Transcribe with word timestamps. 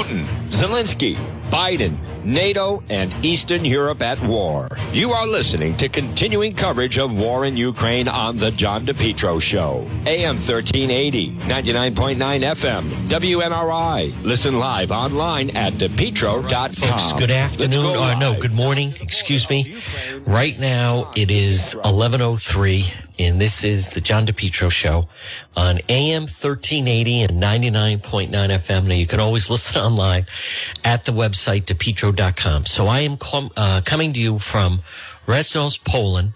Putin, 0.00 0.24
Zelensky, 0.48 1.14
Biden, 1.50 1.98
NATO, 2.24 2.82
and 2.88 3.12
Eastern 3.22 3.66
Europe 3.66 4.00
at 4.00 4.18
war. 4.22 4.66
You 4.94 5.12
are 5.12 5.26
listening 5.26 5.76
to 5.76 5.90
continuing 5.90 6.54
coverage 6.54 6.98
of 6.98 7.14
war 7.14 7.44
in 7.44 7.54
Ukraine 7.54 8.08
on 8.08 8.38
The 8.38 8.50
John 8.50 8.86
DePetro 8.86 9.42
Show. 9.42 9.86
AM 10.06 10.36
1380, 10.36 11.32
99.9 11.32 12.16
FM, 12.16 13.08
WNRI. 13.08 14.22
Listen 14.22 14.58
live 14.58 14.90
online 14.90 15.50
at 15.50 15.74
DePetro.com. 15.74 16.70
Folks, 16.72 17.12
good 17.20 17.30
afternoon. 17.30 17.96
Or 17.96 18.18
no, 18.18 18.40
good 18.40 18.54
morning. 18.54 18.94
Excuse 19.02 19.50
me. 19.50 19.74
Right 20.24 20.58
now 20.58 21.12
it 21.14 21.30
is 21.30 21.74
1103 21.84 22.84
and 23.20 23.38
this 23.38 23.62
is 23.62 23.90
the 23.90 24.00
John 24.00 24.26
DePetro 24.26 24.70
show 24.70 25.06
on 25.54 25.78
AM 25.90 26.22
1380 26.22 27.22
and 27.22 27.32
99.9 27.32 28.30
FM. 28.30 28.86
Now 28.86 28.94
you 28.94 29.06
can 29.06 29.20
always 29.20 29.50
listen 29.50 29.80
online 29.80 30.26
at 30.84 31.04
the 31.04 31.12
website 31.12 31.64
depetro.com. 31.64 32.64
So 32.64 32.86
I 32.86 33.00
am 33.00 33.18
com- 33.18 33.50
uh, 33.56 33.82
coming 33.84 34.14
to 34.14 34.20
you 34.20 34.38
from 34.38 34.80
Reznos, 35.26 35.82
Poland. 35.84 36.32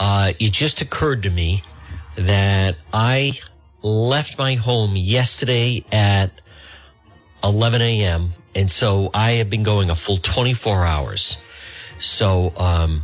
Uh, 0.00 0.32
it 0.40 0.52
just 0.52 0.80
occurred 0.80 1.22
to 1.22 1.30
me 1.30 1.62
that 2.16 2.76
I 2.92 3.34
left 3.82 4.36
my 4.36 4.54
home 4.54 4.96
yesterday 4.96 5.84
at 5.92 6.32
11 7.44 7.82
a.m. 7.82 8.30
And 8.54 8.68
so 8.68 9.10
I 9.14 9.32
have 9.32 9.48
been 9.48 9.62
going 9.62 9.90
a 9.90 9.94
full 9.94 10.16
24 10.16 10.84
hours. 10.84 11.40
So, 12.00 12.52
um, 12.56 13.02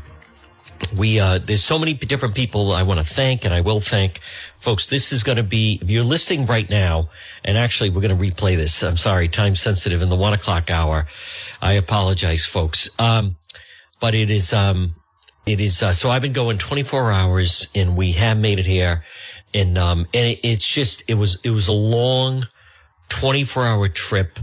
we 0.96 1.20
uh, 1.20 1.38
there's 1.38 1.64
so 1.64 1.78
many 1.78 1.94
different 1.94 2.34
people 2.34 2.72
I 2.72 2.82
want 2.82 3.00
to 3.00 3.06
thank, 3.06 3.44
and 3.44 3.52
I 3.52 3.60
will 3.60 3.80
thank 3.80 4.20
folks. 4.56 4.86
This 4.86 5.12
is 5.12 5.22
going 5.22 5.36
to 5.36 5.42
be 5.42 5.78
if 5.82 5.90
you're 5.90 6.04
listening 6.04 6.46
right 6.46 6.68
now, 6.68 7.08
and 7.44 7.56
actually 7.58 7.90
we're 7.90 8.00
going 8.00 8.16
to 8.16 8.22
replay 8.22 8.56
this. 8.56 8.82
I'm 8.82 8.96
sorry, 8.96 9.28
time 9.28 9.56
sensitive 9.56 10.02
in 10.02 10.08
the 10.08 10.16
one 10.16 10.32
o'clock 10.32 10.70
hour. 10.70 11.06
I 11.60 11.72
apologize, 11.72 12.44
folks. 12.44 12.88
Um, 13.00 13.36
but 14.00 14.14
it 14.14 14.30
is 14.30 14.52
um, 14.52 14.94
it 15.46 15.60
is 15.60 15.82
uh, 15.82 15.92
so 15.92 16.10
I've 16.10 16.22
been 16.22 16.32
going 16.32 16.58
24 16.58 17.10
hours, 17.10 17.68
and 17.74 17.96
we 17.96 18.12
have 18.12 18.38
made 18.38 18.58
it 18.58 18.66
here, 18.66 19.04
and 19.52 19.76
um, 19.78 20.00
and 20.14 20.26
it, 20.32 20.40
it's 20.42 20.66
just 20.66 21.02
it 21.08 21.14
was 21.14 21.38
it 21.42 21.50
was 21.50 21.68
a 21.68 21.72
long 21.72 22.46
24 23.08 23.64
hour 23.64 23.88
trip. 23.88 24.38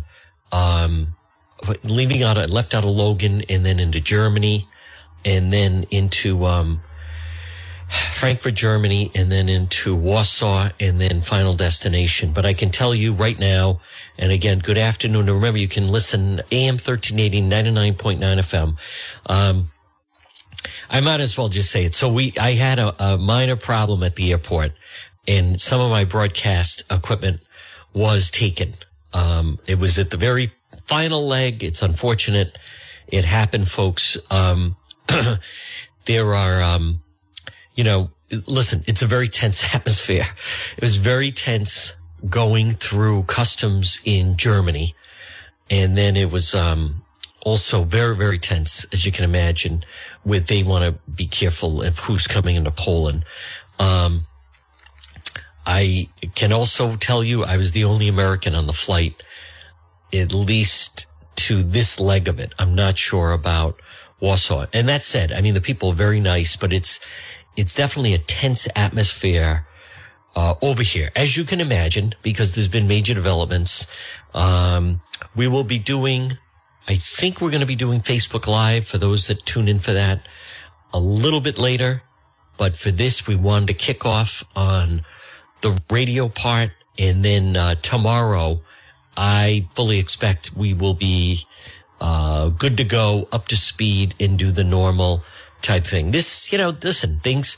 Um, 0.51 1.15
leaving 1.83 2.23
out, 2.23 2.37
I 2.37 2.45
left 2.45 2.73
out 2.73 2.83
of 2.83 2.89
Logan 2.89 3.43
and 3.47 3.65
then 3.65 3.79
into 3.79 4.01
Germany 4.01 4.67
and 5.23 5.51
then 5.51 5.85
into 5.91 6.45
um, 6.45 6.81
Frankfurt, 7.89 8.53
Germany, 8.53 9.11
and 9.15 9.31
then 9.31 9.49
into 9.49 9.95
Warsaw, 9.95 10.69
and 10.79 10.99
then 10.99 11.21
final 11.21 11.53
destination. 11.53 12.31
But 12.31 12.45
I 12.45 12.53
can 12.53 12.69
tell 12.71 12.95
you 12.95 13.13
right 13.13 13.37
now, 13.37 13.81
and 14.17 14.31
again, 14.31 14.59
good 14.59 14.77
afternoon. 14.77 15.27
And 15.27 15.35
remember, 15.35 15.59
you 15.59 15.67
can 15.67 15.89
listen 15.89 16.41
AM 16.51 16.75
1380, 16.75 17.41
99.9 17.41 18.19
FM. 18.19 18.77
Um, 19.25 19.65
I 20.89 20.99
might 20.99 21.19
as 21.19 21.37
well 21.37 21.49
just 21.49 21.71
say 21.71 21.85
it. 21.85 21.95
So 21.95 22.11
we, 22.11 22.33
I 22.39 22.51
had 22.53 22.79
a, 22.79 22.93
a 23.03 23.17
minor 23.17 23.55
problem 23.55 24.03
at 24.03 24.15
the 24.15 24.31
airport 24.31 24.73
and 25.27 25.61
some 25.61 25.79
of 25.81 25.91
my 25.91 26.03
broadcast 26.03 26.83
equipment 26.91 27.41
was 27.93 28.31
taken. 28.31 28.73
Um, 29.13 29.59
it 29.67 29.79
was 29.79 29.99
at 29.99 30.09
the 30.09 30.17
very 30.17 30.51
final 30.85 31.25
leg. 31.25 31.63
It's 31.63 31.81
unfortunate. 31.81 32.57
It 33.07 33.25
happened, 33.25 33.67
folks. 33.67 34.17
Um, 34.29 34.77
there 36.05 36.33
are, 36.33 36.61
um, 36.61 37.01
you 37.75 37.83
know, 37.83 38.11
listen, 38.47 38.83
it's 38.87 39.01
a 39.01 39.07
very 39.07 39.27
tense 39.27 39.75
atmosphere. 39.75 40.27
It 40.77 40.81
was 40.81 40.97
very 40.97 41.31
tense 41.31 41.93
going 42.29 42.71
through 42.71 43.23
customs 43.23 43.99
in 44.05 44.37
Germany. 44.37 44.95
And 45.69 45.97
then 45.97 46.15
it 46.15 46.31
was, 46.31 46.53
um, 46.53 47.01
also 47.43 47.83
very, 47.83 48.15
very 48.15 48.37
tense, 48.37 48.85
as 48.93 49.05
you 49.05 49.11
can 49.11 49.25
imagine, 49.25 49.83
with 50.23 50.47
they 50.47 50.63
want 50.63 50.85
to 50.85 51.11
be 51.11 51.25
careful 51.25 51.81
of 51.81 51.99
who's 51.99 52.27
coming 52.27 52.55
into 52.55 52.71
Poland. 52.71 53.25
Um, 53.79 54.27
I 55.65 56.09
can 56.35 56.51
also 56.51 56.95
tell 56.95 57.23
you 57.23 57.43
I 57.43 57.57
was 57.57 57.71
the 57.71 57.83
only 57.83 58.07
American 58.07 58.55
on 58.55 58.67
the 58.67 58.73
flight, 58.73 59.23
at 60.13 60.33
least 60.33 61.05
to 61.37 61.63
this 61.63 61.99
leg 61.99 62.27
of 62.27 62.39
it. 62.39 62.53
I'm 62.59 62.75
not 62.75 62.97
sure 62.97 63.31
about 63.31 63.79
Warsaw. 64.21 64.67
And 64.71 64.87
that 64.87 65.03
said, 65.03 65.31
I 65.31 65.41
mean, 65.41 65.53
the 65.53 65.61
people 65.61 65.89
are 65.89 65.95
very 65.95 66.19
nice, 66.19 66.55
but 66.55 66.71
it's, 66.71 66.99
it's 67.57 67.75
definitely 67.75 68.13
a 68.13 68.19
tense 68.19 68.67
atmosphere, 68.75 69.65
uh, 70.35 70.55
over 70.61 70.83
here, 70.83 71.11
as 71.15 71.35
you 71.35 71.43
can 71.43 71.59
imagine, 71.59 72.13
because 72.21 72.55
there's 72.55 72.69
been 72.69 72.87
major 72.87 73.13
developments. 73.13 73.87
Um, 74.33 75.01
we 75.35 75.47
will 75.47 75.65
be 75.65 75.79
doing, 75.79 76.37
I 76.87 76.95
think 76.95 77.41
we're 77.41 77.49
going 77.49 77.61
to 77.61 77.67
be 77.67 77.75
doing 77.75 77.99
Facebook 77.99 78.47
Live 78.47 78.87
for 78.87 78.97
those 78.97 79.27
that 79.27 79.45
tune 79.45 79.67
in 79.67 79.79
for 79.79 79.91
that 79.91 80.25
a 80.93 80.99
little 80.99 81.41
bit 81.41 81.57
later. 81.57 82.03
But 82.57 82.75
for 82.75 82.91
this, 82.91 83.27
we 83.27 83.35
wanted 83.35 83.67
to 83.67 83.73
kick 83.73 84.05
off 84.05 84.43
on 84.55 85.03
the 85.61 85.81
radio 85.89 86.29
part. 86.29 86.71
And 86.97 87.25
then, 87.25 87.57
uh, 87.57 87.75
tomorrow, 87.75 88.61
I 89.17 89.67
fully 89.71 89.99
expect 89.99 90.55
we 90.55 90.73
will 90.73 90.93
be, 90.93 91.45
uh, 92.01 92.49
good 92.49 92.75
to 92.77 92.83
go, 92.83 93.27
up 93.31 93.47
to 93.47 93.55
speed, 93.55 94.15
and 94.19 94.37
do 94.37 94.51
the 94.51 94.63
normal 94.63 95.23
type 95.61 95.85
thing. 95.85 96.11
This, 96.11 96.51
you 96.51 96.57
know, 96.57 96.75
listen, 96.83 97.19
things 97.19 97.57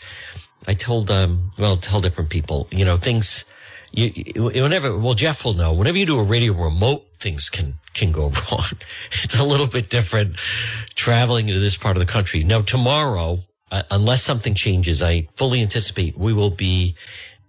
I 0.67 0.73
told, 0.73 1.09
um, 1.09 1.51
well, 1.57 1.77
tell 1.77 2.01
different 2.01 2.29
people, 2.29 2.67
you 2.69 2.83
know, 2.83 2.97
things, 2.97 3.45
you, 3.91 4.11
you, 4.13 4.43
whenever, 4.43 4.97
well, 4.97 5.13
Jeff 5.13 5.45
will 5.45 5.53
know, 5.53 5.73
whenever 5.73 5.97
you 5.97 6.05
do 6.05 6.19
a 6.19 6.23
radio 6.23 6.53
remote, 6.53 7.05
things 7.19 7.49
can, 7.49 7.75
can 7.93 8.11
go 8.11 8.23
wrong. 8.51 8.65
it's 9.11 9.39
a 9.39 9.45
little 9.45 9.67
bit 9.67 9.89
different 9.89 10.35
traveling 10.95 11.47
into 11.47 11.61
this 11.61 11.77
part 11.77 11.95
of 11.95 12.05
the 12.05 12.11
country. 12.11 12.43
Now, 12.43 12.61
tomorrow, 12.61 13.39
uh, 13.71 13.83
unless 13.91 14.23
something 14.23 14.55
changes, 14.55 15.01
I 15.01 15.29
fully 15.35 15.61
anticipate 15.61 16.17
we 16.17 16.33
will 16.33 16.51
be 16.51 16.95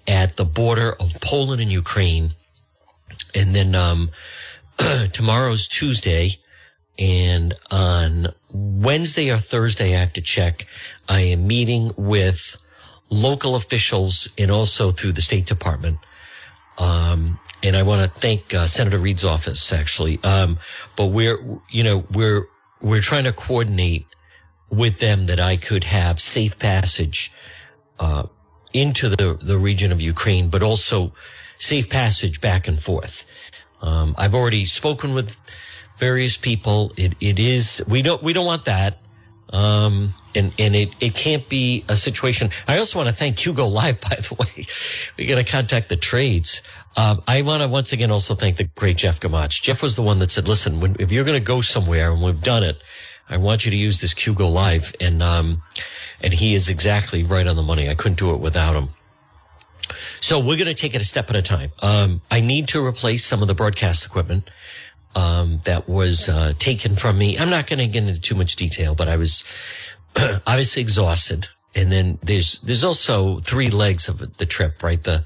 at 0.06 0.36
the 0.36 0.44
border 0.44 0.92
of 1.00 1.20
Poland 1.20 1.60
and 1.60 1.72
Ukraine. 1.72 2.30
And 3.34 3.52
then, 3.54 3.74
um, 3.74 4.10
tomorrow's 5.12 5.66
Tuesday. 5.66 6.38
And 6.98 7.54
on 7.70 8.28
Wednesday 8.52 9.30
or 9.30 9.38
Thursday, 9.38 9.96
I 9.96 10.00
have 10.00 10.12
to 10.14 10.20
check. 10.20 10.66
I 11.08 11.20
am 11.20 11.46
meeting 11.46 11.92
with 11.96 12.56
local 13.10 13.56
officials 13.56 14.28
and 14.38 14.50
also 14.50 14.90
through 14.90 15.12
the 15.12 15.20
State 15.20 15.46
Department. 15.46 15.98
Um, 16.78 17.38
and 17.62 17.76
I 17.76 17.82
want 17.82 18.02
to 18.02 18.20
thank 18.20 18.52
uh, 18.52 18.66
Senator 18.66 18.98
Reed's 18.98 19.24
office 19.24 19.72
actually. 19.72 20.22
Um, 20.22 20.58
but 20.96 21.06
we're, 21.06 21.38
you 21.70 21.82
know, 21.82 22.04
we're, 22.12 22.46
we're 22.80 23.00
trying 23.00 23.24
to 23.24 23.32
coordinate 23.32 24.06
with 24.70 24.98
them 24.98 25.26
that 25.26 25.40
I 25.40 25.56
could 25.56 25.84
have 25.84 26.20
safe 26.20 26.58
passage, 26.58 27.32
uh, 27.98 28.26
into 28.72 29.08
the, 29.08 29.38
the 29.40 29.56
region 29.56 29.92
of 29.92 30.00
Ukraine, 30.00 30.48
but 30.48 30.62
also 30.62 31.12
safe 31.58 31.88
passage 31.88 32.40
back 32.40 32.66
and 32.66 32.82
forth. 32.82 33.26
Um, 33.80 34.14
I've 34.18 34.34
already 34.34 34.64
spoken 34.64 35.14
with 35.14 35.40
various 35.96 36.36
people. 36.36 36.92
It, 36.96 37.14
it 37.20 37.38
is, 37.38 37.84
we 37.88 38.02
don't, 38.02 38.22
we 38.22 38.32
don't 38.32 38.46
want 38.46 38.64
that. 38.66 38.98
Um, 39.50 40.08
and, 40.34 40.52
and 40.58 40.74
it, 40.74 40.94
it 41.00 41.14
can't 41.14 41.48
be 41.48 41.84
a 41.88 41.94
situation. 41.94 42.50
I 42.66 42.78
also 42.78 42.98
want 42.98 43.08
to 43.08 43.14
thank 43.14 43.38
Hugo 43.38 43.66
Live, 43.66 44.00
by 44.10 44.16
the 44.16 44.34
way. 44.38 44.66
We 45.16 45.26
got 45.26 45.36
to 45.36 45.44
contact 45.44 45.88
the 45.88 45.96
trades. 45.96 46.62
Um, 46.96 47.22
I 47.26 47.42
want 47.42 47.62
to 47.62 47.68
once 47.68 47.92
again 47.92 48.10
also 48.10 48.34
thank 48.34 48.56
the 48.56 48.64
great 48.64 48.96
Jeff 48.96 49.20
Gamach. 49.20 49.62
Jeff 49.62 49.82
was 49.82 49.96
the 49.96 50.02
one 50.02 50.18
that 50.20 50.30
said, 50.30 50.48
listen, 50.48 50.80
when, 50.80 50.96
if 50.98 51.12
you're 51.12 51.24
going 51.24 51.38
to 51.38 51.44
go 51.44 51.60
somewhere 51.60 52.10
and 52.12 52.22
we've 52.22 52.40
done 52.40 52.62
it, 52.62 52.82
I 53.28 53.36
want 53.36 53.64
you 53.64 53.70
to 53.70 53.76
use 53.76 54.00
this 54.00 54.12
Hugo 54.12 54.48
Live. 54.48 54.94
And, 55.00 55.22
um, 55.22 55.62
and 56.20 56.32
he 56.32 56.54
is 56.54 56.68
exactly 56.68 57.22
right 57.22 57.46
on 57.46 57.56
the 57.56 57.62
money. 57.62 57.88
I 57.88 57.94
couldn't 57.94 58.18
do 58.18 58.32
it 58.32 58.40
without 58.40 58.74
him. 58.74 58.88
So 60.20 60.38
we're 60.38 60.56
going 60.56 60.66
to 60.66 60.74
take 60.74 60.94
it 60.94 61.00
a 61.00 61.04
step 61.04 61.30
at 61.30 61.36
a 61.36 61.42
time. 61.42 61.70
Um, 61.82 62.22
I 62.30 62.40
need 62.40 62.68
to 62.68 62.84
replace 62.84 63.24
some 63.24 63.42
of 63.42 63.48
the 63.48 63.54
broadcast 63.54 64.06
equipment 64.06 64.50
um, 65.14 65.60
that 65.64 65.88
was 65.88 66.28
uh, 66.28 66.54
taken 66.58 66.96
from 66.96 67.18
me. 67.18 67.38
I'm 67.38 67.50
not 67.50 67.66
going 67.66 67.78
to 67.78 67.86
get 67.86 68.04
into 68.04 68.20
too 68.20 68.34
much 68.34 68.56
detail, 68.56 68.94
but 68.94 69.08
I 69.08 69.16
was 69.16 69.44
obviously 70.46 70.82
exhausted. 70.82 71.48
And 71.74 71.90
then 71.90 72.18
there's 72.22 72.60
there's 72.60 72.84
also 72.84 73.38
three 73.38 73.68
legs 73.68 74.08
of 74.08 74.36
the 74.36 74.46
trip, 74.46 74.82
right? 74.82 75.02
The 75.02 75.24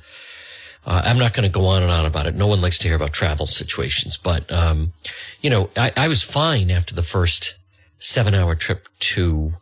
uh, 0.86 1.02
I'm 1.04 1.18
not 1.18 1.34
going 1.34 1.42
to 1.42 1.50
go 1.50 1.66
on 1.66 1.82
and 1.82 1.92
on 1.92 2.06
about 2.06 2.26
it. 2.26 2.34
No 2.34 2.46
one 2.46 2.62
likes 2.62 2.78
to 2.78 2.88
hear 2.88 2.96
about 2.96 3.12
travel 3.12 3.44
situations, 3.44 4.16
but 4.16 4.50
um, 4.50 4.94
you 5.42 5.50
know, 5.50 5.68
I, 5.76 5.92
I, 5.94 6.08
was 6.08 6.22
fine 6.22 6.70
after 6.70 6.94
the 6.94 7.02
first 7.02 7.56
seven 7.98 8.32
hour 8.32 8.54
trip 8.54 8.88
to 9.00 9.52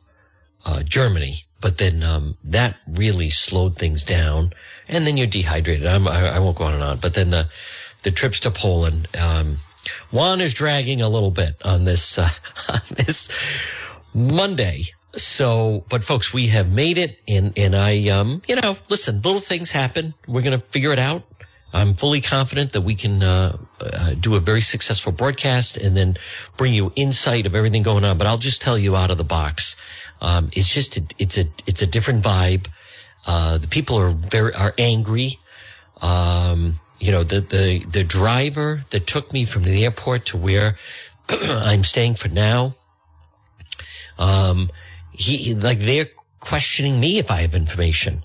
uh, 0.64 0.84
Germany, 0.84 1.42
but 1.60 1.78
then 1.78 2.04
um, 2.04 2.36
that 2.44 2.76
really 2.86 3.28
slowed 3.28 3.76
things 3.76 4.04
down, 4.04 4.52
and 4.86 5.04
then 5.04 5.16
you're 5.16 5.26
dehydrated. 5.26 5.86
I'm, 5.86 6.06
I, 6.06 6.36
I 6.36 6.38
won't 6.38 6.58
go 6.58 6.64
on 6.64 6.74
and 6.74 6.82
on, 6.82 6.98
but 6.98 7.14
then 7.14 7.30
the 7.30 7.48
the 8.04 8.12
trips 8.12 8.38
to 8.40 8.52
Poland. 8.52 9.08
Um, 9.20 9.56
Juan 10.10 10.40
is 10.40 10.54
dragging 10.54 11.00
a 11.00 11.08
little 11.08 11.30
bit 11.30 11.56
on 11.64 11.84
this, 11.84 12.18
uh, 12.18 12.28
on 12.68 12.80
this 12.90 13.28
Monday. 14.14 14.84
So, 15.12 15.84
but 15.88 16.04
folks, 16.04 16.32
we 16.32 16.48
have 16.48 16.72
made 16.72 16.98
it 16.98 17.18
and, 17.26 17.56
and 17.56 17.74
I, 17.74 18.08
um, 18.08 18.42
you 18.46 18.56
know, 18.56 18.76
listen, 18.88 19.22
little 19.22 19.40
things 19.40 19.70
happen. 19.70 20.14
We're 20.26 20.42
going 20.42 20.58
to 20.58 20.66
figure 20.66 20.92
it 20.92 20.98
out. 20.98 21.22
I'm 21.72 21.94
fully 21.94 22.20
confident 22.20 22.72
that 22.72 22.82
we 22.82 22.94
can 22.94 23.22
uh, 23.22 23.56
uh, 23.80 24.14
do 24.14 24.34
a 24.34 24.40
very 24.40 24.60
successful 24.60 25.12
broadcast 25.12 25.76
and 25.76 25.96
then 25.96 26.16
bring 26.56 26.72
you 26.72 26.92
insight 26.96 27.44
of 27.44 27.54
everything 27.54 27.82
going 27.82 28.04
on. 28.04 28.16
But 28.16 28.26
I'll 28.26 28.38
just 28.38 28.62
tell 28.62 28.78
you 28.78 28.96
out 28.96 29.10
of 29.10 29.18
the 29.18 29.24
box, 29.24 29.76
um, 30.20 30.48
it's 30.52 30.72
just 30.72 30.96
a, 30.96 31.04
it's 31.18 31.36
a 31.36 31.44
it's 31.66 31.82
a 31.82 31.86
different 31.86 32.24
vibe. 32.24 32.68
Uh, 33.26 33.58
the 33.58 33.68
people 33.68 33.98
are 33.98 34.10
very 34.10 34.54
are 34.54 34.74
angry. 34.78 35.38
Um, 36.00 36.74
you 36.98 37.12
know, 37.12 37.22
the 37.22 37.40
the 37.40 37.84
the 37.90 38.04
driver 38.04 38.80
that 38.90 39.06
took 39.06 39.32
me 39.32 39.44
from 39.44 39.62
the 39.62 39.84
airport 39.84 40.26
to 40.26 40.36
where 40.36 40.76
I'm 41.28 41.84
staying 41.84 42.14
for 42.14 42.28
now. 42.28 42.74
Um, 44.18 44.70
he 45.12 45.54
like 45.54 45.78
they're 45.80 46.08
questioning 46.40 47.00
me 47.00 47.18
if 47.18 47.30
I 47.30 47.42
have 47.42 47.54
information. 47.54 48.24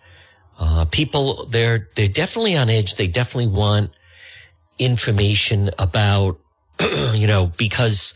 Uh, 0.62 0.86
people, 0.86 1.48
they're, 1.48 1.90
they're 1.96 2.08
definitely 2.08 2.56
on 2.56 2.70
edge. 2.70 2.96
They 2.96 3.08
definitely 3.08 3.48
want 3.48 3.90
information 4.78 5.72
about, 5.80 6.40
you 7.14 7.26
know, 7.26 7.52
because 7.58 8.14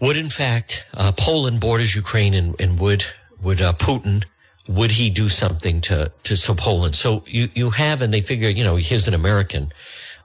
would 0.00 0.16
in 0.16 0.30
fact, 0.30 0.86
uh, 0.94 1.12
Poland 1.12 1.60
borders 1.60 1.94
Ukraine 1.94 2.32
and, 2.32 2.58
and 2.58 2.80
would, 2.80 3.04
would, 3.42 3.60
uh, 3.60 3.74
Putin, 3.74 4.24
would 4.70 4.92
he 4.92 5.10
do 5.10 5.28
something 5.28 5.80
to, 5.80 6.12
to, 6.22 6.36
so 6.36 6.54
Poland? 6.54 6.94
So 6.94 7.24
you, 7.26 7.48
you 7.54 7.70
have, 7.70 8.02
and 8.02 8.14
they 8.14 8.20
figure, 8.20 8.48
you 8.48 8.62
know, 8.62 8.76
here's 8.76 9.08
an 9.08 9.14
American. 9.14 9.72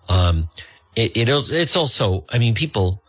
Um, 0.07 0.49
it, 0.95 1.17
it 1.17 1.29
is, 1.29 1.49
it's 1.49 1.75
also, 1.75 2.25
I 2.29 2.37
mean, 2.37 2.53
people, 2.53 3.01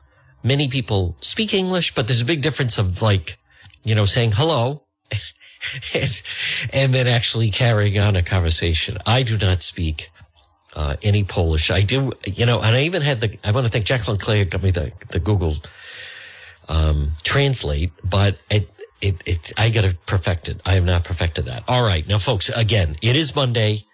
many 0.42 0.66
people 0.66 1.14
speak 1.20 1.52
English, 1.52 1.94
but 1.94 2.06
there's 2.06 2.22
a 2.22 2.24
big 2.24 2.40
difference 2.40 2.78
of 2.78 3.02
like, 3.02 3.38
you 3.84 3.94
know, 3.94 4.06
saying 4.06 4.32
hello 4.32 4.84
and, 5.94 6.22
and, 6.72 6.94
then 6.94 7.06
actually 7.06 7.50
carrying 7.50 7.98
on 7.98 8.16
a 8.16 8.22
conversation. 8.22 8.96
I 9.04 9.22
do 9.22 9.36
not 9.36 9.62
speak 9.62 10.10
uh, 10.74 10.96
any 11.02 11.22
Polish. 11.22 11.70
I 11.70 11.82
do, 11.82 12.14
you 12.24 12.46
know, 12.46 12.60
and 12.60 12.74
I 12.74 12.82
even 12.82 13.02
had 13.02 13.20
the, 13.20 13.38
I 13.44 13.50
want 13.50 13.66
to 13.66 13.70
thank 13.70 13.84
Jacqueline 13.84 14.18
Clay 14.18 14.42
got 14.46 14.62
me 14.62 14.70
the, 14.70 14.90
the 15.10 15.20
Google 15.20 15.56
um, 16.70 17.10
translate, 17.22 17.92
but 18.02 18.38
it, 18.50 18.74
it, 19.00 19.22
it, 19.26 19.52
I 19.56 19.70
got 19.70 19.84
to 19.84 19.96
perfect 20.06 20.48
it. 20.48 20.60
I 20.64 20.74
have 20.74 20.84
not 20.84 21.04
perfected 21.04 21.44
that. 21.46 21.64
All 21.68 21.84
right. 21.84 22.06
Now, 22.08 22.18
folks, 22.18 22.48
again, 22.48 22.96
it 23.02 23.16
is 23.16 23.34
Monday. 23.36 23.84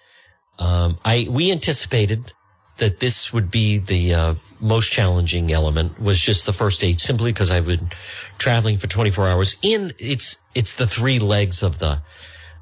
Um, 0.59 0.99
I, 1.05 1.27
we 1.31 1.51
anticipated 1.51 2.33
that 2.77 3.01
this 3.01 3.33
would 3.33 3.51
be 3.51 3.79
the, 3.79 4.15
uh, 4.15 4.35
most 4.61 4.93
challenging 4.93 5.51
element 5.51 6.01
was 6.01 6.21
just 6.21 6.47
the 6.47 6.53
first 6.53 6.77
stage 6.77 7.01
simply 7.01 7.33
because 7.33 7.51
I've 7.51 7.67
been 7.67 7.91
traveling 8.39 8.79
for 8.79 8.87
24 8.87 9.29
hours 9.29 9.57
in 9.61 9.93
it's, 9.99 10.41
it's 10.55 10.75
the 10.75 10.87
three 10.87 11.19
legs 11.19 11.65
of 11.65 11.81
the, 11.81 12.01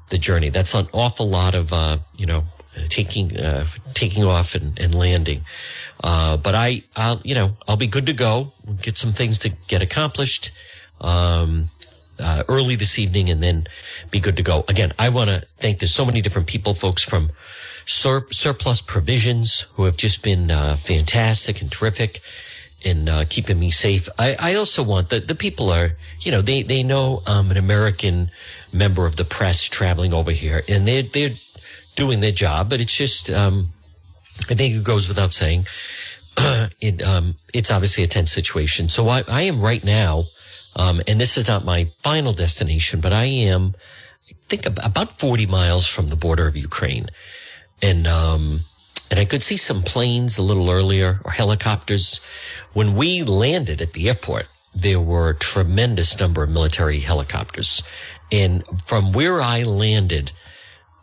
the 0.09 0.17
journey. 0.17 0.49
That's 0.49 0.73
an 0.73 0.87
awful 0.93 1.29
lot 1.29 1.53
of, 1.53 1.71
uh, 1.71 1.99
you 2.17 2.25
know, 2.25 2.45
taking, 2.89 3.37
uh, 3.37 3.67
taking 3.93 4.23
off 4.23 4.55
and, 4.55 4.79
and 4.79 4.95
landing. 4.95 5.41
Uh, 6.03 6.37
but 6.37 6.55
I, 6.55 6.83
I'll, 6.95 7.21
you 7.23 7.35
know, 7.35 7.55
I'll 7.67 7.77
be 7.77 7.87
good 7.87 8.07
to 8.07 8.13
go, 8.13 8.53
get 8.81 8.97
some 8.97 9.11
things 9.11 9.37
to 9.39 9.49
get 9.67 9.83
accomplished. 9.83 10.51
Um, 10.99 11.69
uh, 12.21 12.43
early 12.47 12.75
this 12.75 12.99
evening 12.99 13.29
and 13.29 13.41
then 13.41 13.67
be 14.09 14.19
good 14.19 14.37
to 14.37 14.43
go. 14.43 14.63
Again, 14.67 14.93
I 14.99 15.09
want 15.09 15.29
to 15.29 15.41
thank 15.57 15.79
there's 15.79 15.93
so 15.93 16.05
many 16.05 16.21
different 16.21 16.47
people, 16.47 16.73
folks 16.73 17.03
from 17.03 17.31
Sur- 17.85 18.27
surplus 18.29 18.79
provisions 18.79 19.67
who 19.73 19.85
have 19.85 19.97
just 19.97 20.23
been 20.23 20.51
uh, 20.51 20.75
fantastic 20.75 21.61
and 21.61 21.71
terrific 21.71 22.21
in 22.81 23.09
uh, 23.09 23.25
keeping 23.29 23.59
me 23.59 23.71
safe. 23.71 24.07
I, 24.17 24.35
I 24.39 24.53
also 24.55 24.83
want 24.83 25.09
that 25.09 25.27
the 25.27 25.35
people 25.35 25.69
are, 25.69 25.97
you 26.19 26.31
know, 26.31 26.41
they, 26.41 26.63
they 26.63 26.83
know 26.83 27.21
I'm 27.25 27.51
an 27.51 27.57
American 27.57 28.31
member 28.71 29.05
of 29.05 29.15
the 29.15 29.25
press 29.25 29.63
traveling 29.63 30.13
over 30.13 30.31
here 30.31 30.63
and 30.67 30.87
they're, 30.87 31.03
they're 31.03 31.35
doing 31.95 32.21
their 32.21 32.31
job, 32.31 32.69
but 32.69 32.79
it's 32.79 32.95
just, 32.95 33.29
um, 33.29 33.67
I 34.49 34.55
think 34.55 34.75
it 34.75 34.83
goes 34.83 35.07
without 35.07 35.33
saying, 35.33 35.65
it, 36.37 37.01
um, 37.03 37.35
it's 37.53 37.71
obviously 37.71 38.03
a 38.03 38.07
tense 38.07 38.31
situation. 38.31 38.89
So 38.89 39.07
I, 39.09 39.23
I 39.27 39.43
am 39.43 39.59
right 39.59 39.83
now, 39.83 40.23
um, 40.75 41.01
and 41.07 41.19
this 41.19 41.37
is 41.37 41.47
not 41.47 41.65
my 41.65 41.89
final 41.99 42.33
destination, 42.33 43.01
but 43.01 43.13
I 43.13 43.25
am, 43.25 43.75
I 44.29 44.33
think 44.47 44.65
about 44.65 45.19
40 45.19 45.45
miles 45.47 45.87
from 45.87 46.07
the 46.07 46.15
border 46.15 46.47
of 46.47 46.55
Ukraine 46.55 47.07
and 47.81 48.07
um, 48.07 48.61
and 49.09 49.19
I 49.19 49.25
could 49.25 49.43
see 49.43 49.57
some 49.57 49.83
planes 49.83 50.37
a 50.37 50.43
little 50.43 50.69
earlier 50.69 51.19
or 51.25 51.31
helicopters. 51.31 52.21
When 52.73 52.95
we 52.95 53.23
landed 53.23 53.81
at 53.81 53.93
the 53.93 54.07
airport, 54.07 54.47
there 54.73 55.01
were 55.01 55.29
a 55.29 55.35
tremendous 55.35 56.19
number 56.19 56.43
of 56.43 56.49
military 56.49 56.99
helicopters, 56.99 57.83
and 58.31 58.63
from 58.83 59.11
where 59.11 59.41
I 59.41 59.63
landed, 59.63 60.31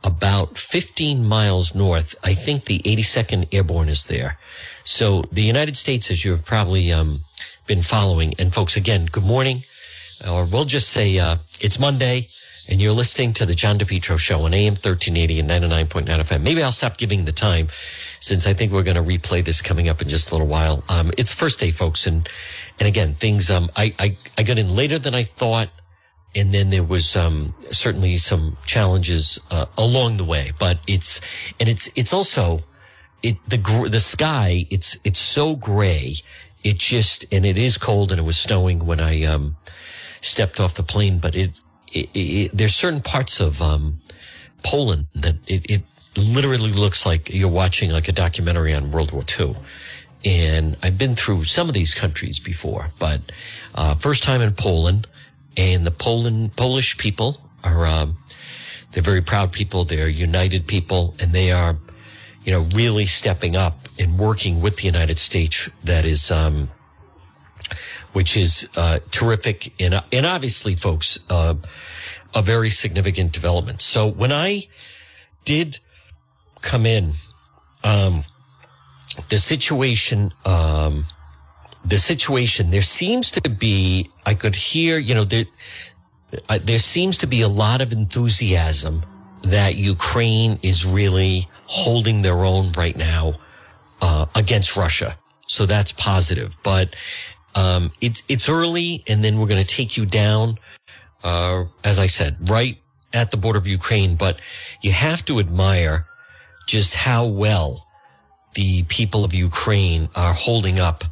about 0.05 0.57
15 0.57 1.27
miles 1.27 1.75
north, 1.75 2.15
I 2.23 2.33
think 2.33 2.65
the 2.65 2.79
82nd 2.79 3.49
Airborne 3.53 3.89
is 3.89 4.07
there. 4.07 4.39
So 4.85 5.23
the 5.33 5.43
United 5.43 5.77
States, 5.77 6.11
as 6.11 6.25
you 6.25 6.31
have 6.31 6.47
probably 6.47 6.93
um, 6.93 7.21
been 7.69 7.83
following, 7.83 8.35
and 8.39 8.53
folks, 8.53 8.77
again, 8.77 9.07
good 9.07 9.25
morning, 9.25 9.63
or 10.29 10.45
we'll 10.45 10.65
just 10.65 10.89
say 10.89 11.19
uh, 11.19 11.37
it's 11.61 11.79
Monday 11.79 12.29
and 12.69 12.83
you're 12.83 12.93
listening 12.93 13.33
to 13.33 13.47
the 13.47 13.55
John 13.55 13.79
DePetro 13.79 14.19
show 14.19 14.43
on 14.43 14.53
AM 14.53 14.75
1380 14.75 15.41
and 15.41 15.49
99.9 15.49 16.07
FM. 16.07 16.43
Maybe 16.43 16.63
I'll 16.63 16.71
stop 16.71 16.99
giving 16.99 17.25
the 17.25 17.33
time 17.33 17.69
since 18.21 18.47
I 18.47 18.53
think 18.53 18.73
we're 18.73 18.83
going 18.83 18.97
to 18.97 19.03
replay 19.03 19.43
this 19.43 19.63
coming 19.63 19.89
up 19.89 20.03
in 20.03 20.09
just 20.09 20.31
a 20.31 20.35
little 20.35 20.47
while. 20.47 20.85
Um, 20.89 21.11
it's 21.17 21.33
first 21.33 21.61
day, 21.61 21.71
folks. 21.71 22.07
And, 22.07 22.29
and 22.79 22.87
again, 22.87 23.15
things, 23.15 23.51
um, 23.51 23.71
I, 23.75 23.95
I, 23.99 24.17
I 24.37 24.43
got 24.43 24.59
in 24.59 24.77
later 24.77 24.99
than 24.99 25.15
I 25.15 25.23
thought. 25.23 25.71
And 26.35 26.53
then 26.53 26.69
there 26.69 26.85
was, 26.85 27.17
um, 27.17 27.55
certainly 27.71 28.19
some 28.19 28.59
challenges, 28.67 29.41
uh, 29.51 29.65
along 29.79 30.19
the 30.19 30.25
way, 30.25 30.53
but 30.59 30.79
it's, 30.87 31.23
and 31.59 31.71
it's, 31.71 31.89
it's 31.97 32.13
also, 32.13 32.61
it, 33.23 33.39
the, 33.49 33.57
the 33.91 33.99
sky, 33.99 34.67
it's, 34.69 34.99
it's 35.05 35.19
so 35.19 35.57
gray. 35.57 36.17
It 36.65 36.79
just, 36.79 37.25
and 37.31 37.47
it 37.47 37.57
is 37.57 37.79
cold 37.79 38.11
and 38.11 38.21
it 38.21 38.25
was 38.25 38.37
snowing 38.37 38.87
when 38.87 39.01
I, 39.01 39.25
um, 39.25 39.57
stepped 40.21 40.61
off 40.61 40.75
the 40.75 40.83
plane, 40.83 41.19
but 41.19 41.35
it, 41.35 41.53
it, 41.93 42.09
it, 42.15 42.51
there's 42.53 42.75
certain 42.75 43.01
parts 43.01 43.41
of 43.41 43.63
um, 43.63 43.99
Poland 44.65 45.07
that 45.15 45.37
it, 45.47 45.71
it, 45.71 45.83
literally 46.17 46.73
looks 46.73 47.07
like 47.07 47.33
you're 47.33 47.49
watching 47.49 47.91
like 47.91 48.09
a 48.09 48.13
documentary 48.13 48.75
on 48.75 48.91
World 48.91 49.13
War 49.13 49.25
II. 49.39 49.55
And 50.25 50.77
I've 50.83 50.99
been 50.99 51.15
through 51.15 51.45
some 51.45 51.69
of 51.69 51.75
these 51.75 51.95
countries 51.95 52.41
before, 52.41 52.89
but 52.99 53.21
uh, 53.75 53.95
first 53.95 54.25
time 54.25 54.41
in 54.41 54.53
Poland, 54.53 55.07
and 55.57 55.87
the 55.87 55.93
Poland 55.93 56.57
Polish 56.57 56.99
people 56.99 57.41
are 57.63 57.87
um, 57.87 58.17
they're 58.93 59.03
very 59.03 59.23
proud 59.23 59.53
people. 59.53 59.85
They're 59.85 60.09
united 60.09 60.67
people, 60.67 61.15
and 61.21 61.33
they 61.33 61.53
are, 61.53 61.77
you 62.49 62.55
know, 62.55 62.67
really 62.75 63.05
stepping 63.05 63.57
up 63.57 63.89
and 63.99 64.19
working 64.19 64.63
with 64.63 64.79
the 64.79 64.85
United 64.85 65.19
States. 65.19 65.69
That 65.85 66.07
is. 66.07 66.31
Um, 66.31 66.71
which 68.15 68.39
is 68.39 68.67
uh, 68.75 69.01
terrific 69.11 69.79
and 69.79 70.03
and 70.11 70.25
obviously, 70.25 70.75
folks, 70.75 71.19
uh, 71.29 71.55
a 72.35 72.41
very 72.41 72.71
significant 72.71 73.33
development. 73.33 73.83
So 73.83 74.07
when 74.07 74.33
I 74.33 74.67
did 75.45 75.79
come 76.63 76.87
in, 76.87 77.13
um, 77.85 78.25
the 79.29 79.37
situation, 79.37 80.33
um, 80.47 81.05
the 81.85 81.99
situation, 81.99 82.71
there 82.71 82.81
seems 82.81 83.31
to 83.33 83.51
be, 83.51 84.11
I 84.25 84.33
could 84.33 84.57
hear, 84.57 84.97
you 84.99 85.15
know, 85.15 85.25
there, 85.25 85.45
uh, 86.49 86.59
there 86.65 86.79
seems 86.79 87.19
to 87.19 87.27
be 87.27 87.43
a 87.43 87.49
lot 87.49 87.83
of 87.83 87.93
enthusiasm 87.93 89.05
that 89.43 89.77
Ukraine 89.77 90.59
is 90.63 90.85
really 90.85 91.49
holding 91.67 92.23
their 92.23 92.45
own 92.45 92.73
right 92.73 92.97
now 92.97 93.35
uh, 94.01 94.27
against 94.35 94.77
Russia. 94.77 95.19
So 95.47 95.67
that's 95.67 95.93
positive. 95.93 96.57
But 96.63 96.95
um, 97.55 97.93
it's 98.01 98.23
it's 98.29 98.49
early, 98.49 99.03
and 99.07 99.25
then 99.25 99.39
we're 99.39 99.47
going 99.47 99.65
to 99.65 99.75
take 99.75 99.97
you 99.97 100.07
down, 100.07 100.59
uh, 101.25 101.65
as 101.83 101.99
I 101.99 102.07
said, 102.07 102.37
right 102.49 102.79
at 103.13 103.31
the 103.31 103.37
border 103.37 103.59
of 103.59 103.67
Ukraine. 103.67 104.15
But 104.17 104.41
you 104.83 104.93
have 104.93 105.25
to 105.27 105.41
admire 105.41 106.07
just 106.67 106.95
how 106.95 107.27
well 107.27 107.87
the 108.55 108.83
people 108.85 109.25
of 109.25 109.33
Ukraine 109.35 110.09
are 110.15 110.35
holding 110.35 110.79
up 110.79 111.05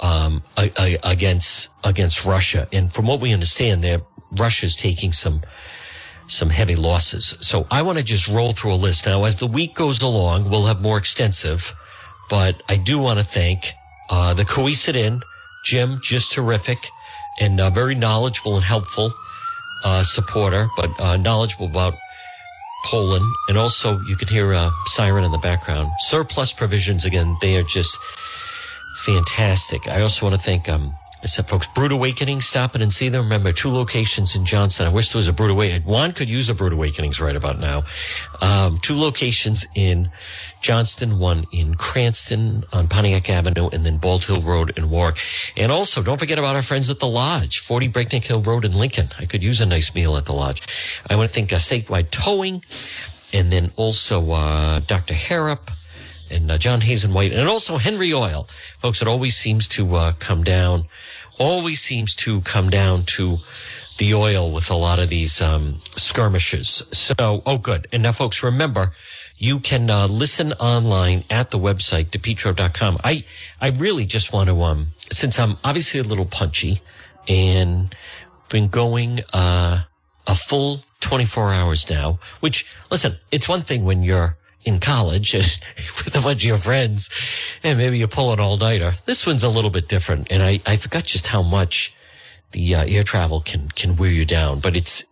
um, 0.00 0.42
a, 0.56 0.70
a, 0.78 0.98
against 1.02 1.70
against 1.84 2.24
Russia. 2.24 2.68
And 2.72 2.92
from 2.92 3.06
what 3.06 3.20
we 3.20 3.32
understand, 3.32 3.82
there 3.82 4.02
Russia's 4.30 4.76
taking 4.76 5.12
some 5.12 5.42
some 6.28 6.50
heavy 6.50 6.76
losses. 6.76 7.36
So 7.40 7.66
I 7.70 7.82
want 7.82 7.98
to 7.98 8.04
just 8.04 8.28
roll 8.28 8.52
through 8.52 8.74
a 8.74 8.76
list 8.76 9.06
now. 9.06 9.24
As 9.24 9.36
the 9.36 9.46
week 9.46 9.74
goes 9.74 10.00
along, 10.02 10.48
we'll 10.50 10.66
have 10.66 10.80
more 10.80 10.98
extensive, 10.98 11.74
but 12.30 12.62
I 12.68 12.76
do 12.76 12.98
want 12.98 13.18
to 13.18 13.24
thank 13.24 13.72
uh, 14.10 14.34
the 14.34 14.44
Coesit 14.44 14.94
Inn 14.94 15.22
Jim, 15.64 16.00
just 16.02 16.32
terrific 16.32 16.78
and 17.40 17.60
uh, 17.60 17.70
very 17.70 17.94
knowledgeable 17.94 18.56
and 18.56 18.64
helpful 18.64 19.10
uh, 19.84 20.02
supporter, 20.02 20.68
but 20.76 20.90
uh, 21.00 21.16
knowledgeable 21.16 21.66
about 21.66 21.94
Poland. 22.86 23.24
And 23.48 23.58
also, 23.58 24.00
you 24.02 24.16
can 24.16 24.28
hear 24.28 24.52
a 24.52 24.70
siren 24.86 25.24
in 25.24 25.32
the 25.32 25.38
background. 25.38 25.90
Surplus 25.98 26.52
provisions, 26.52 27.04
again, 27.04 27.36
they 27.40 27.56
are 27.56 27.62
just 27.62 27.96
fantastic. 29.04 29.88
I 29.88 30.00
also 30.00 30.26
want 30.26 30.40
to 30.40 30.44
thank 30.44 30.68
um, 30.68 30.92
said, 31.26 31.48
folks, 31.48 31.66
Brewed 31.74 31.90
Awakening, 31.90 32.40
stop 32.40 32.76
in 32.76 32.82
and 32.82 32.92
see 32.92 33.08
them. 33.08 33.24
Remember, 33.24 33.52
two 33.52 33.70
locations 33.70 34.36
in 34.36 34.44
Johnston. 34.44 34.86
I 34.86 34.90
wish 34.90 35.12
there 35.12 35.18
was 35.18 35.26
a 35.26 35.32
Brewed 35.32 35.50
Awakening. 35.50 35.82
One 35.82 36.12
could 36.12 36.28
use 36.28 36.48
a 36.48 36.54
Brewed 36.54 36.72
Awakenings 36.72 37.20
right 37.20 37.34
about 37.34 37.58
now. 37.58 37.84
Um, 38.40 38.78
two 38.78 38.94
locations 38.94 39.66
in 39.74 40.10
Johnston, 40.60 41.18
one 41.18 41.46
in 41.50 41.74
Cranston 41.74 42.62
on 42.72 42.86
Pontiac 42.86 43.28
Avenue, 43.28 43.68
and 43.72 43.84
then 43.84 43.96
Bald 43.96 44.24
Hill 44.24 44.42
Road 44.42 44.78
in 44.78 44.90
Warwick. 44.90 45.18
And 45.56 45.72
also, 45.72 46.02
don't 46.02 46.18
forget 46.18 46.38
about 46.38 46.54
our 46.54 46.62
friends 46.62 46.88
at 46.88 47.00
the 47.00 47.08
Lodge, 47.08 47.58
40 47.58 47.88
Breakneck 47.88 48.24
Hill 48.24 48.40
Road 48.40 48.64
in 48.64 48.74
Lincoln. 48.74 49.08
I 49.18 49.26
could 49.26 49.42
use 49.42 49.60
a 49.60 49.66
nice 49.66 49.94
meal 49.94 50.16
at 50.16 50.26
the 50.26 50.32
Lodge. 50.32 50.62
I 51.10 51.16
want 51.16 51.28
to 51.28 51.34
thank 51.34 51.52
uh, 51.52 51.56
Statewide 51.56 52.10
Towing, 52.10 52.64
and 53.32 53.50
then 53.50 53.72
also 53.76 54.30
uh, 54.30 54.80
Dr. 54.80 55.14
Harrop 55.14 55.70
and 56.30 56.50
uh, 56.50 56.58
John 56.58 56.82
Hazen 56.82 57.12
White, 57.12 57.32
and 57.32 57.48
also 57.48 57.78
Henry 57.78 58.12
Oil. 58.12 58.46
Folks, 58.78 59.02
it 59.02 59.08
always 59.08 59.36
seems 59.36 59.66
to 59.68 59.94
uh, 59.94 60.12
come 60.18 60.44
down, 60.44 60.84
always 61.38 61.80
seems 61.80 62.14
to 62.16 62.40
come 62.42 62.70
down 62.70 63.04
to 63.04 63.38
the 63.98 64.14
oil 64.14 64.52
with 64.52 64.70
a 64.70 64.74
lot 64.74 64.98
of 64.98 65.08
these 65.08 65.40
um, 65.42 65.78
skirmishes. 65.96 66.84
So, 66.92 67.42
oh, 67.44 67.58
good. 67.58 67.88
And 67.92 68.04
now, 68.04 68.12
folks, 68.12 68.42
remember, 68.42 68.92
you 69.36 69.60
can 69.60 69.90
uh, 69.90 70.06
listen 70.06 70.52
online 70.54 71.24
at 71.30 71.50
the 71.50 71.58
website, 71.58 72.06
depetro.com. 72.06 72.98
I, 73.04 73.24
I 73.60 73.70
really 73.70 74.06
just 74.06 74.32
want 74.32 74.48
to, 74.48 74.62
um, 74.62 74.88
since 75.10 75.38
I'm 75.38 75.56
obviously 75.62 76.00
a 76.00 76.04
little 76.04 76.26
punchy 76.26 76.80
and 77.26 77.94
been 78.48 78.68
going 78.68 79.20
uh, 79.32 79.82
a 80.26 80.34
full 80.34 80.84
24 81.00 81.52
hours 81.52 81.90
now, 81.90 82.18
which, 82.40 82.72
listen, 82.90 83.16
it's 83.30 83.48
one 83.48 83.62
thing 83.62 83.84
when 83.84 84.02
you're 84.02 84.36
in 84.64 84.80
college 84.80 85.34
with 85.34 86.16
a 86.16 86.20
bunch 86.20 86.42
of 86.42 86.44
your 86.44 86.58
friends 86.58 87.10
and 87.62 87.78
maybe 87.78 87.98
you 87.98 88.06
pull 88.06 88.32
an 88.32 88.40
all 88.40 88.56
nighter. 88.56 88.94
This 89.04 89.26
one's 89.26 89.44
a 89.44 89.48
little 89.48 89.70
bit 89.70 89.88
different. 89.88 90.30
And 90.30 90.42
I, 90.42 90.60
I 90.66 90.76
forgot 90.76 91.04
just 91.04 91.28
how 91.28 91.42
much 91.42 91.94
the 92.52 92.74
uh, 92.74 92.84
air 92.84 93.02
travel 93.02 93.40
can, 93.40 93.68
can 93.68 93.96
wear 93.96 94.10
you 94.10 94.24
down, 94.24 94.60
but 94.60 94.76
it's, 94.76 95.04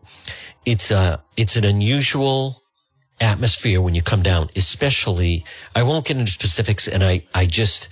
it's, 0.64 0.90
uh, 0.90 1.18
it's 1.36 1.56
an 1.56 1.64
unusual 1.64 2.62
atmosphere 3.20 3.80
when 3.80 3.94
you 3.94 4.02
come 4.02 4.22
down, 4.22 4.48
especially, 4.56 5.44
I 5.74 5.82
won't 5.82 6.06
get 6.06 6.16
into 6.16 6.32
specifics 6.32 6.88
and 6.88 7.04
I, 7.04 7.24
I 7.34 7.46
just, 7.46 7.88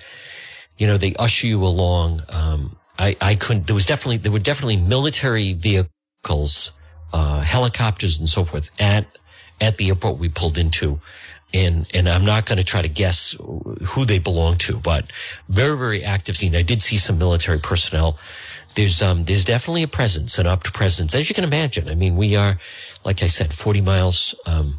you 0.76 0.86
know, 0.86 0.98
they 0.98 1.14
usher 1.16 1.46
you 1.46 1.62
along. 1.62 2.20
Um, 2.30 2.76
I, 2.98 3.16
I 3.20 3.34
couldn't, 3.34 3.66
there 3.66 3.74
was 3.74 3.86
definitely, 3.86 4.18
there 4.18 4.32
were 4.32 4.38
definitely 4.38 4.76
military 4.76 5.52
vehicles, 5.52 6.72
uh, 7.12 7.40
helicopters 7.40 8.18
and 8.18 8.28
so 8.28 8.44
forth 8.44 8.70
at, 8.80 9.06
at 9.60 9.76
the 9.76 9.88
airport 9.88 10.18
we 10.18 10.28
pulled 10.28 10.58
into 10.58 11.00
and 11.54 11.86
and 11.94 12.08
I'm 12.08 12.24
not 12.24 12.44
going 12.44 12.58
to 12.58 12.64
try 12.64 12.82
to 12.82 12.88
guess 12.88 13.36
who 13.86 14.04
they 14.04 14.18
belong 14.18 14.58
to, 14.58 14.76
but 14.76 15.10
very 15.48 15.78
very 15.78 16.04
active 16.04 16.36
scene. 16.36 16.54
I 16.54 16.62
did 16.62 16.82
see 16.82 16.98
some 16.98 17.16
military 17.16 17.60
personnel. 17.60 18.18
There's 18.74 19.00
um 19.00 19.24
there's 19.24 19.44
definitely 19.44 19.84
a 19.84 19.88
presence, 19.88 20.36
an 20.38 20.46
upped 20.46 20.72
presence, 20.74 21.14
as 21.14 21.28
you 21.28 21.34
can 21.34 21.44
imagine. 21.44 21.88
I 21.88 21.94
mean, 21.94 22.16
we 22.16 22.34
are, 22.34 22.58
like 23.04 23.22
I 23.22 23.28
said, 23.28 23.54
40 23.54 23.80
miles 23.80 24.34
um, 24.46 24.74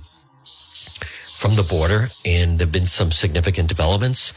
from 1.38 1.56
the 1.56 1.64
border, 1.64 2.10
and 2.26 2.60
there've 2.60 2.72
been 2.72 2.86
some 2.86 3.12
significant 3.12 3.70
developments, 3.70 4.34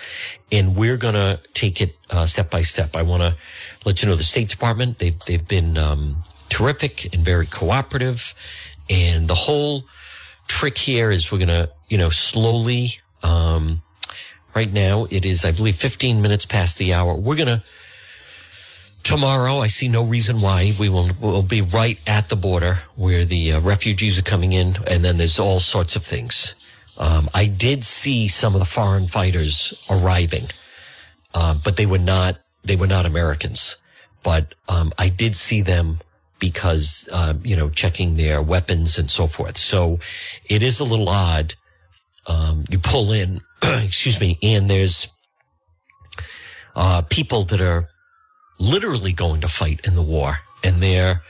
and 0.52 0.76
we're 0.76 0.96
going 0.96 1.14
to 1.14 1.40
take 1.54 1.80
it 1.80 1.96
uh, 2.10 2.26
step 2.26 2.50
by 2.50 2.62
step. 2.62 2.94
I 2.94 3.02
want 3.02 3.22
to 3.22 3.34
let 3.84 4.00
you 4.00 4.08
know 4.08 4.14
the 4.14 4.22
State 4.22 4.48
Department 4.48 4.98
they've 4.98 5.18
they've 5.26 5.48
been 5.48 5.76
um, 5.76 6.18
terrific 6.48 7.12
and 7.12 7.24
very 7.24 7.46
cooperative, 7.46 8.34
and 8.88 9.26
the 9.26 9.34
whole 9.34 9.84
trick 10.48 10.78
here 10.78 11.10
is 11.10 11.30
we're 11.30 11.38
going 11.38 11.48
to, 11.48 11.70
you 11.88 11.98
know, 11.98 12.10
slowly, 12.10 12.98
um, 13.22 13.82
right 14.54 14.72
now 14.72 15.06
it 15.10 15.24
is, 15.24 15.44
I 15.44 15.52
believe, 15.52 15.76
15 15.76 16.20
minutes 16.20 16.46
past 16.46 16.78
the 16.78 16.92
hour. 16.92 17.14
We're 17.14 17.36
going 17.36 17.48
to, 17.48 17.62
tomorrow, 19.04 19.58
I 19.58 19.68
see 19.68 19.88
no 19.88 20.02
reason 20.02 20.40
why 20.40 20.74
we 20.78 20.88
will, 20.88 21.10
will 21.20 21.42
be 21.42 21.60
right 21.60 21.98
at 22.06 22.28
the 22.28 22.36
border 22.36 22.80
where 22.96 23.24
the 23.24 23.52
uh, 23.52 23.60
refugees 23.60 24.18
are 24.18 24.22
coming 24.22 24.52
in. 24.52 24.76
And 24.86 25.04
then 25.04 25.18
there's 25.18 25.38
all 25.38 25.60
sorts 25.60 25.94
of 25.94 26.04
things. 26.04 26.54
Um, 26.96 27.28
I 27.32 27.46
did 27.46 27.84
see 27.84 28.26
some 28.26 28.54
of 28.54 28.58
the 28.58 28.66
foreign 28.66 29.06
fighters 29.06 29.84
arriving, 29.88 30.46
uh, 31.32 31.54
but 31.62 31.76
they 31.76 31.86
were 31.86 31.98
not, 31.98 32.38
they 32.64 32.74
were 32.74 32.88
not 32.88 33.06
Americans. 33.06 33.76
But, 34.24 34.54
um, 34.68 34.92
I 34.98 35.08
did 35.08 35.36
see 35.36 35.62
them 35.62 36.00
because, 36.38 37.08
uh, 37.12 37.34
you 37.42 37.56
know, 37.56 37.68
checking 37.70 38.16
their 38.16 38.40
weapons 38.40 38.98
and 38.98 39.10
so 39.10 39.26
forth. 39.26 39.56
So 39.56 39.98
it 40.48 40.62
is 40.62 40.80
a 40.80 40.84
little 40.84 41.08
odd. 41.08 41.54
Um, 42.26 42.64
you 42.70 42.78
pull 42.78 43.12
in, 43.12 43.40
excuse 43.62 44.20
me, 44.20 44.38
and 44.42 44.70
there's, 44.70 45.08
uh, 46.76 47.02
people 47.02 47.42
that 47.44 47.60
are 47.60 47.86
literally 48.58 49.12
going 49.12 49.40
to 49.40 49.48
fight 49.48 49.80
in 49.86 49.94
the 49.94 50.02
war 50.02 50.38
and 50.62 50.82
they're, 50.82 51.22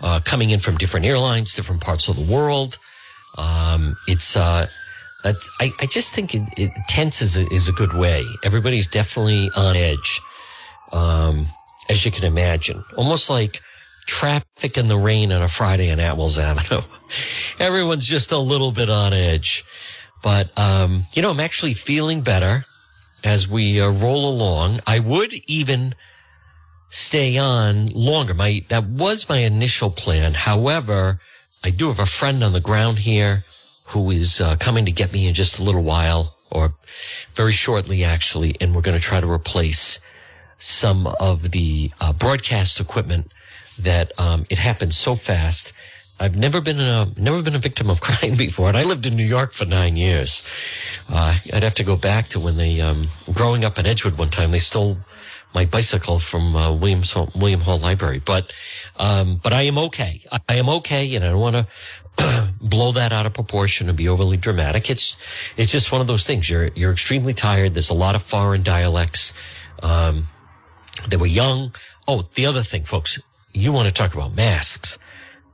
uh, 0.00 0.20
coming 0.24 0.50
in 0.50 0.60
from 0.60 0.76
different 0.76 1.06
airlines, 1.06 1.54
different 1.54 1.82
parts 1.82 2.08
of 2.08 2.16
the 2.16 2.22
world. 2.22 2.78
Um, 3.36 3.96
it's, 4.06 4.36
uh, 4.36 4.66
I, 5.24 5.72
I 5.80 5.86
just 5.86 6.14
think 6.14 6.34
it, 6.34 6.42
it 6.56 6.70
tense 6.88 7.22
is 7.22 7.36
a, 7.36 7.46
is 7.52 7.68
a 7.68 7.72
good 7.72 7.94
way. 7.94 8.24
Everybody's 8.42 8.86
definitely 8.86 9.50
on 9.56 9.74
edge. 9.74 10.20
Um, 10.92 11.46
as 11.88 12.04
you 12.04 12.10
can 12.10 12.24
imagine, 12.24 12.84
almost 12.96 13.30
like, 13.30 13.60
traffic 14.06 14.76
in 14.76 14.88
the 14.88 14.96
rain 14.96 15.32
on 15.32 15.42
a 15.42 15.48
Friday 15.48 15.90
on 15.90 15.98
Atwells 15.98 16.38
Avenue. 16.38 16.82
Everyone's 17.58 18.06
just 18.06 18.32
a 18.32 18.38
little 18.38 18.72
bit 18.72 18.90
on 18.90 19.12
edge. 19.12 19.64
But, 20.22 20.56
um, 20.58 21.04
you 21.12 21.22
know, 21.22 21.30
I'm 21.30 21.40
actually 21.40 21.74
feeling 21.74 22.22
better 22.22 22.64
as 23.22 23.48
we 23.48 23.80
uh, 23.80 23.90
roll 23.90 24.28
along. 24.28 24.80
I 24.86 24.98
would 24.98 25.34
even 25.46 25.94
stay 26.88 27.36
on 27.36 27.90
longer. 27.90 28.34
My, 28.34 28.64
that 28.68 28.84
was 28.84 29.28
my 29.28 29.38
initial 29.38 29.90
plan. 29.90 30.34
However, 30.34 31.20
I 31.62 31.70
do 31.70 31.88
have 31.88 31.98
a 31.98 32.06
friend 32.06 32.42
on 32.42 32.52
the 32.52 32.60
ground 32.60 33.00
here 33.00 33.44
who 33.88 34.10
is 34.10 34.40
uh, 34.40 34.56
coming 34.56 34.84
to 34.86 34.92
get 34.92 35.12
me 35.12 35.26
in 35.26 35.34
just 35.34 35.58
a 35.58 35.62
little 35.62 35.82
while 35.82 36.36
or 36.50 36.74
very 37.34 37.52
shortly, 37.52 38.04
actually. 38.04 38.56
And 38.60 38.74
we're 38.74 38.82
going 38.82 38.98
to 38.98 39.02
try 39.02 39.20
to 39.20 39.30
replace 39.30 40.00
some 40.56 41.06
of 41.20 41.50
the 41.50 41.90
uh, 42.00 42.12
broadcast 42.12 42.80
equipment 42.80 43.32
that 43.78 44.18
um, 44.18 44.46
it 44.50 44.58
happened 44.58 44.92
so 44.94 45.14
fast. 45.14 45.72
I've 46.20 46.36
never 46.36 46.60
been 46.60 46.80
a 46.80 47.06
never 47.16 47.42
been 47.42 47.54
a 47.54 47.58
victim 47.58 47.90
of 47.90 48.00
crime 48.08 48.36
before, 48.36 48.68
and 48.68 48.76
I 48.76 48.84
lived 48.84 49.06
in 49.06 49.16
New 49.16 49.26
York 49.26 49.52
for 49.52 49.64
nine 49.64 49.96
years. 49.96 50.42
Uh, 51.08 51.36
I'd 51.52 51.62
have 51.62 51.74
to 51.76 51.84
go 51.84 51.96
back 51.96 52.28
to 52.28 52.40
when 52.40 52.56
they 52.56 52.80
um, 52.80 53.08
growing 53.32 53.64
up 53.64 53.78
in 53.78 53.86
Edgewood 53.86 54.16
one 54.16 54.30
time 54.30 54.50
they 54.50 54.58
stole 54.58 54.96
my 55.54 55.64
bicycle 55.64 56.18
from 56.18 56.56
uh, 56.56 56.72
Williams 56.72 57.12
Hall, 57.12 57.30
William 57.34 57.60
Hall 57.60 57.78
Library, 57.78 58.20
but 58.24 58.52
um, 58.96 59.40
but 59.42 59.52
I 59.52 59.62
am 59.62 59.78
okay. 59.78 60.22
I 60.48 60.56
am 60.56 60.68
okay, 60.68 61.14
and 61.14 61.24
I 61.24 61.28
don't 61.28 61.40
want 61.40 61.56
to 62.16 62.48
blow 62.60 62.92
that 62.92 63.12
out 63.12 63.26
of 63.26 63.34
proportion 63.34 63.88
and 63.88 63.96
be 63.96 64.08
overly 64.08 64.36
dramatic. 64.36 64.90
It's 64.90 65.16
it's 65.56 65.72
just 65.72 65.92
one 65.92 66.00
of 66.00 66.06
those 66.06 66.26
things. 66.26 66.50
You're 66.50 66.68
you're 66.74 66.92
extremely 66.92 67.34
tired. 67.34 67.74
There's 67.74 67.90
a 67.90 67.94
lot 67.94 68.14
of 68.14 68.22
foreign 68.22 68.62
dialects. 68.62 69.34
Um, 69.82 70.24
they 71.08 71.16
were 71.16 71.26
young. 71.26 71.74
Oh, 72.06 72.28
the 72.34 72.46
other 72.46 72.62
thing, 72.62 72.84
folks, 72.84 73.20
you 73.54 73.72
want 73.72 73.86
to 73.86 73.94
talk 73.94 74.12
about 74.12 74.34
masks. 74.34 74.98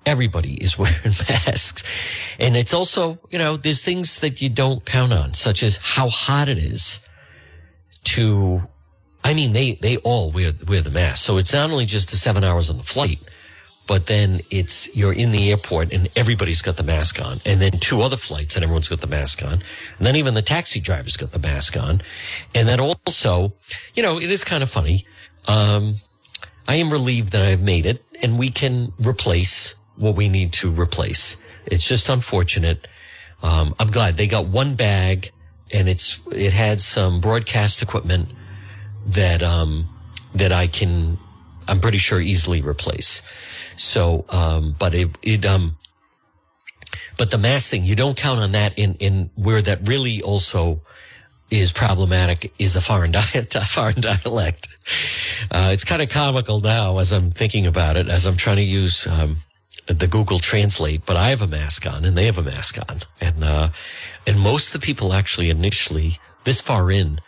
Everybody 0.06 0.54
is 0.54 0.78
wearing 0.78 1.14
masks. 1.28 1.84
And 2.38 2.56
it's 2.56 2.74
also, 2.74 3.18
you 3.30 3.38
know, 3.38 3.56
there's 3.56 3.84
things 3.84 4.20
that 4.20 4.40
you 4.40 4.48
don't 4.48 4.84
count 4.84 5.12
on, 5.12 5.34
such 5.34 5.62
as 5.62 5.76
how 5.76 6.08
hot 6.08 6.48
it 6.48 6.58
is 6.58 7.06
to, 8.04 8.62
I 9.22 9.34
mean, 9.34 9.52
they, 9.52 9.74
they 9.74 9.98
all 9.98 10.32
wear, 10.32 10.52
wear 10.66 10.80
the 10.80 10.90
mask. 10.90 11.22
So 11.24 11.36
it's 11.36 11.52
not 11.52 11.70
only 11.70 11.86
just 11.86 12.10
the 12.10 12.16
seven 12.16 12.42
hours 12.42 12.70
on 12.70 12.78
the 12.78 12.84
flight, 12.84 13.18
but 13.86 14.06
then 14.06 14.40
it's, 14.50 14.94
you're 14.96 15.12
in 15.12 15.32
the 15.32 15.50
airport 15.50 15.92
and 15.92 16.08
everybody's 16.16 16.62
got 16.62 16.76
the 16.76 16.82
mask 16.82 17.20
on. 17.20 17.38
And 17.44 17.60
then 17.60 17.72
two 17.72 18.00
other 18.00 18.16
flights 18.16 18.54
and 18.54 18.62
everyone's 18.62 18.88
got 18.88 19.00
the 19.00 19.08
mask 19.08 19.44
on. 19.44 19.54
And 19.98 20.06
then 20.06 20.16
even 20.16 20.34
the 20.34 20.42
taxi 20.42 20.80
drivers 20.80 21.16
got 21.16 21.32
the 21.32 21.40
mask 21.40 21.76
on. 21.76 22.00
And 22.54 22.68
then 22.68 22.80
also, 22.80 23.52
you 23.94 24.02
know, 24.02 24.18
it 24.18 24.30
is 24.30 24.44
kind 24.44 24.62
of 24.62 24.70
funny. 24.70 25.04
Um, 25.48 25.96
I 26.68 26.76
am 26.76 26.90
relieved 26.90 27.32
that 27.32 27.44
I've 27.44 27.62
made 27.62 27.86
it 27.86 28.04
and 28.22 28.38
we 28.38 28.50
can 28.50 28.92
replace 28.98 29.74
what 29.96 30.14
we 30.14 30.28
need 30.28 30.52
to 30.54 30.70
replace. 30.70 31.36
It's 31.66 31.86
just 31.86 32.08
unfortunate. 32.08 32.86
Um, 33.42 33.74
I'm 33.78 33.90
glad 33.90 34.16
they 34.16 34.26
got 34.26 34.46
one 34.46 34.74
bag 34.74 35.30
and 35.72 35.88
it's, 35.88 36.20
it 36.32 36.52
had 36.52 36.80
some 36.80 37.20
broadcast 37.20 37.82
equipment 37.82 38.30
that, 39.06 39.42
um, 39.42 39.88
that 40.34 40.52
I 40.52 40.66
can, 40.66 41.18
I'm 41.68 41.80
pretty 41.80 41.98
sure 41.98 42.20
easily 42.20 42.60
replace. 42.60 43.28
So, 43.76 44.24
um, 44.28 44.74
but 44.78 44.94
it, 44.94 45.10
it, 45.22 45.44
um, 45.46 45.76
but 47.16 47.30
the 47.30 47.38
mass 47.38 47.68
thing, 47.68 47.84
you 47.84 47.94
don't 47.94 48.16
count 48.16 48.40
on 48.40 48.52
that 48.52 48.78
in, 48.78 48.94
in 48.94 49.30
where 49.36 49.62
that 49.62 49.88
really 49.88 50.22
also 50.22 50.82
is 51.50 51.72
problematic 51.72 52.52
is 52.58 52.76
a 52.76 52.80
foreign 52.80 53.10
diet, 53.20 53.54
a 53.54 53.62
foreign 53.62 54.00
dialect. 54.00 54.68
Uh, 55.50 55.70
it's 55.72 55.84
kind 55.84 56.02
of 56.02 56.08
comical 56.08 56.60
now 56.60 56.98
as 56.98 57.12
I'm 57.12 57.30
thinking 57.30 57.66
about 57.66 57.96
it, 57.96 58.08
as 58.08 58.26
I'm 58.26 58.36
trying 58.36 58.56
to 58.56 58.62
use 58.62 59.06
um, 59.06 59.38
the 59.86 60.06
Google 60.06 60.38
Translate. 60.38 61.04
But 61.06 61.16
I 61.16 61.28
have 61.30 61.42
a 61.42 61.46
mask 61.46 61.86
on, 61.86 62.04
and 62.04 62.16
they 62.16 62.26
have 62.26 62.38
a 62.38 62.42
mask 62.42 62.78
on, 62.88 63.00
and 63.20 63.44
uh, 63.44 63.70
and 64.26 64.40
most 64.40 64.74
of 64.74 64.80
the 64.80 64.84
people 64.84 65.12
actually 65.12 65.50
initially 65.50 66.18
this 66.44 66.60
far 66.60 66.90
in 66.90 67.20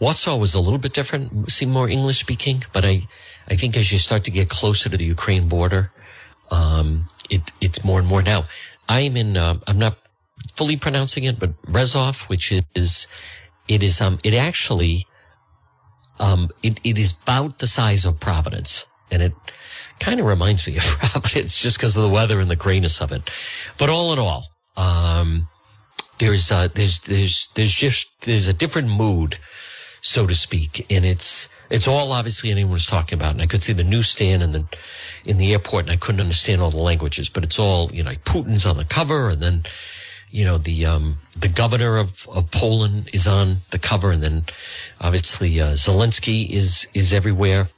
Warsaw 0.00 0.36
was 0.36 0.54
a 0.54 0.60
little 0.60 0.78
bit 0.78 0.94
different, 0.94 1.52
seemed 1.52 1.72
more 1.72 1.88
English 1.88 2.20
speaking, 2.20 2.64
but 2.72 2.86
I, 2.86 3.06
I 3.48 3.54
think 3.54 3.76
as 3.76 3.92
you 3.92 3.98
start 3.98 4.24
to 4.24 4.30
get 4.30 4.48
closer 4.48 4.88
to 4.88 4.96
the 4.96 5.04
Ukraine 5.04 5.46
border, 5.46 5.92
um, 6.50 7.04
it, 7.28 7.52
it's 7.60 7.84
more 7.84 7.98
and 7.98 8.08
more 8.08 8.22
now. 8.22 8.46
I'm 8.88 9.16
in, 9.16 9.36
uh, 9.36 9.58
I'm 9.66 9.78
not 9.78 9.98
fully 10.54 10.78
pronouncing 10.78 11.24
it, 11.24 11.38
but 11.38 11.50
Rezov, 11.62 12.28
which 12.30 12.50
is, 12.74 13.06
it 13.70 13.84
is, 13.84 14.00
um, 14.00 14.18
it 14.24 14.34
actually, 14.34 15.06
um, 16.18 16.48
it, 16.62 16.80
it 16.82 16.98
is 16.98 17.14
about 17.22 17.60
the 17.60 17.68
size 17.68 18.04
of 18.04 18.18
Providence 18.18 18.84
and 19.12 19.22
it 19.22 19.32
kind 20.00 20.18
of 20.18 20.26
reminds 20.26 20.66
me 20.66 20.76
of 20.76 20.82
Providence 20.98 21.56
just 21.56 21.78
because 21.78 21.96
of 21.96 22.02
the 22.02 22.08
weather 22.08 22.40
and 22.40 22.50
the 22.50 22.56
grayness 22.56 23.00
of 23.00 23.12
it. 23.12 23.30
But 23.78 23.88
all 23.88 24.12
in 24.12 24.18
all, 24.18 24.46
um, 24.76 25.48
there's, 26.18 26.50
uh, 26.50 26.68
there's, 26.74 27.00
there's, 27.00 27.48
there's 27.54 27.72
just, 27.72 28.22
there's 28.22 28.48
a 28.48 28.52
different 28.52 28.88
mood, 28.88 29.38
so 30.00 30.26
to 30.26 30.34
speak. 30.34 30.84
And 30.90 31.04
it's, 31.04 31.48
it's 31.70 31.86
all 31.86 32.10
obviously 32.10 32.50
anyone 32.50 32.72
was 32.72 32.86
talking 32.86 33.16
about. 33.16 33.32
And 33.32 33.42
I 33.42 33.46
could 33.46 33.62
see 33.62 33.72
the 33.72 33.84
newsstand 33.84 34.42
and 34.42 34.52
the, 34.52 34.64
in 35.24 35.38
the 35.38 35.52
airport 35.52 35.84
and 35.84 35.92
I 35.92 35.96
couldn't 35.96 36.20
understand 36.20 36.60
all 36.60 36.72
the 36.72 36.78
languages, 36.78 37.28
but 37.28 37.44
it's 37.44 37.58
all, 37.58 37.88
you 37.92 38.02
know, 38.02 38.14
Putin's 38.24 38.66
on 38.66 38.78
the 38.78 38.84
cover 38.84 39.28
and 39.28 39.40
then, 39.40 39.64
you 40.30 40.44
know, 40.44 40.58
the, 40.58 40.86
um, 40.86 41.16
the 41.38 41.48
governor 41.48 41.98
of, 41.98 42.26
of 42.34 42.50
Poland 42.50 43.10
is 43.12 43.26
on 43.26 43.58
the 43.70 43.78
cover 43.78 44.10
and 44.10 44.22
then 44.22 44.44
obviously, 45.00 45.60
uh, 45.60 45.72
Zelensky 45.72 46.48
is, 46.48 46.86
is 46.94 47.12
everywhere. 47.12 47.68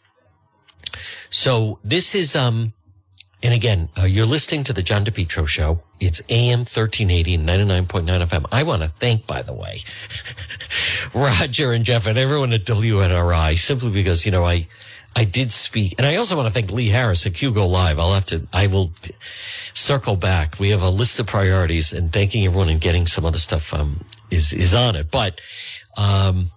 So 1.30 1.78
this 1.82 2.14
is, 2.14 2.37
um, 2.37 2.75
and 3.42 3.52
again, 3.52 3.88
uh, 3.99 4.04
you're 4.04 4.26
listening 4.26 4.62
to 4.64 4.73
the 4.73 4.82
John 4.82 5.04
DePetro 5.04 5.49
show. 5.49 5.82
It's 5.99 6.23
AM 6.28 6.61
1380 6.61 7.35
and 7.35 7.49
99.9 7.49 8.26
FM. 8.26 8.47
I 8.52 8.62
want 8.62 8.82
to 8.82 8.88
thank, 8.88 9.26
by 9.26 9.42
the 9.42 9.52
way, 9.52 9.78
Roger 11.14 11.73
and 11.73 11.85
Jeff 11.85 12.06
and 12.06 12.18
everyone 12.18 12.52
at 12.52 12.64
WNRI 12.64 13.59
simply 13.59 13.90
because, 13.90 14.25
you 14.25 14.30
know, 14.30 14.44
I, 14.44 14.68
I 15.14 15.25
did 15.25 15.52
speak 15.52 15.95
and 15.99 16.07
I 16.07 16.16
also 16.16 16.37
want 16.37 16.49
to 16.49 16.52
thank 16.52 16.71
Lee 16.73 16.88
Harris 16.88 17.26
at 17.26 17.33
QGO 17.33 17.69
Live. 17.69 17.99
I'll 17.99 18.14
have 18.14 18.26
to, 18.26 18.47
I 18.52 18.66
will 18.66 18.92
circle 19.75 20.16
back. 20.16 20.59
We 20.59 20.71
have 20.71 20.83
a 20.83 20.88
list 20.88 21.21
of 21.21 21.26
priorities 21.26 21.92
and 21.92 22.12
thanking 22.12 22.45
everyone 22.45 22.69
and 22.69 22.81
getting 22.81 23.07
some 23.07 23.25
other 23.25 23.38
stuff, 23.38 23.75
um, 23.75 24.04
is, 24.31 24.52
is 24.52 24.75
on 24.75 24.97
it. 24.97 25.11
But, 25.11 25.40
um, 25.97 26.50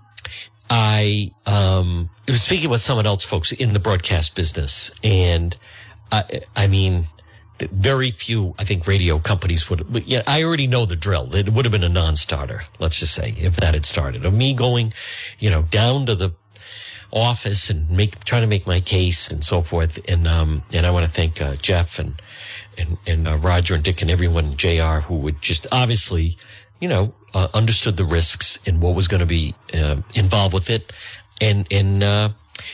I, 0.69 1.31
um, 1.45 2.09
was 2.27 2.41
speaking 2.41 2.69
with 2.69 2.81
someone 2.81 3.05
else, 3.05 3.23
folks, 3.23 3.51
in 3.51 3.73
the 3.73 3.79
broadcast 3.79 4.35
business 4.35 4.91
and, 5.03 5.55
I, 6.11 6.41
I 6.55 6.67
mean, 6.67 7.05
very 7.59 8.11
few, 8.11 8.53
I 8.59 8.63
think, 8.63 8.87
radio 8.87 9.19
companies 9.19 9.69
would. 9.69 9.91
But 9.91 10.07
yeah, 10.07 10.23
I 10.27 10.43
already 10.43 10.67
know 10.67 10.85
the 10.85 10.95
drill. 10.95 11.33
It 11.35 11.49
would 11.49 11.65
have 11.65 11.71
been 11.71 11.83
a 11.83 11.89
non-starter. 11.89 12.63
Let's 12.79 12.99
just 12.99 13.13
say 13.13 13.33
if 13.37 13.55
that 13.57 13.73
had 13.73 13.85
started, 13.85 14.25
of 14.25 14.33
me 14.33 14.53
going, 14.53 14.93
you 15.39 15.49
know, 15.49 15.61
down 15.63 16.05
to 16.07 16.15
the 16.15 16.31
office 17.15 17.69
and 17.69 17.89
make 17.89 18.23
trying 18.25 18.41
to 18.41 18.47
make 18.47 18.67
my 18.67 18.79
case 18.79 19.29
and 19.29 19.43
so 19.43 19.61
forth. 19.61 19.99
And 20.07 20.27
um, 20.27 20.63
and 20.73 20.85
I 20.85 20.91
want 20.91 21.05
to 21.05 21.11
thank 21.11 21.41
uh, 21.41 21.55
Jeff 21.55 21.97
and 21.97 22.21
and 22.77 22.97
and 23.07 23.27
uh, 23.27 23.37
Roger 23.37 23.73
and 23.73 23.83
Dick 23.83 24.01
and 24.01 24.11
everyone, 24.11 24.55
Jr. 24.57 25.01
Who 25.07 25.15
would 25.17 25.41
just 25.41 25.65
obviously, 25.71 26.37
you 26.79 26.89
know, 26.89 27.13
uh, 27.33 27.47
understood 27.53 27.97
the 27.97 28.05
risks 28.05 28.59
and 28.65 28.81
what 28.81 28.95
was 28.95 29.07
going 29.07 29.21
to 29.21 29.25
be 29.25 29.55
uh, 29.73 29.97
involved 30.13 30.53
with 30.53 30.69
it, 30.69 30.91
and 31.41 31.65
and 31.71 32.03
uh, 32.03 32.29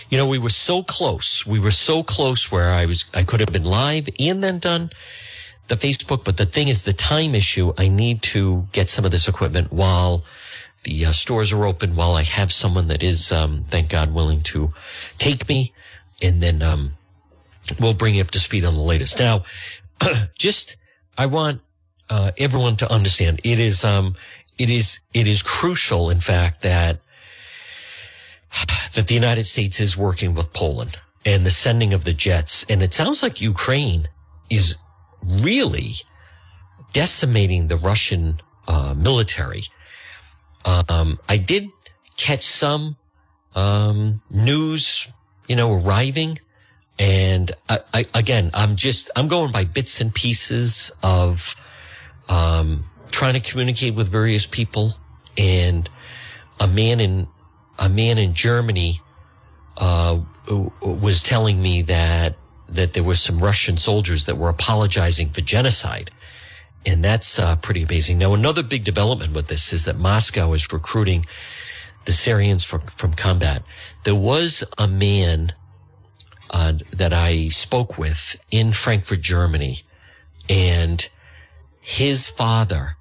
you 0.09 0.17
know, 0.17 0.27
we 0.27 0.37
were 0.37 0.49
so 0.49 0.83
close. 0.83 1.45
We 1.45 1.59
were 1.59 1.71
so 1.71 2.03
close 2.03 2.51
where 2.51 2.71
I 2.71 2.85
was, 2.85 3.05
I 3.13 3.23
could 3.23 3.39
have 3.39 3.51
been 3.51 3.65
live 3.65 4.09
and 4.19 4.43
then 4.43 4.59
done 4.59 4.91
the 5.67 5.75
Facebook. 5.75 6.23
But 6.23 6.37
the 6.37 6.45
thing 6.45 6.67
is 6.67 6.83
the 6.83 6.93
time 6.93 7.35
issue. 7.35 7.73
I 7.77 7.87
need 7.87 8.21
to 8.23 8.67
get 8.71 8.89
some 8.89 9.05
of 9.05 9.11
this 9.11 9.27
equipment 9.27 9.71
while 9.71 10.23
the 10.83 11.05
uh, 11.05 11.11
stores 11.11 11.51
are 11.51 11.65
open, 11.65 11.95
while 11.95 12.13
I 12.13 12.23
have 12.23 12.51
someone 12.51 12.87
that 12.87 13.03
is, 13.03 13.31
um, 13.31 13.63
thank 13.67 13.89
God, 13.89 14.13
willing 14.13 14.41
to 14.43 14.73
take 15.17 15.47
me. 15.47 15.73
And 16.21 16.41
then, 16.41 16.61
um, 16.61 16.91
we'll 17.79 17.93
bring 17.93 18.15
you 18.15 18.21
up 18.21 18.31
to 18.31 18.39
speed 18.39 18.65
on 18.65 18.73
the 18.73 18.81
latest. 18.81 19.19
Now, 19.19 19.43
just, 20.37 20.77
I 21.17 21.25
want, 21.27 21.61
uh, 22.09 22.31
everyone 22.37 22.75
to 22.77 22.91
understand 22.91 23.39
it 23.43 23.59
is, 23.59 23.85
um, 23.85 24.15
it 24.57 24.69
is, 24.69 24.99
it 25.13 25.27
is 25.27 25.41
crucial, 25.41 26.09
in 26.09 26.19
fact, 26.19 26.61
that 26.61 26.99
that 28.93 29.07
the 29.07 29.13
United 29.13 29.45
States 29.45 29.79
is 29.79 29.95
working 29.95 30.33
with 30.33 30.53
Poland 30.53 30.99
and 31.25 31.45
the 31.45 31.51
sending 31.51 31.93
of 31.93 32.03
the 32.03 32.13
jets. 32.13 32.65
And 32.69 32.83
it 32.83 32.93
sounds 32.93 33.23
like 33.23 33.41
Ukraine 33.41 34.09
is 34.49 34.75
really 35.23 35.93
decimating 36.93 37.67
the 37.67 37.77
Russian 37.77 38.41
uh, 38.67 38.93
military. 38.97 39.63
Um, 40.65 41.19
I 41.27 41.37
did 41.37 41.69
catch 42.17 42.43
some 42.43 42.97
um, 43.55 44.21
news, 44.29 45.07
you 45.47 45.55
know, 45.55 45.73
arriving. 45.73 46.39
And 46.99 47.51
I, 47.67 47.79
I, 47.93 48.05
again, 48.13 48.51
I'm 48.53 48.75
just, 48.75 49.09
I'm 49.15 49.27
going 49.27 49.51
by 49.51 49.63
bits 49.63 50.01
and 50.01 50.13
pieces 50.13 50.91
of, 51.01 51.55
um, 52.29 52.85
trying 53.09 53.33
to 53.33 53.39
communicate 53.39 53.95
with 53.95 54.07
various 54.07 54.45
people 54.45 54.93
and 55.37 55.89
a 56.59 56.67
man 56.67 56.99
in 56.99 57.27
a 57.79 57.89
man 57.89 58.17
in 58.17 58.33
Germany 58.33 58.99
uh, 59.77 60.19
was 60.81 61.23
telling 61.23 61.61
me 61.61 61.81
that 61.83 62.35
that 62.69 62.93
there 62.93 63.03
were 63.03 63.15
some 63.15 63.39
Russian 63.39 63.77
soldiers 63.77 64.25
that 64.27 64.37
were 64.37 64.49
apologizing 64.49 65.29
for 65.29 65.41
genocide. 65.41 66.11
And 66.85 67.03
that's 67.03 67.37
uh, 67.37 67.55
pretty 67.57 67.83
amazing. 67.83 68.17
Now, 68.17 68.33
another 68.33 68.63
big 68.63 68.83
development 68.83 69.33
with 69.33 69.47
this 69.47 69.71
is 69.71 69.85
that 69.85 69.97
Moscow 69.97 70.53
is 70.53 70.71
recruiting 70.71 71.25
the 72.05 72.11
Syrians 72.11 72.63
for, 72.63 72.79
from 72.79 73.13
combat. 73.13 73.63
There 74.03 74.15
was 74.15 74.63
a 74.77 74.87
man 74.87 75.53
uh, 76.49 76.73
that 76.91 77.13
I 77.13 77.47
spoke 77.49 77.97
with 77.97 78.43
in 78.49 78.71
Frankfurt, 78.71 79.21
Germany, 79.21 79.81
and 80.49 81.07
his 81.79 82.29
father, 82.29 82.97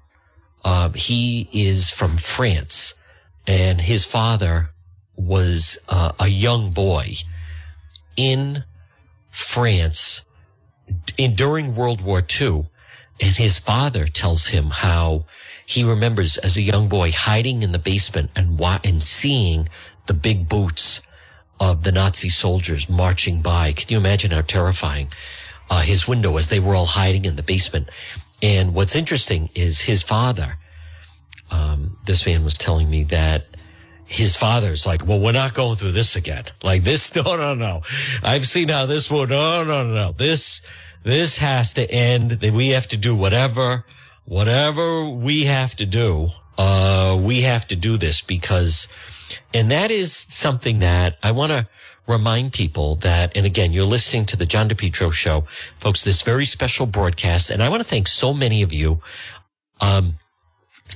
uh, 0.63 0.89
he 0.89 1.49
is 1.51 1.89
from 1.89 2.17
France, 2.17 2.95
and 3.47 3.81
his 3.81 4.05
father 4.05 4.69
was 5.15 5.77
uh, 5.89 6.11
a 6.19 6.27
young 6.27 6.71
boy 6.71 7.13
in 8.15 8.63
France 9.29 10.23
in 11.17 11.35
during 11.35 11.75
World 11.75 12.01
War 12.01 12.21
II, 12.21 12.69
and 13.21 13.35
his 13.37 13.59
father 13.59 14.07
tells 14.07 14.47
him 14.47 14.71
how 14.71 15.25
he 15.65 15.83
remembers 15.83 16.37
as 16.37 16.57
a 16.57 16.61
young 16.61 16.89
boy 16.89 17.11
hiding 17.11 17.63
in 17.63 17.71
the 17.71 17.79
basement 17.79 18.31
and 18.35 18.59
wa- 18.59 18.79
and 18.83 19.01
seeing 19.01 19.69
the 20.07 20.13
big 20.13 20.49
boots 20.49 21.01
of 21.59 21.83
the 21.83 21.91
Nazi 21.91 22.29
soldiers 22.29 22.89
marching 22.89 23.41
by. 23.41 23.71
Can 23.71 23.87
you 23.89 23.97
imagine 23.97 24.31
how 24.31 24.41
terrifying? 24.41 25.09
Uh, 25.69 25.81
his 25.81 26.07
window 26.07 26.35
as 26.37 26.49
they 26.49 26.59
were 26.59 26.75
all 26.75 26.87
hiding 26.87 27.23
in 27.25 27.35
the 27.35 27.43
basement. 27.43 27.87
And 28.41 28.73
what's 28.73 28.95
interesting 28.95 29.49
is 29.55 29.81
his 29.81 30.01
father. 30.03 30.57
Um, 31.51 31.97
this 32.05 32.25
man 32.25 32.43
was 32.43 32.57
telling 32.57 32.89
me 32.89 33.03
that 33.05 33.45
his 34.05 34.35
father's 34.35 34.85
like, 34.85 35.05
well, 35.05 35.19
we're 35.19 35.31
not 35.31 35.53
going 35.53 35.77
through 35.77 35.91
this 35.93 36.15
again. 36.15 36.45
Like 36.63 36.83
this, 36.83 37.15
no, 37.15 37.37
no, 37.37 37.53
no. 37.53 37.81
I've 38.23 38.47
seen 38.47 38.69
how 38.69 38.87
this 38.87 39.09
would, 39.11 39.29
no, 39.29 39.63
no, 39.63 39.85
no, 39.87 39.93
no. 39.93 40.11
This, 40.11 40.65
this 41.03 41.37
has 41.39 41.73
to 41.73 41.89
end. 41.89 42.39
We 42.41 42.69
have 42.69 42.87
to 42.87 42.97
do 42.97 43.15
whatever, 43.15 43.85
whatever 44.25 45.05
we 45.05 45.45
have 45.45 45.75
to 45.77 45.85
do. 45.85 46.29
Uh, 46.57 47.19
we 47.21 47.41
have 47.41 47.67
to 47.67 47.75
do 47.75 47.97
this 47.97 48.21
because, 48.21 48.87
and 49.53 49.71
that 49.71 49.89
is 49.89 50.13
something 50.13 50.79
that 50.79 51.17
I 51.23 51.31
want 51.31 51.51
to 51.51 51.67
remind 52.07 52.53
people 52.53 52.95
that, 52.97 53.35
and 53.35 53.45
again, 53.45 53.73
you're 53.73 53.85
listening 53.85 54.25
to 54.25 54.37
the 54.37 54.45
John 54.45 54.69
DePetro 54.69 55.11
show, 55.11 55.45
folks, 55.79 56.03
this 56.03 56.21
very 56.21 56.45
special 56.45 56.85
broadcast. 56.85 57.49
And 57.49 57.63
I 57.63 57.69
want 57.69 57.81
to 57.81 57.87
thank 57.87 58.07
so 58.07 58.33
many 58.33 58.61
of 58.61 58.73
you. 58.73 59.01
Um, 59.79 60.19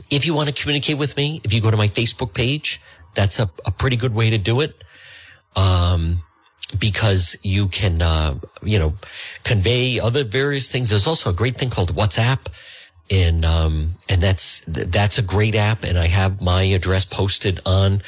if 0.10 0.26
you 0.26 0.34
want 0.34 0.50
to 0.50 0.62
communicate 0.62 0.98
with 0.98 1.16
me, 1.18 1.42
if 1.44 1.54
you 1.54 1.62
go 1.62 1.72
to 1.72 1.78
my 1.78 1.88
Facebook 1.88 2.34
page, 2.34 2.82
that's 3.16 3.40
a, 3.40 3.50
a 3.66 3.72
pretty 3.72 3.96
good 3.96 4.14
way 4.14 4.30
to 4.30 4.38
do 4.38 4.60
it. 4.62 4.84
Um, 5.56 6.24
because 6.80 7.38
you 7.44 7.68
can, 7.68 8.02
uh, 8.02 8.36
you 8.64 8.80
know, 8.80 8.94
convey 9.44 10.00
other 10.00 10.24
various 10.24 10.72
things. 10.72 10.90
There's 10.90 11.08
also 11.08 11.30
a 11.30 11.34
great 11.34 11.58
thing 11.58 11.70
called 11.70 11.96
WhatsApp. 11.96 12.48
And, 13.12 13.46
um, 13.46 13.92
and 14.10 14.22
that's, 14.22 14.62
that's 14.66 15.20
a 15.20 15.22
great 15.22 15.54
app. 15.54 15.84
And 15.84 15.98
I 15.98 16.08
have 16.08 16.42
my 16.42 16.64
address 16.64 17.06
posted 17.06 17.60
on, 17.66 18.02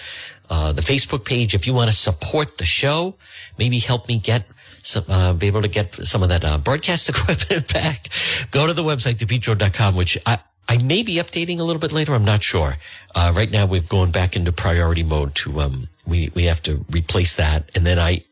uh, 0.49 0.71
the 0.71 0.81
Facebook 0.81 1.23
page. 1.23 1.53
If 1.53 1.67
you 1.67 1.73
want 1.73 1.91
to 1.91 1.95
support 1.95 2.57
the 2.57 2.65
show, 2.65 3.15
maybe 3.59 3.79
help 3.79 4.07
me 4.07 4.17
get 4.17 4.47
some, 4.81 5.03
uh, 5.07 5.33
be 5.33 5.47
able 5.47 5.61
to 5.61 5.67
get 5.67 5.93
some 5.93 6.23
of 6.23 6.29
that, 6.29 6.43
uh, 6.43 6.57
broadcast 6.57 7.09
equipment 7.15 7.71
back, 7.71 8.09
go 8.49 8.65
to 8.65 8.73
the 8.73 8.83
website, 8.83 9.15
depetro.com, 9.15 9.95
which 9.95 10.17
I, 10.25 10.39
I 10.67 10.79
may 10.79 11.03
be 11.03 11.15
updating 11.15 11.59
a 11.59 11.63
little 11.63 11.79
bit 11.79 11.91
later. 11.91 12.15
I'm 12.15 12.25
not 12.25 12.41
sure. 12.41 12.77
Uh, 13.13 13.31
right 13.35 13.51
now 13.51 13.67
we've 13.67 13.87
gone 13.87 14.09
back 14.11 14.35
into 14.35 14.51
priority 14.51 15.03
mode 15.03 15.35
to, 15.35 15.59
um, 15.59 15.89
we, 16.07 16.31
we 16.33 16.45
have 16.45 16.63
to 16.63 16.85
replace 16.89 17.35
that. 17.35 17.69
And 17.75 17.85
then 17.85 17.99
I, 17.99 18.23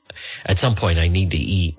at 0.46 0.58
some 0.58 0.76
point 0.76 1.00
I 1.00 1.08
need 1.08 1.32
to 1.32 1.38
eat 1.38 1.78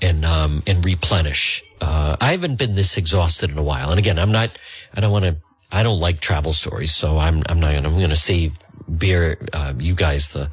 and, 0.00 0.24
um, 0.24 0.62
and 0.66 0.84
replenish. 0.84 1.62
Uh, 1.80 2.16
I 2.20 2.32
haven't 2.32 2.56
been 2.56 2.74
this 2.74 2.96
exhausted 2.96 3.50
in 3.50 3.58
a 3.58 3.62
while. 3.62 3.90
And 3.90 3.98
again, 3.98 4.18
I'm 4.18 4.32
not, 4.32 4.50
I 4.94 5.00
don't 5.00 5.12
want 5.12 5.24
to, 5.24 5.36
I 5.70 5.82
don't 5.82 6.00
like 6.00 6.20
travel 6.20 6.52
stories. 6.52 6.94
So 6.94 7.18
I'm, 7.18 7.42
I'm 7.48 7.60
not 7.60 7.72
to, 7.72 7.88
I'm 7.88 8.08
to 8.08 8.16
save 8.16 8.56
bear 8.88 9.36
uh, 9.52 9.74
you 9.78 9.94
guys 9.94 10.30
the 10.30 10.50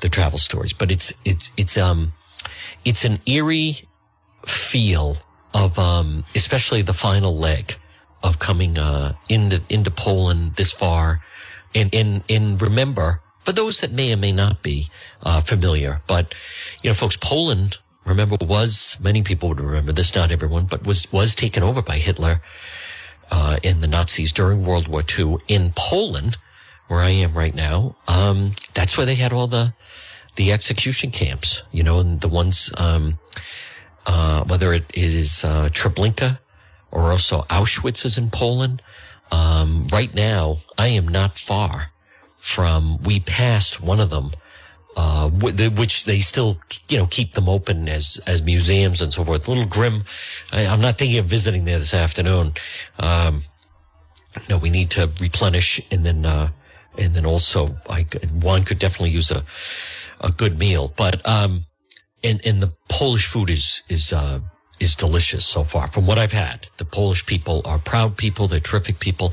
the 0.00 0.08
travel 0.08 0.38
stories. 0.38 0.72
But 0.72 0.90
it's 0.90 1.14
it's 1.24 1.50
it's 1.56 1.78
um 1.78 2.12
it's 2.84 3.04
an 3.04 3.20
eerie 3.26 3.88
feel 4.44 5.16
of 5.54 5.78
um 5.78 6.24
especially 6.34 6.82
the 6.82 6.92
final 6.92 7.36
leg 7.36 7.76
of 8.22 8.38
coming 8.38 8.78
uh 8.78 9.14
into 9.28 9.62
into 9.68 9.90
Poland 9.90 10.56
this 10.56 10.72
far, 10.72 11.22
and 11.74 11.94
and 11.94 12.22
and 12.28 12.60
remember 12.60 13.22
for 13.40 13.52
those 13.52 13.80
that 13.80 13.92
may 13.92 14.12
or 14.12 14.16
may 14.16 14.32
not 14.32 14.62
be 14.62 14.88
uh, 15.22 15.40
familiar, 15.40 16.02
but 16.06 16.34
you 16.82 16.90
know, 16.90 16.94
folks, 16.94 17.16
Poland 17.16 17.78
remember 18.04 18.36
was 18.40 18.98
many 19.00 19.22
people 19.22 19.48
would 19.48 19.60
remember 19.60 19.92
this, 19.92 20.14
not 20.14 20.30
everyone, 20.30 20.64
but 20.64 20.86
was 20.86 21.10
was 21.12 21.34
taken 21.34 21.62
over 21.62 21.82
by 21.82 21.96
Hitler 21.96 22.42
uh, 23.30 23.56
in 23.62 23.80
the 23.80 23.86
Nazis 23.86 24.32
during 24.32 24.64
World 24.64 24.88
War 24.88 25.02
II 25.18 25.38
in 25.48 25.72
Poland, 25.76 26.36
where 26.88 27.00
I 27.00 27.10
am 27.10 27.34
right 27.34 27.54
now. 27.54 27.96
Um, 28.08 28.52
that's 28.74 28.96
where 28.96 29.06
they 29.06 29.14
had 29.14 29.32
all 29.32 29.46
the 29.46 29.74
the 30.36 30.52
execution 30.52 31.10
camps, 31.10 31.62
you 31.72 31.82
know, 31.82 31.98
and 31.98 32.20
the 32.20 32.28
ones 32.28 32.72
um, 32.76 33.18
uh, 34.06 34.44
whether 34.44 34.72
it 34.72 34.90
is 34.94 35.44
uh, 35.44 35.68
Treblinka 35.70 36.38
or 36.90 37.12
also 37.12 37.42
Auschwitz 37.42 38.04
is 38.04 38.18
in 38.18 38.30
Poland. 38.30 38.82
Um, 39.32 39.86
right 39.92 40.12
now, 40.12 40.56
I 40.76 40.88
am 40.88 41.06
not 41.06 41.38
far 41.38 41.89
from. 42.40 42.98
We 43.04 43.20
passed 43.20 43.80
one 43.80 44.00
of 44.00 44.10
them 44.10 44.30
uh, 44.96 45.30
which 45.30 46.04
they 46.04 46.20
still, 46.20 46.58
you 46.88 46.98
know, 46.98 47.06
keep 47.06 47.32
them 47.32 47.48
open 47.48 47.88
as, 47.88 48.20
as 48.26 48.42
museums 48.42 49.00
and 49.00 49.12
so 49.12 49.24
forth. 49.24 49.46
A 49.46 49.50
little 49.50 49.66
grim. 49.66 50.04
I, 50.52 50.62
am 50.62 50.80
not 50.80 50.98
thinking 50.98 51.18
of 51.18 51.26
visiting 51.26 51.64
there 51.64 51.78
this 51.78 51.94
afternoon. 51.94 52.52
Um, 52.98 53.42
no, 54.48 54.58
we 54.58 54.70
need 54.70 54.90
to 54.90 55.10
replenish 55.20 55.80
and 55.92 56.04
then, 56.04 56.26
uh, 56.26 56.50
and 56.98 57.14
then 57.14 57.24
also 57.24 57.68
I, 57.88 58.06
one 58.40 58.64
could 58.64 58.78
definitely 58.78 59.10
use 59.10 59.30
a, 59.30 59.44
a 60.20 60.30
good 60.32 60.58
meal, 60.58 60.92
but, 60.96 61.26
um, 61.26 61.64
and, 62.22 62.40
and 62.44 62.62
the 62.62 62.72
Polish 62.88 63.26
food 63.26 63.48
is, 63.48 63.82
is, 63.88 64.12
uh, 64.12 64.40
is 64.78 64.96
delicious 64.96 65.46
so 65.46 65.64
far 65.64 65.86
from 65.86 66.06
what 66.06 66.18
I've 66.18 66.32
had. 66.32 66.66
The 66.76 66.84
Polish 66.84 67.24
people 67.24 67.62
are 67.64 67.78
proud 67.78 68.16
people. 68.16 68.48
They're 68.48 68.60
terrific 68.60 68.98
people, 68.98 69.32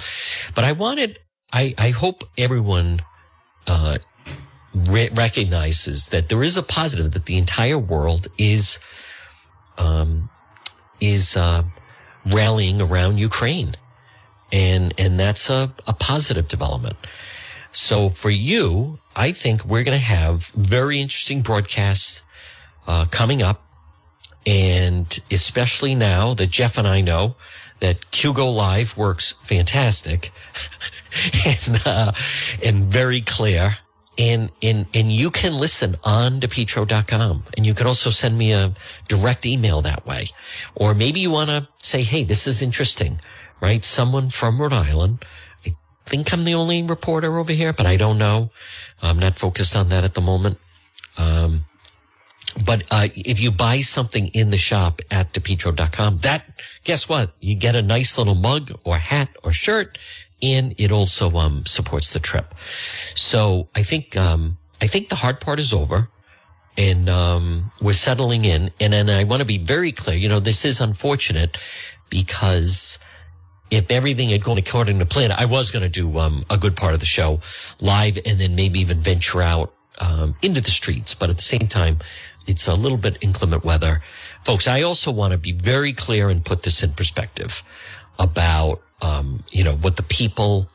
but 0.55 0.63
I 0.63 0.71
wanted, 0.71 1.19
I, 1.53 1.73
I 1.77 1.89
hope 1.89 2.23
everyone, 2.37 3.01
uh, 3.67 3.97
re- 4.73 5.09
recognizes 5.13 6.09
that 6.09 6.29
there 6.29 6.43
is 6.43 6.57
a 6.57 6.63
positive 6.63 7.11
that 7.13 7.25
the 7.25 7.37
entire 7.37 7.79
world 7.79 8.27
is 8.37 8.79
um, 9.77 10.29
is 10.99 11.37
uh, 11.37 11.63
rallying 12.25 12.81
around 12.81 13.17
Ukraine, 13.17 13.75
and 14.51 14.93
and 14.97 15.19
that's 15.19 15.49
a, 15.49 15.73
a 15.85 15.93
positive 15.93 16.47
development. 16.47 16.97
So 17.71 18.09
for 18.09 18.29
you, 18.29 18.99
I 19.15 19.31
think 19.31 19.65
we're 19.65 19.83
going 19.83 19.97
to 19.97 20.03
have 20.03 20.47
very 20.47 20.99
interesting 20.99 21.41
broadcasts 21.41 22.23
uh, 22.87 23.05
coming 23.05 23.41
up, 23.41 23.63
and 24.45 25.19
especially 25.29 25.93
now 25.93 26.33
that 26.33 26.49
Jeff 26.49 26.77
and 26.77 26.87
I 26.87 27.01
know 27.01 27.35
that 27.79 27.99
Hugo 28.11 28.49
Live 28.49 28.97
works 28.97 29.33
fantastic 29.43 30.31
and 31.45 31.81
uh, 31.85 32.11
and 32.63 32.85
very 32.85 33.21
clear. 33.21 33.77
And 34.19 34.51
and 34.63 34.87
and 34.95 35.11
you 35.11 35.29
can 35.29 35.53
listen 35.53 35.95
on 36.03 36.39
depetro.com 36.39 37.43
and 37.55 37.65
you 37.67 37.75
can 37.75 37.85
also 37.85 38.09
send 38.09 38.35
me 38.35 38.51
a 38.51 38.73
direct 39.07 39.45
email 39.45 39.81
that 39.83 40.07
way. 40.07 40.27
Or 40.73 40.95
maybe 40.95 41.19
you 41.19 41.29
want 41.29 41.51
to 41.51 41.67
say 41.77 42.01
hey 42.01 42.23
this 42.23 42.47
is 42.47 42.61
interesting 42.61 43.19
right? 43.61 43.83
Someone 43.83 44.29
from 44.29 44.61
rhode 44.61 44.73
island. 44.73 45.25
I 45.65 45.75
think 46.05 46.31
i'm 46.31 46.45
the 46.45 46.53
only 46.53 46.81
reporter 46.83 47.37
over 47.37 47.51
here 47.51 47.73
but 47.73 47.85
i 47.85 47.97
don't 47.97 48.17
know. 48.17 48.49
I'm 49.01 49.19
not 49.19 49.37
focused 49.37 49.75
on 49.75 49.89
that 49.89 50.03
at 50.03 50.13
the 50.15 50.21
moment. 50.21 50.57
Um, 51.17 51.65
but 52.65 52.83
uh, 52.89 53.09
if 53.13 53.39
you 53.39 53.51
buy 53.51 53.81
something 53.81 54.27
in 54.29 54.49
the 54.49 54.57
shop 54.57 55.01
at 55.11 55.33
depetro.com 55.33 56.19
that 56.19 56.43
guess 56.83 57.07
what? 57.07 57.33
You 57.39 57.55
get 57.55 57.75
a 57.75 57.81
nice 57.81 58.17
little 58.17 58.35
mug 58.35 58.71
or 58.83 58.97
hat 58.97 59.29
or 59.43 59.51
shirt 59.51 59.97
and 60.41 60.75
it 60.77 60.91
also 60.91 61.31
um, 61.37 61.65
supports 61.65 62.13
the 62.13 62.19
trip. 62.19 62.53
So 63.15 63.69
I 63.75 63.83
think 63.83 64.15
um, 64.15 64.57
I 64.81 64.87
think 64.87 65.09
the 65.09 65.15
hard 65.15 65.39
part 65.39 65.59
is 65.59 65.73
over, 65.73 66.09
and 66.77 67.09
um, 67.09 67.71
we're 67.81 67.93
settling 67.93 68.45
in. 68.45 68.71
And 68.79 68.93
I 69.09 69.23
want 69.23 69.41
to 69.41 69.45
be 69.45 69.57
very 69.57 69.91
clear. 69.91 70.17
You 70.17 70.29
know, 70.29 70.39
this 70.39 70.65
is 70.65 70.79
unfortunate 70.79 71.57
because 72.09 72.99
if 73.69 73.91
everything 73.91 74.29
had 74.29 74.43
gone 74.43 74.57
according 74.57 74.99
to 74.99 75.05
plan, 75.05 75.31
I 75.31 75.45
was 75.45 75.71
going 75.71 75.83
to 75.83 75.89
do 75.89 76.17
um, 76.19 76.45
a 76.49 76.57
good 76.57 76.77
part 76.77 76.93
of 76.93 76.99
the 76.99 77.05
show 77.05 77.41
live, 77.81 78.17
and 78.25 78.39
then 78.39 78.55
maybe 78.55 78.79
even 78.79 78.97
venture 78.97 79.41
out 79.41 79.73
um, 79.99 80.35
into 80.41 80.61
the 80.61 80.71
streets. 80.71 81.15
But 81.15 81.29
at 81.29 81.37
the 81.37 81.41
same 81.41 81.67
time, 81.67 81.97
it's 82.45 82.67
a 82.67 82.75
little 82.75 82.97
bit 82.97 83.17
inclement 83.21 83.65
weather, 83.65 84.01
folks. 84.45 84.67
I 84.67 84.83
also 84.83 85.11
want 85.11 85.33
to 85.33 85.37
be 85.37 85.51
very 85.51 85.91
clear 85.91 86.29
and 86.29 86.45
put 86.45 86.63
this 86.63 86.81
in 86.81 86.93
perspective 86.93 87.61
about, 88.19 88.81
um, 89.01 89.43
you 89.51 89.63
know, 89.63 89.75
what 89.75 89.95
the 89.95 90.03
people 90.03 90.67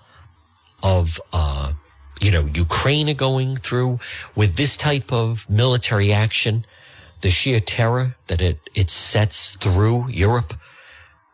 of, 0.83 1.21
uh, 1.33 1.73
you 2.21 2.31
know, 2.31 2.49
Ukraine 2.55 3.09
are 3.09 3.15
going 3.15 3.57
through 3.57 3.99
with 4.35 4.57
this 4.57 4.77
type 4.77 5.13
of 5.13 5.49
military 5.51 6.13
action, 6.13 6.65
the 7.21 7.31
sheer 7.31 7.61
terror 7.61 8.17
that 8.29 8.41
it, 8.41 8.59
it 8.75 8.91
sets 8.91 9.57
through 9.57 10.09
Europe, 10.09 10.55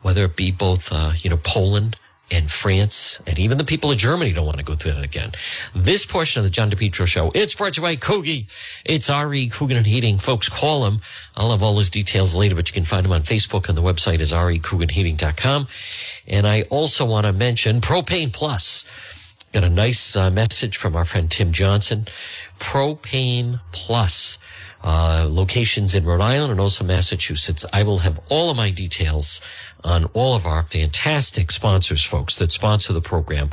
whether 0.03 0.25
it 0.25 0.37
be 0.37 0.51
both, 0.51 0.93
uh, 0.93 1.13
you 1.17 1.31
know, 1.31 1.39
Poland, 1.43 1.97
and 2.31 2.51
France 2.51 3.21
and 3.27 3.39
even 3.39 3.59
the 3.59 3.65
people 3.65 3.91
of 3.91 3.99
Germany 3.99 4.33
don't 4.33 4.47
want 4.47 4.59
to 4.59 4.65
go 4.65 4.75
through 4.75 4.93
that 4.93 5.05
again. 5.05 5.33
This 5.75 6.05
portion 6.05 6.41
of 6.41 6.45
the 6.45 6.51
John 6.51 6.71
DePetro 6.71 7.07
show, 7.07 7.31
it's 7.35 7.55
brought 7.55 7.75
to 7.75 7.81
you 7.81 7.87
by 7.87 7.97
Kogi. 7.97 8.47
It's 8.85 9.09
R.E. 9.09 9.49
Coogan 9.49 9.77
and 9.77 9.87
Heating. 9.87 10.19
Folks, 10.19 10.49
call 10.49 10.87
him. 10.87 11.01
I'll 11.37 11.51
have 11.51 11.63
all 11.63 11.79
his 11.79 11.91
details 11.91 12.35
later, 12.35 12.55
but 12.55 12.69
you 12.69 12.75
can 12.75 12.85
find 12.85 13.07
him 13.07 13.13
on 13.13 13.23
Facebook 13.23 13.69
and 13.69 13.77
the 13.77 13.83
website 13.83 14.21
is 14.21 14.33
recooganheating.com. 14.33 15.69
And 16.27 16.47
I 16.47 16.63
also 16.63 17.05
want 17.05 17.27
to 17.27 17.33
mention 17.33 17.81
Propane 17.81 18.33
Plus. 18.33 18.85
Got 19.53 19.65
a 19.65 19.71
nice 19.71 20.15
uh, 20.15 20.31
message 20.31 20.77
from 20.77 20.95
our 20.95 21.07
friend 21.07 21.31
Tim 21.31 21.53
Johnson. 21.53 22.07
Propane 22.59 23.61
Plus. 23.73 24.39
Uh, 24.83 25.27
locations 25.29 25.93
in 25.93 26.05
Rhode 26.05 26.21
Island 26.21 26.53
and 26.53 26.61
also 26.61 26.85
Massachusetts. 26.85 27.67
I 27.73 27.83
will 27.83 27.99
have 27.99 28.21
all 28.29 28.49
of 28.51 28.57
my 28.57 28.71
details 28.71 29.41
on 29.83 30.05
all 30.15 30.37
of 30.37 30.47
our 30.47 30.63
fantastic 30.63 31.51
sponsors, 31.51 32.05
folks, 32.05 32.39
that 32.39 32.53
sponsor 32.53 32.93
the 32.93 33.01
program 33.01 33.51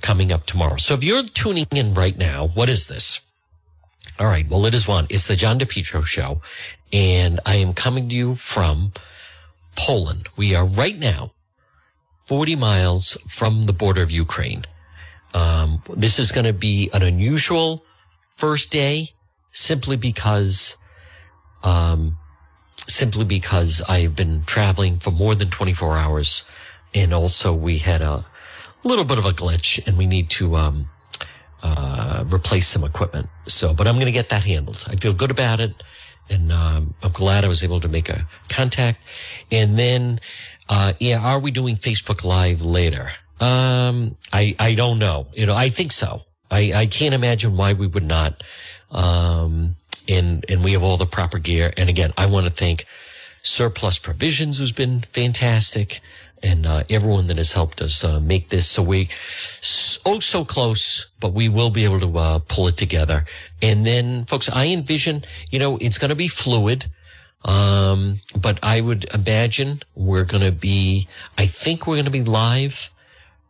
coming 0.00 0.30
up 0.30 0.46
tomorrow. 0.46 0.76
So 0.76 0.94
if 0.94 1.02
you're 1.02 1.24
tuning 1.24 1.66
in 1.72 1.94
right 1.94 2.16
now, 2.16 2.46
what 2.46 2.68
is 2.68 2.86
this? 2.86 3.22
All 4.20 4.26
right. 4.26 4.48
Well, 4.48 4.64
it 4.66 4.74
is 4.74 4.86
one. 4.86 5.06
It's 5.10 5.26
the 5.26 5.34
John 5.34 5.58
DePetro 5.58 6.04
show. 6.04 6.40
And 6.92 7.40
I 7.44 7.56
am 7.56 7.74
coming 7.74 8.08
to 8.10 8.14
you 8.14 8.34
from 8.36 8.92
Poland. 9.76 10.28
We 10.36 10.54
are 10.54 10.66
right 10.66 10.98
now 10.98 11.32
40 12.26 12.56
miles 12.56 13.16
from 13.28 13.62
the 13.62 13.72
border 13.72 14.02
of 14.02 14.10
Ukraine. 14.10 14.64
Um, 15.34 15.82
this 15.88 16.18
is 16.18 16.30
going 16.30 16.44
to 16.44 16.52
be 16.52 16.90
an 16.92 17.02
unusual 17.02 17.84
first 18.36 18.70
day 18.70 19.12
simply 19.52 19.96
because, 19.96 20.76
um, 21.62 22.18
simply 22.88 23.24
because 23.24 23.80
I've 23.88 24.16
been 24.16 24.42
traveling 24.44 24.98
for 24.98 25.10
more 25.10 25.34
than 25.34 25.48
24 25.48 25.96
hours. 25.96 26.44
And 26.94 27.14
also 27.14 27.54
we 27.54 27.78
had 27.78 28.02
a 28.02 28.24
little 28.82 29.04
bit 29.04 29.18
of 29.18 29.24
a 29.24 29.30
glitch 29.30 29.86
and 29.86 29.96
we 29.96 30.06
need 30.06 30.28
to, 30.30 30.56
um, 30.56 30.88
uh, 31.62 32.24
replace 32.32 32.66
some 32.66 32.82
equipment. 32.82 33.28
So, 33.46 33.72
but 33.72 33.86
I'm 33.86 33.94
going 33.94 34.06
to 34.06 34.12
get 34.12 34.30
that 34.30 34.42
handled. 34.44 34.84
I 34.88 34.96
feel 34.96 35.12
good 35.12 35.30
about 35.30 35.60
it. 35.60 35.74
And, 36.28 36.50
um, 36.50 36.94
I'm 37.02 37.12
glad 37.12 37.44
I 37.44 37.48
was 37.48 37.62
able 37.62 37.80
to 37.80 37.88
make 37.88 38.08
a 38.08 38.26
contact. 38.48 39.00
And 39.50 39.78
then, 39.78 40.20
uh, 40.68 40.94
yeah, 40.98 41.20
are 41.20 41.38
we 41.38 41.50
doing 41.50 41.76
Facebook 41.76 42.24
live 42.24 42.64
later? 42.64 43.10
Um, 43.38 44.16
I, 44.32 44.54
I 44.58 44.74
don't 44.74 44.98
know. 44.98 45.26
You 45.34 45.46
know, 45.46 45.54
I 45.54 45.68
think 45.68 45.92
so. 45.92 46.22
I, 46.50 46.72
I 46.74 46.86
can't 46.86 47.14
imagine 47.14 47.56
why 47.56 47.72
we 47.72 47.86
would 47.86 48.04
not. 48.04 48.42
Um, 48.92 49.74
and 50.08 50.44
and 50.48 50.62
we 50.62 50.72
have 50.72 50.82
all 50.82 50.96
the 50.96 51.06
proper 51.06 51.38
gear. 51.38 51.72
And 51.76 51.88
again, 51.88 52.12
I 52.16 52.26
want 52.26 52.46
to 52.46 52.52
thank 52.52 52.84
Surplus 53.42 53.98
Provisions, 53.98 54.58
who's 54.58 54.72
been 54.72 55.00
fantastic, 55.12 56.00
and 56.42 56.66
uh, 56.66 56.84
everyone 56.90 57.26
that 57.28 57.36
has 57.36 57.52
helped 57.52 57.80
us 57.80 58.04
uh, 58.04 58.20
make 58.20 58.48
this. 58.48 58.66
So 58.66 58.82
we 58.82 59.08
oh 60.04 60.20
so 60.20 60.44
close, 60.44 61.06
but 61.20 61.32
we 61.32 61.48
will 61.48 61.70
be 61.70 61.84
able 61.84 62.00
to 62.00 62.18
uh, 62.18 62.38
pull 62.40 62.68
it 62.68 62.76
together. 62.76 63.24
And 63.60 63.86
then, 63.86 64.24
folks, 64.24 64.50
I 64.52 64.66
envision, 64.66 65.24
you 65.50 65.58
know, 65.58 65.78
it's 65.78 65.98
going 65.98 66.10
to 66.10 66.16
be 66.16 66.28
fluid. 66.28 66.86
Um, 67.44 68.16
but 68.36 68.60
I 68.62 68.80
would 68.80 69.04
imagine 69.12 69.80
we're 69.96 70.24
going 70.24 70.44
to 70.44 70.52
be, 70.52 71.08
I 71.36 71.46
think 71.46 71.86
we're 71.86 71.96
going 71.96 72.04
to 72.04 72.10
be 72.10 72.22
live 72.22 72.90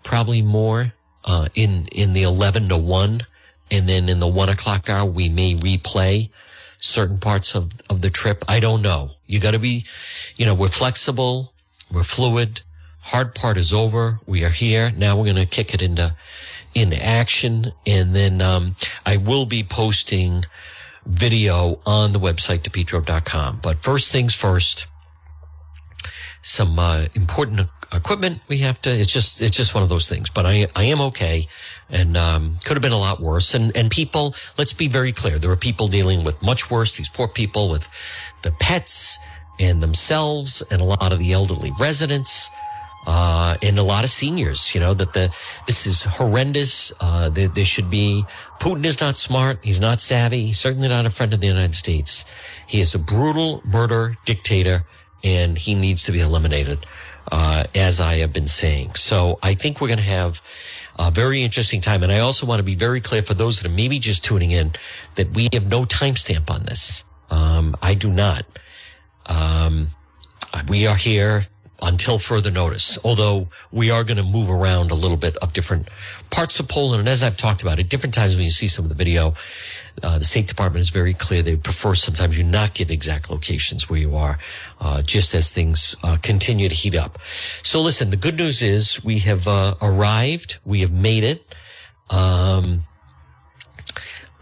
probably 0.02 0.40
more, 0.40 0.94
uh, 1.24 1.48
in, 1.54 1.86
in 1.92 2.14
the 2.14 2.22
11 2.22 2.68
to 2.68 2.78
1 2.78 3.26
and 3.72 3.88
then 3.88 4.10
in 4.10 4.20
the 4.20 4.28
one 4.28 4.50
o'clock 4.50 4.90
hour, 4.90 5.06
we 5.06 5.30
may 5.30 5.54
replay 5.54 6.28
certain 6.76 7.16
parts 7.16 7.54
of, 7.54 7.72
of 7.88 8.02
the 8.02 8.10
trip. 8.10 8.44
I 8.46 8.60
don't 8.60 8.82
know. 8.82 9.12
You 9.26 9.40
got 9.40 9.52
to 9.52 9.58
be, 9.58 9.86
you 10.36 10.44
know, 10.44 10.54
we're 10.54 10.68
flexible. 10.68 11.54
We're 11.90 12.04
fluid. 12.04 12.60
Hard 13.00 13.34
part 13.34 13.56
is 13.56 13.72
over. 13.72 14.20
We 14.26 14.44
are 14.44 14.50
here. 14.50 14.92
Now 14.94 15.16
we're 15.16 15.24
going 15.24 15.36
to 15.36 15.46
kick 15.46 15.72
it 15.72 15.80
into, 15.80 16.14
in 16.74 16.92
action. 16.92 17.72
And 17.86 18.14
then 18.14 18.42
um, 18.42 18.76
I 19.06 19.16
will 19.16 19.46
be 19.46 19.62
posting 19.62 20.44
video 21.06 21.80
on 21.86 22.12
the 22.12 22.20
website, 22.20 22.60
depetro.com. 22.60 23.60
But 23.62 23.82
first 23.82 24.12
things 24.12 24.34
first, 24.34 24.86
some 26.42 26.78
uh, 26.78 27.06
important 27.14 27.68
equipment 27.94 28.40
we 28.48 28.58
have 28.58 28.80
to 28.80 28.90
it's 28.90 29.12
just 29.12 29.40
it's 29.40 29.56
just 29.56 29.74
one 29.74 29.82
of 29.82 29.88
those 29.88 30.08
things 30.08 30.30
but 30.30 30.46
i 30.46 30.66
i 30.76 30.84
am 30.84 31.00
okay 31.00 31.46
and 31.90 32.16
um, 32.16 32.56
could 32.64 32.74
have 32.74 32.82
been 32.82 32.92
a 32.92 32.98
lot 32.98 33.20
worse 33.20 33.54
and 33.54 33.76
and 33.76 33.90
people 33.90 34.34
let's 34.58 34.72
be 34.72 34.88
very 34.88 35.12
clear 35.12 35.38
there 35.38 35.50
are 35.50 35.56
people 35.56 35.88
dealing 35.88 36.24
with 36.24 36.40
much 36.42 36.70
worse 36.70 36.96
these 36.96 37.08
poor 37.08 37.28
people 37.28 37.70
with 37.70 37.88
the 38.42 38.50
pets 38.52 39.18
and 39.60 39.82
themselves 39.82 40.62
and 40.70 40.80
a 40.80 40.84
lot 40.84 41.12
of 41.12 41.18
the 41.18 41.32
elderly 41.32 41.70
residents 41.78 42.50
uh, 43.06 43.56
and 43.62 43.78
a 43.78 43.82
lot 43.82 44.04
of 44.04 44.10
seniors, 44.10 44.74
you 44.74 44.80
know, 44.80 44.94
that 44.94 45.12
the, 45.12 45.34
this 45.66 45.86
is 45.86 46.04
horrendous. 46.04 46.92
Uh, 47.00 47.28
there, 47.28 47.48
there, 47.48 47.64
should 47.64 47.90
be, 47.90 48.24
Putin 48.60 48.84
is 48.84 49.00
not 49.00 49.18
smart. 49.18 49.58
He's 49.62 49.80
not 49.80 50.00
savvy. 50.00 50.46
He's 50.46 50.60
certainly 50.60 50.88
not 50.88 51.04
a 51.04 51.10
friend 51.10 51.34
of 51.34 51.40
the 51.40 51.48
United 51.48 51.74
States. 51.74 52.24
He 52.66 52.80
is 52.80 52.94
a 52.94 53.00
brutal 53.00 53.60
murder 53.64 54.16
dictator 54.24 54.84
and 55.24 55.58
he 55.58 55.74
needs 55.74 56.02
to 56.04 56.12
be 56.12 56.20
eliminated 56.20 56.86
uh, 57.30 57.64
as 57.74 58.00
I 58.00 58.16
have 58.16 58.32
been 58.32 58.48
saying. 58.48 58.94
So 58.94 59.38
I 59.42 59.54
think 59.54 59.80
we're 59.80 59.88
going 59.88 59.98
to 59.98 60.04
have 60.04 60.42
a 60.98 61.10
very 61.10 61.42
interesting 61.42 61.80
time. 61.80 62.02
And 62.02 62.12
I 62.12 62.18
also 62.18 62.46
want 62.46 62.58
to 62.58 62.64
be 62.64 62.74
very 62.74 63.00
clear 63.00 63.22
for 63.22 63.34
those 63.34 63.60
that 63.60 63.70
are 63.70 63.74
maybe 63.74 63.98
just 63.98 64.24
tuning 64.24 64.50
in 64.50 64.72
that 65.14 65.34
we 65.34 65.48
have 65.52 65.68
no 65.68 65.84
timestamp 65.84 66.50
on 66.50 66.64
this. 66.64 67.04
Um, 67.30 67.76
I 67.80 67.94
do 67.94 68.12
not. 68.12 68.44
Um, 69.26 69.88
we 70.68 70.86
are 70.86 70.96
here 70.96 71.42
until 71.82 72.18
further 72.18 72.50
notice, 72.50 72.96
although 73.04 73.48
we 73.72 73.90
are 73.90 74.04
going 74.04 74.16
to 74.16 74.22
move 74.22 74.48
around 74.48 74.90
a 74.90 74.94
little 74.94 75.16
bit 75.16 75.36
of 75.38 75.52
different 75.52 75.88
parts 76.30 76.60
of 76.60 76.68
Poland. 76.68 77.00
And 77.00 77.08
as 77.08 77.22
I've 77.22 77.36
talked 77.36 77.60
about 77.60 77.80
at 77.80 77.88
different 77.88 78.14
times 78.14 78.36
when 78.36 78.44
you 78.44 78.50
see 78.50 78.68
some 78.68 78.84
of 78.84 78.88
the 78.88 78.94
video, 78.94 79.34
uh, 80.02 80.18
the 80.18 80.24
State 80.24 80.46
Department 80.46 80.80
is 80.80 80.90
very 80.90 81.12
clear. 81.12 81.42
They 81.42 81.56
prefer 81.56 81.94
sometimes 81.94 82.38
you 82.38 82.44
not 82.44 82.72
give 82.74 82.90
exact 82.90 83.30
locations 83.30 83.90
where 83.90 83.98
you 83.98 84.16
are, 84.16 84.38
uh, 84.80 85.02
just 85.02 85.34
as 85.34 85.50
things 85.50 85.96
uh, 86.02 86.16
continue 86.22 86.68
to 86.68 86.74
heat 86.74 86.94
up. 86.94 87.18
So 87.62 87.80
listen, 87.80 88.10
the 88.10 88.16
good 88.16 88.36
news 88.36 88.62
is 88.62 89.02
we 89.04 89.18
have 89.20 89.48
uh, 89.48 89.74
arrived. 89.82 90.58
We 90.64 90.80
have 90.80 90.92
made 90.92 91.24
it. 91.24 91.44
Um, 92.10 92.82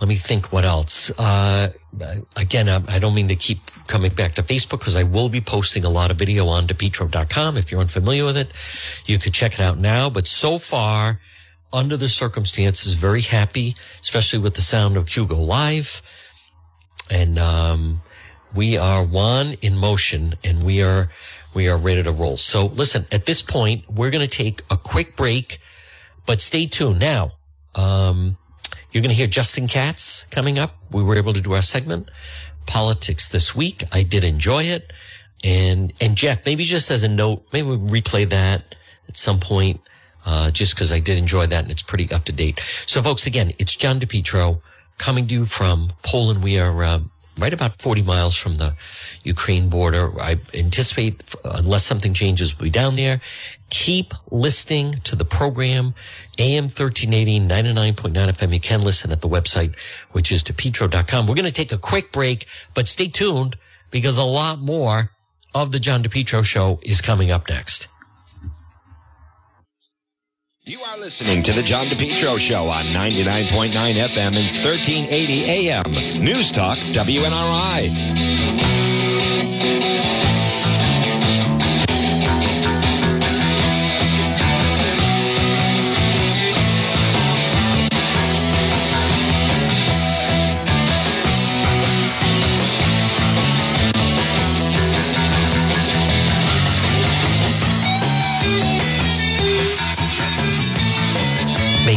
let 0.01 0.09
me 0.09 0.17
think 0.17 0.53
what 0.53 0.65
else. 0.65 1.11
Uh, 1.19 1.71
again, 2.37 2.69
I, 2.69 2.99
don't 2.99 3.15
mean 3.15 3.29
to 3.29 3.37
keep 3.37 3.61
coming 3.87 4.13
back 4.13 4.35
to 4.37 4.43
Facebook 4.43 4.79
because 4.79 4.97
I 4.97 5.03
will 5.03 5.29
be 5.29 5.41
posting 5.41 5.85
a 5.85 5.89
lot 5.89 6.11
of 6.11 6.17
video 6.17 6.47
on 6.49 6.67
depetro.com. 6.67 7.57
If 7.57 7.71
you're 7.71 7.81
unfamiliar 7.81 8.25
with 8.25 8.37
it, 8.37 8.53
you 9.07 9.19
could 9.19 9.35
check 9.35 9.55
it 9.55 9.61
out 9.61 9.79
now. 9.79 10.09
But 10.11 10.27
so 10.27 10.59
far, 10.59 11.21
under 11.73 11.97
the 11.97 12.09
circumstances, 12.09 12.95
very 12.95 13.23
happy, 13.23 13.75
especially 14.01 14.39
with 14.39 14.55
the 14.55 14.63
sound 14.63 14.97
of 14.97 15.09
Hugo 15.09 15.37
Live. 15.37 16.03
And, 17.11 17.39
um, 17.39 17.99
we 18.55 18.77
are 18.77 19.05
one 19.05 19.55
in 19.63 19.77
motion 19.77 20.35
and 20.43 20.65
we 20.65 20.83
are, 20.83 21.11
we 21.55 21.69
are 21.69 21.77
ready 21.77 22.03
to 22.03 22.13
roll. 22.13 22.37
So 22.37 22.67
listen, 22.67 23.07
at 23.13 23.27
this 23.27 23.43
point, 23.43 23.89
we're 23.89 24.11
going 24.11 24.27
to 24.29 24.37
take 24.37 24.63
a 24.71 24.77
quick 24.77 25.17
break, 25.17 25.59
but 26.27 26.41
stay 26.41 26.67
tuned. 26.67 26.99
Now, 26.99 27.33
um, 27.75 28.39
you're 28.93 29.03
going 29.03 29.11
to 29.11 29.17
hear 29.17 29.27
Justin 29.27 29.69
Katz 29.69 30.25
coming 30.31 30.59
up. 30.59 30.77
We 30.91 31.03
were 31.03 31.17
able 31.17 31.33
to 31.33 31.41
do 31.41 31.53
our 31.55 31.63
segment, 31.63 32.11
politics 32.67 33.29
this 33.29 33.55
week. 33.55 33.85
I 33.93 34.03
did 34.03 34.25
enjoy 34.25 34.65
it. 34.65 34.93
And, 35.43 35.93
and 36.01 36.17
Jeff, 36.17 36.45
maybe 36.45 36.65
just 36.65 36.91
as 36.91 37.03
a 37.03 37.09
note, 37.09 37.47
maybe 37.53 37.69
we 37.69 38.01
replay 38.01 38.29
that 38.29 38.75
at 39.09 39.17
some 39.17 39.41
point 39.41 39.81
uh, 40.27 40.51
just 40.51 40.75
because 40.75 40.93
I 40.93 41.01
did 41.01 41.19
enjoy 41.19 41.47
that 41.47 41.63
and 41.63 41.71
it's 41.71 41.83
pretty 41.83 42.11
up 42.13 42.25
to 42.25 42.33
date. 42.33 42.61
So, 42.87 43.03
folks, 43.03 43.27
again, 43.27 43.53
it's 43.59 43.75
John 43.75 44.01
DePetro 44.01 44.61
coming 44.99 45.27
to 45.29 45.35
you 45.35 45.45
from 45.47 45.93
Poland. 46.03 46.45
We 46.45 46.59
are 46.59 46.85
uh, 46.85 47.01
right 47.41 47.53
about 47.53 47.81
40 47.81 48.03
miles 48.03 48.37
from 48.37 48.57
the 48.57 48.75
Ukraine 49.25 49.69
border. 49.69 50.21
I 50.21 50.39
anticipate, 50.55 51.23
unless 51.45 51.85
something 51.85 52.15
changes, 52.15 52.59
we'll 52.59 52.67
be 52.67 52.71
down 52.71 52.97
there. 52.97 53.21
Keep 53.71 54.15
listening 54.31 54.95
to 55.05 55.17
the 55.17 55.25
program, 55.25 55.95
AM 56.39 56.65
1380, 56.65 57.41
99.9 57.41 58.13
FM. 58.13 58.53
You 58.53 58.61
can 58.61 58.83
listen 58.83 59.13
at 59.13 59.21
the 59.21 59.29
website, 59.29 59.75
which 60.13 60.31
is 60.31 60.43
depetro.com. 60.43 61.27
We're 61.27 61.35
going 61.35 61.45
to 61.45 61.53
take 61.53 61.73
a 61.73 61.79
quick 61.79 62.13
break, 62.13 62.47
but 62.75 62.87
stay 62.87 63.09
tuned 63.09 63.57
because 63.91 64.19
a 64.19 64.25
lot 64.25 64.61
more 64.61 65.13
of 65.55 65.73
the 65.73 65.81
John 65.81 66.03
DePetro 66.03 66.45
show 66.45 66.79
is 66.83 67.01
coming 67.01 67.31
up 67.31 67.49
next. 67.49 67.89
You 70.71 70.83
are 70.83 70.97
listening 70.97 71.43
to 71.43 71.53
the 71.53 71.65
John 71.65 71.87
DePetro 71.87 72.39
Show 72.39 72.69
on 72.69 72.85
99.9 72.85 73.73
FM 73.73 74.19
and 74.19 74.37
1380 74.37 75.69
AM. 75.69 76.23
News 76.23 76.53
Talk 76.53 76.79
WNRI. 76.79 77.89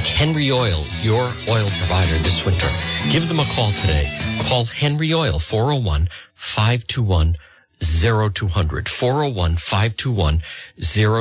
Henry 0.06 0.52
Oil, 0.52 0.84
your 1.02 1.24
oil 1.50 1.70
provider 1.78 2.18
this 2.20 2.46
winter. 2.46 2.68
Give 3.10 3.28
them 3.28 3.40
a 3.40 3.46
call 3.46 3.72
today. 3.72 4.12
Call 4.44 4.66
Henry 4.66 5.14
Oil, 5.14 5.40
401 5.40 6.10
521 6.34 7.36
0200 7.82 8.88
401 8.88 9.56
521 9.56 10.42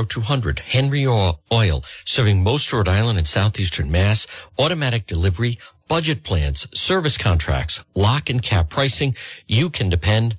0200 0.08 0.58
Henry 0.60 1.06
Oil 1.06 1.84
serving 2.04 2.42
most 2.42 2.72
Rhode 2.72 2.88
Island 2.88 3.18
and 3.18 3.26
southeastern 3.26 3.90
Mass. 3.90 4.26
Automatic 4.58 5.06
delivery 5.06 5.58
budget 5.88 6.22
plans 6.22 6.68
service 6.78 7.18
contracts 7.18 7.84
lock 7.94 8.30
and 8.30 8.42
cap 8.42 8.70
pricing. 8.70 9.14
You 9.46 9.70
can 9.70 9.88
depend 9.88 10.36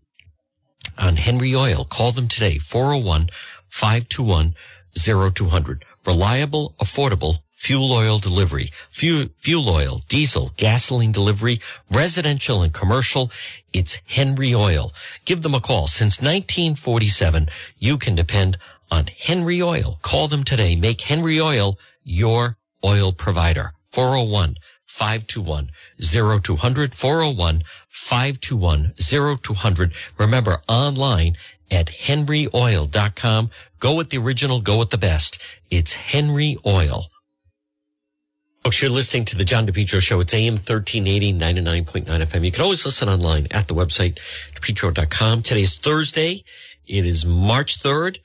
on 0.98 1.18
Henry 1.18 1.56
Oil. 1.56 1.86
Call 1.86 2.12
them 2.12 2.28
today 2.28 2.58
401 2.58 3.30
521 3.68 4.56
0200 4.96 5.86
reliable 6.06 6.76
affordable 6.80 7.40
fuel 7.64 7.94
oil 7.94 8.20
delivery, 8.20 8.70
fuel, 8.90 9.28
fuel 9.40 9.70
oil, 9.70 10.02
diesel, 10.10 10.52
gasoline 10.58 11.14
delivery, 11.14 11.62
residential 11.90 12.62
and 12.62 12.74
commercial. 12.74 13.32
It's 13.72 14.02
Henry 14.06 14.54
Oil. 14.54 14.92
Give 15.24 15.44
them 15.44 15.56
a 15.56 15.62
call. 15.62 15.88
Since 15.88 16.20
1947, 16.20 17.48
you 17.80 17.98
can 17.98 18.16
depend 18.16 18.58
on 18.92 19.08
Henry 19.08 19.62
Oil. 19.62 19.98
Call 20.02 20.28
them 20.28 20.44
today. 20.44 20.76
Make 20.76 21.02
Henry 21.02 21.40
Oil 21.40 21.80
your 22.04 22.58
oil 22.84 23.14
provider. 23.14 23.72
401 23.92 24.58
521 24.84 25.70
0200 26.02 26.94
401 26.94 27.64
521 27.88 28.94
0200. 29.42 29.94
Remember 30.18 30.62
online 30.68 31.38
at 31.72 31.88
henryoil.com. 31.88 33.50
Go 33.80 33.96
with 33.96 34.10
the 34.10 34.18
original, 34.18 34.60
go 34.60 34.80
with 34.80 34.90
the 34.90 34.98
best. 34.98 35.42
It's 35.72 35.94
Henry 35.94 36.58
Oil. 36.66 37.06
Folks, 38.64 38.82
you're 38.82 38.90
listening 38.90 39.26
to 39.26 39.36
the 39.36 39.44
John 39.44 39.68
DePetro 39.68 40.00
Show. 40.02 40.22
It's 40.22 40.34
AM 40.34 40.54
1380, 40.54 41.34
99.9 41.34 42.06
FM. 42.06 42.46
You 42.46 42.52
can 42.52 42.64
always 42.64 42.86
listen 42.86 43.10
online 43.10 43.46
at 43.52 43.68
the 43.68 43.74
website, 43.74 44.20
depetro.com. 44.56 45.44
is 45.58 45.76
Thursday. 45.76 46.46
It 46.88 47.06
is 47.06 47.26
March 47.26 47.84
3rd. 47.84 48.20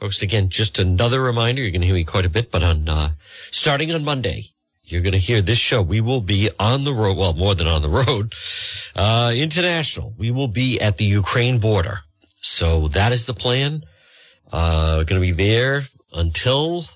Folks, 0.00 0.20
again, 0.20 0.48
just 0.48 0.80
another 0.80 1.22
reminder. 1.22 1.62
You're 1.62 1.70
going 1.70 1.82
to 1.82 1.86
hear 1.86 1.94
me 1.94 2.02
quite 2.02 2.26
a 2.26 2.28
bit, 2.28 2.50
but 2.50 2.64
on, 2.64 2.88
uh, 2.88 3.10
starting 3.52 3.92
on 3.92 4.02
Monday, 4.02 4.46
you're 4.82 5.00
going 5.00 5.12
to 5.12 5.18
hear 5.18 5.40
this 5.40 5.58
show. 5.58 5.80
We 5.80 6.00
will 6.00 6.20
be 6.20 6.50
on 6.58 6.82
the 6.82 6.92
road. 6.92 7.16
Well, 7.16 7.34
more 7.34 7.54
than 7.54 7.68
on 7.68 7.82
the 7.82 7.88
road, 7.88 8.34
uh, 8.96 9.32
international. 9.32 10.12
We 10.18 10.32
will 10.32 10.48
be 10.48 10.80
at 10.80 10.96
the 10.96 11.04
Ukraine 11.04 11.60
border. 11.60 12.00
So 12.40 12.88
that 12.88 13.12
is 13.12 13.26
the 13.26 13.34
plan. 13.34 13.84
Uh, 14.52 15.04
going 15.04 15.22
to 15.22 15.26
be 15.26 15.30
there 15.30 15.84
until, 16.12 16.86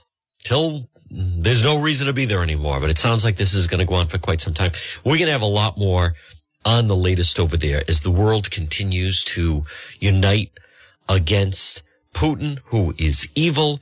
till 0.43 0.88
there's 1.11 1.63
no 1.63 1.79
reason 1.79 2.07
to 2.07 2.13
be 2.13 2.27
there 2.27 2.43
anymore, 2.43 2.81
but 2.81 2.91
it 2.91 2.99
sounds 2.99 3.25
like 3.25 3.37
this 3.37 3.55
is 3.55 3.67
going 3.67 3.81
to 3.81 3.87
go 3.87 3.95
on 3.95 4.09
for 4.09 4.19
quite 4.19 4.41
some 4.41 4.55
time. 4.55 4.73
We're 5.05 5.17
going 5.17 5.27
to 5.27 5.33
have 5.33 5.43
a 5.43 5.47
lot 5.47 5.79
more 5.79 6.15
on 6.65 6.89
the 6.89 6.97
latest 6.97 7.39
over 7.39 7.57
there 7.57 7.83
as 7.89 8.01
the 8.01 8.11
world 8.11 8.51
continues 8.51 9.25
to 9.25 9.65
unite 10.01 10.51
against 11.09 11.83
Putin, 12.13 12.59
who 12.67 12.95
is 12.99 13.29
evil. 13.35 13.81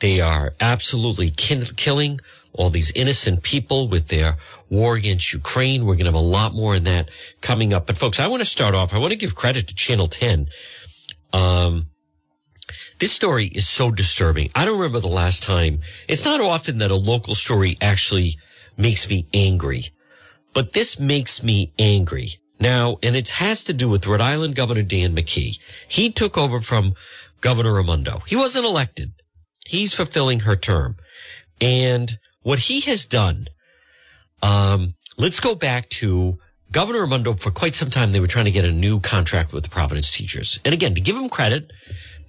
They 0.00 0.20
are 0.20 0.54
absolutely 0.60 1.30
kin- 1.30 1.64
killing 1.76 2.20
all 2.54 2.70
these 2.70 2.92
innocent 2.94 3.42
people 3.42 3.88
with 3.88 4.08
their 4.08 4.36
war 4.68 4.96
against 4.96 5.32
Ukraine. 5.32 5.84
We're 5.84 5.94
going 5.94 6.06
to 6.06 6.12
have 6.12 6.14
a 6.14 6.18
lot 6.18 6.54
more 6.54 6.74
in 6.74 6.84
that 6.84 7.10
coming 7.40 7.72
up. 7.72 7.86
But 7.86 7.98
folks, 7.98 8.20
I 8.20 8.26
want 8.26 8.40
to 8.40 8.46
start 8.46 8.74
off. 8.74 8.94
I 8.94 8.98
want 8.98 9.12
to 9.12 9.16
give 9.16 9.34
credit 9.34 9.68
to 9.68 9.74
Channel 9.74 10.06
10. 10.06 10.48
Um, 11.32 11.88
this 13.02 13.10
story 13.10 13.46
is 13.46 13.68
so 13.68 13.90
disturbing. 13.90 14.48
I 14.54 14.64
don't 14.64 14.78
remember 14.78 15.00
the 15.00 15.08
last 15.08 15.42
time. 15.42 15.80
It's 16.06 16.24
not 16.24 16.40
often 16.40 16.78
that 16.78 16.92
a 16.92 16.94
local 16.94 17.34
story 17.34 17.76
actually 17.80 18.36
makes 18.76 19.10
me 19.10 19.26
angry. 19.34 19.86
But 20.54 20.72
this 20.72 21.00
makes 21.00 21.42
me 21.42 21.72
angry. 21.80 22.34
Now, 22.60 22.98
and 23.02 23.16
it 23.16 23.28
has 23.30 23.64
to 23.64 23.72
do 23.72 23.88
with 23.88 24.06
Rhode 24.06 24.20
Island 24.20 24.54
Governor 24.54 24.84
Dan 24.84 25.16
McKee. 25.16 25.58
He 25.88 26.12
took 26.12 26.38
over 26.38 26.60
from 26.60 26.94
Governor 27.40 27.72
Raimondo. 27.72 28.22
He 28.24 28.36
wasn't 28.36 28.66
elected. 28.66 29.14
He's 29.66 29.92
fulfilling 29.92 30.40
her 30.40 30.54
term. 30.54 30.94
And 31.60 32.20
what 32.42 32.60
he 32.60 32.82
has 32.82 33.04
done, 33.04 33.48
um, 34.44 34.94
let's 35.18 35.40
go 35.40 35.56
back 35.56 35.88
to 36.02 36.38
Governor 36.70 37.00
Raimondo. 37.00 37.34
For 37.34 37.50
quite 37.50 37.74
some 37.74 37.90
time, 37.90 38.12
they 38.12 38.20
were 38.20 38.28
trying 38.28 38.44
to 38.44 38.52
get 38.52 38.64
a 38.64 38.70
new 38.70 39.00
contract 39.00 39.52
with 39.52 39.64
the 39.64 39.70
Providence 39.70 40.12
teachers. 40.12 40.60
And 40.64 40.72
again, 40.72 40.94
to 40.94 41.00
give 41.00 41.16
him 41.16 41.28
credit, 41.28 41.72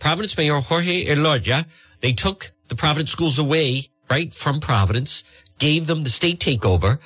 Providence 0.03 0.37
Mayor 0.37 0.59
Jorge 0.59 1.05
Elorza, 1.05 1.65
they 2.01 2.11
took 2.11 2.51
the 2.67 2.75
Providence 2.75 3.09
schools 3.09 3.39
away, 3.39 3.87
right, 4.09 4.33
from 4.33 4.59
Providence, 4.59 5.23
gave 5.59 5.87
them 5.87 6.03
the 6.03 6.09
state 6.09 6.41
takeover, 6.41 6.99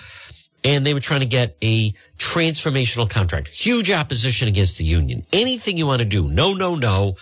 and 0.63 0.83
they 0.83 0.95
were 0.95 0.99
trying 0.99 1.19
to 1.19 1.27
get 1.27 1.55
a 1.61 1.93
transformational 2.17 3.07
contract. 3.07 3.49
Huge 3.49 3.91
opposition 3.91 4.47
against 4.47 4.79
the 4.79 4.83
union. 4.83 5.27
Anything 5.31 5.77
you 5.77 5.85
want 5.85 5.99
to 5.99 6.05
do, 6.05 6.27
no, 6.27 6.55
no, 6.55 6.73
no 6.73 7.15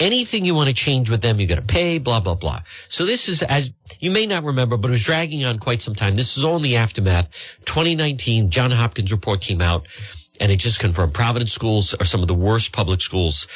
anything 0.00 0.44
you 0.44 0.56
want 0.56 0.68
to 0.68 0.74
change 0.74 1.08
with 1.08 1.22
them, 1.22 1.38
you 1.38 1.46
got 1.46 1.54
to 1.54 1.62
pay, 1.62 1.98
blah, 1.98 2.18
blah, 2.18 2.34
blah. 2.34 2.60
So 2.88 3.06
this 3.06 3.28
is, 3.28 3.44
as 3.44 3.70
you 4.00 4.10
may 4.10 4.26
not 4.26 4.42
remember, 4.42 4.76
but 4.76 4.88
it 4.88 4.90
was 4.90 5.04
dragging 5.04 5.44
on 5.44 5.60
quite 5.60 5.80
some 5.80 5.94
time. 5.94 6.16
This 6.16 6.36
is 6.36 6.44
all 6.44 6.56
in 6.56 6.62
the 6.62 6.76
aftermath. 6.76 7.30
2019, 7.66 8.50
John 8.50 8.72
Hopkins 8.72 9.12
report 9.12 9.40
came 9.40 9.60
out 9.60 9.86
and 10.40 10.50
it 10.50 10.56
just 10.56 10.80
confirmed 10.80 11.14
Providence 11.14 11.52
schools 11.52 11.94
are 11.94 12.04
some 12.04 12.20
of 12.20 12.26
the 12.26 12.34
worst 12.34 12.72
public 12.72 13.00
schools 13.00 13.46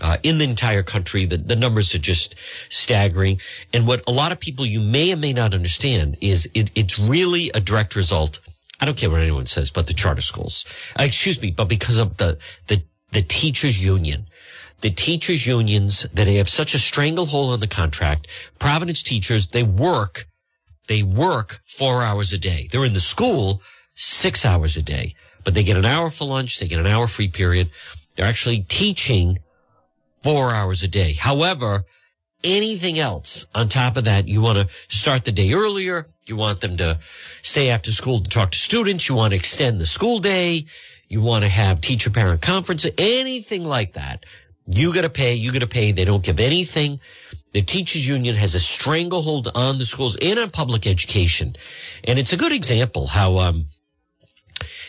uh, 0.00 0.16
in 0.22 0.38
the 0.38 0.44
entire 0.44 0.82
country. 0.82 1.24
The, 1.26 1.36
the 1.36 1.56
numbers 1.56 1.94
are 1.94 1.98
just 1.98 2.34
staggering. 2.68 3.40
And 3.72 3.86
what 3.86 4.02
a 4.06 4.12
lot 4.12 4.32
of 4.32 4.40
people 4.40 4.66
you 4.66 4.80
may 4.80 5.12
or 5.12 5.16
may 5.16 5.32
not 5.32 5.54
understand 5.54 6.16
is 6.20 6.48
it, 6.54 6.70
it's 6.74 6.98
really 6.98 7.50
a 7.54 7.60
direct 7.60 7.96
result. 7.96 8.40
I 8.80 8.86
don't 8.86 8.96
care 8.96 9.10
what 9.10 9.20
anyone 9.20 9.46
says, 9.46 9.70
but 9.70 9.86
the 9.86 9.94
charter 9.94 10.22
schools, 10.22 10.64
uh, 10.98 11.02
excuse 11.02 11.40
me, 11.40 11.50
but 11.50 11.66
because 11.66 11.98
of 11.98 12.16
the, 12.16 12.38
the, 12.68 12.82
the 13.12 13.22
teachers 13.22 13.82
union 13.82 14.26
the 14.80 14.90
teachers 14.90 15.46
unions 15.46 16.06
that 16.14 16.26
have 16.26 16.48
such 16.48 16.74
a 16.74 16.78
stranglehold 16.78 17.52
on 17.52 17.60
the 17.60 17.66
contract. 17.66 18.26
Providence 18.58 19.02
teachers, 19.02 19.48
they 19.48 19.62
work, 19.62 20.26
they 20.88 21.02
work 21.02 21.60
four 21.66 22.02
hours 22.02 22.32
a 22.32 22.38
day. 22.38 22.68
They're 22.70 22.86
in 22.86 22.94
the 22.94 23.00
school 23.00 23.62
six 23.94 24.46
hours 24.46 24.76
a 24.76 24.82
day, 24.82 25.14
but 25.44 25.54
they 25.54 25.62
get 25.62 25.76
an 25.76 25.84
hour 25.84 26.10
for 26.10 26.24
lunch. 26.24 26.58
They 26.58 26.68
get 26.68 26.78
an 26.78 26.86
hour 26.86 27.06
free 27.06 27.28
period. 27.28 27.70
They're 28.16 28.26
actually 28.26 28.60
teaching 28.68 29.38
four 30.22 30.52
hours 30.52 30.82
a 30.82 30.88
day. 30.88 31.14
However, 31.14 31.84
anything 32.44 32.98
else 32.98 33.46
on 33.54 33.68
top 33.68 33.96
of 33.96 34.04
that, 34.04 34.28
you 34.28 34.40
want 34.40 34.58
to 34.58 34.74
start 34.94 35.24
the 35.24 35.32
day 35.32 35.52
earlier. 35.52 36.06
You 36.26 36.36
want 36.36 36.60
them 36.60 36.76
to 36.76 36.98
stay 37.42 37.70
after 37.70 37.90
school 37.90 38.20
to 38.20 38.30
talk 38.30 38.52
to 38.52 38.58
students. 38.58 39.08
You 39.08 39.14
want 39.14 39.32
to 39.32 39.36
extend 39.36 39.80
the 39.80 39.86
school 39.86 40.18
day. 40.18 40.66
You 41.08 41.22
want 41.22 41.44
to 41.44 41.50
have 41.50 41.80
teacher 41.80 42.10
parent 42.10 42.40
conference, 42.40 42.86
anything 42.96 43.64
like 43.64 43.94
that. 43.94 44.24
You 44.66 44.94
got 44.94 45.02
to 45.02 45.10
pay. 45.10 45.34
You 45.34 45.52
got 45.52 45.60
to 45.60 45.66
pay. 45.66 45.90
They 45.90 46.04
don't 46.04 46.22
give 46.22 46.38
anything. 46.38 47.00
The 47.52 47.62
teachers 47.62 48.06
union 48.06 48.36
has 48.36 48.54
a 48.54 48.60
stranglehold 48.60 49.50
on 49.56 49.78
the 49.78 49.86
schools 49.86 50.16
and 50.22 50.38
on 50.38 50.50
public 50.50 50.86
education. 50.86 51.56
And 52.04 52.18
it's 52.18 52.32
a 52.32 52.36
good 52.36 52.52
example 52.52 53.08
how, 53.08 53.38
um, 53.38 53.66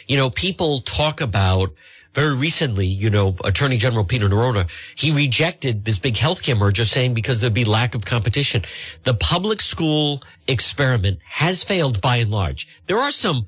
you 0.06 0.16
know, 0.16 0.30
people 0.30 0.82
talk 0.82 1.22
about 1.22 1.72
very 2.14 2.36
recently, 2.36 2.86
you 2.86 3.10
know, 3.10 3.36
Attorney 3.46 3.78
General 3.78 4.04
Peter 4.04 4.28
Neronha, 4.28 4.70
he 4.96 5.12
rejected 5.12 5.86
this 5.86 6.00
big 6.00 6.16
healthcare 6.16 6.58
merger 6.58 6.86
saying 6.86 7.14
because 7.14 7.40
there'd 7.40 7.54
be 7.54 7.66
lack 7.66 7.96
of 7.96 8.06
competition. 8.06 8.64
The 9.04 9.14
public 9.14 9.62
school 9.62 10.22
experiment 10.48 11.20
has 11.24 11.64
failed 11.64 12.02
by 12.02 12.18
and 12.18 12.32
large. 12.32 12.68
There 12.88 12.98
are 12.98 13.12
some, 13.12 13.46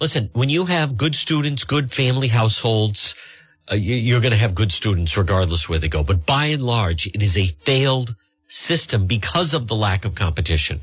listen, 0.00 0.30
when 0.32 0.48
you 0.48 0.66
have 0.66 0.96
good 0.96 1.14
students, 1.14 1.64
good 1.64 1.92
family 1.92 2.28
households, 2.28 3.14
uh, 3.70 3.76
you're 3.76 4.20
going 4.20 4.32
to 4.32 4.36
have 4.36 4.54
good 4.54 4.72
students 4.72 5.16
regardless 5.16 5.68
where 5.68 5.78
they 5.78 5.88
go. 5.88 6.02
But 6.02 6.26
by 6.26 6.46
and 6.46 6.62
large, 6.62 7.06
it 7.06 7.22
is 7.22 7.36
a 7.38 7.46
failed 7.46 8.16
system 8.50 9.06
because 9.06 9.54
of 9.54 9.68
the 9.68 9.76
lack 9.76 10.04
of 10.04 10.14
competition. 10.14 10.80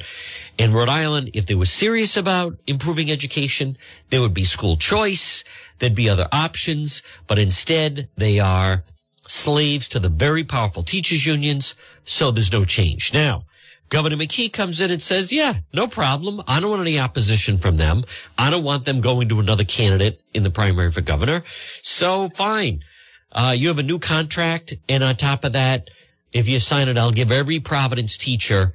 In 0.58 0.72
Rhode 0.72 0.90
Island, 0.90 1.32
if 1.34 1.46
they 1.46 1.54
were 1.54 1.66
serious 1.66 2.16
about 2.16 2.58
improving 2.66 3.12
education, 3.12 3.78
there 4.10 4.22
would 4.22 4.34
be 4.34 4.46
school 4.46 4.78
choice. 4.78 5.44
There'd 5.80 5.94
be 5.94 6.10
other 6.10 6.30
options, 6.32 7.04
but 7.28 7.38
instead 7.38 8.08
they 8.16 8.40
are 8.40 8.84
slaves 9.28 9.90
to 9.90 10.00
the 10.00 10.10
very 10.10 10.46
powerful 10.46 10.82
teachers 10.82 11.26
unions. 11.26 11.76
So 12.06 12.32
there's 12.32 12.54
no 12.54 12.64
change. 12.64 13.14
Now, 13.14 13.44
Governor 13.90 14.16
McKee 14.16 14.52
comes 14.52 14.82
in 14.82 14.90
and 14.90 15.02
says, 15.02 15.32
yeah, 15.32 15.56
no 15.74 15.88
problem. 15.88 16.42
I 16.48 16.60
don't 16.60 16.72
want 16.72 16.82
any 16.82 17.00
opposition 17.00 17.58
from 17.58 17.78
them. 17.78 18.04
I 18.38 18.50
don't 18.50 18.64
want 18.64 18.86
them 18.86 19.02
going 19.02 19.30
to 19.30 19.40
another 19.40 19.64
candidate 19.66 20.22
in 20.34 20.44
the 20.44 20.50
primary 20.50 20.92
for 20.92 21.02
governor. 21.02 21.44
So 21.82 22.30
fine. 22.30 22.84
Uh, 23.32 23.54
you 23.56 23.68
have 23.68 23.80
a 23.80 23.84
new 23.84 24.00
contract. 24.00 24.74
And 24.90 25.04
on 25.04 25.16
top 25.16 25.44
of 25.44 25.54
that, 25.54 25.90
if 26.34 26.48
you 26.48 26.60
sign 26.60 26.88
it, 26.88 26.98
I'll 26.98 27.12
give 27.12 27.32
every 27.32 27.60
Providence 27.60 28.18
teacher 28.18 28.74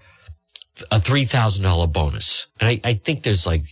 a 0.91 0.97
$3,000 0.97 1.93
bonus. 1.93 2.47
And 2.61 2.69
I, 2.69 2.81
I 2.85 2.95
think 2.95 3.23
there's 3.23 3.47
like 3.47 3.65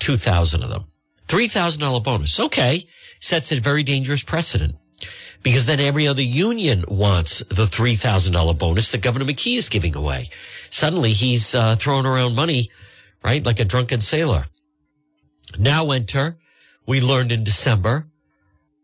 2,000 0.00 0.62
of 0.62 0.70
them. 0.70 0.84
$3,000 1.28 2.04
bonus. 2.04 2.38
Okay. 2.38 2.86
Sets 3.20 3.50
a 3.52 3.60
very 3.60 3.82
dangerous 3.82 4.22
precedent 4.22 4.76
because 5.42 5.66
then 5.66 5.80
every 5.80 6.06
other 6.06 6.22
union 6.22 6.84
wants 6.88 7.38
the 7.40 7.64
$3,000 7.64 8.58
bonus 8.58 8.92
that 8.92 9.00
Governor 9.00 9.24
McKee 9.24 9.56
is 9.56 9.68
giving 9.68 9.96
away 9.96 10.28
suddenly 10.70 11.12
he's 11.12 11.54
uh, 11.54 11.76
throwing 11.76 12.06
around 12.06 12.34
money, 12.34 12.70
right? 13.24 13.44
Like 13.44 13.60
a 13.60 13.64
drunken 13.64 14.00
sailor. 14.00 14.46
Now 15.58 15.90
enter, 15.90 16.38
we 16.86 17.00
learned 17.00 17.32
in 17.32 17.44
December, 17.44 18.08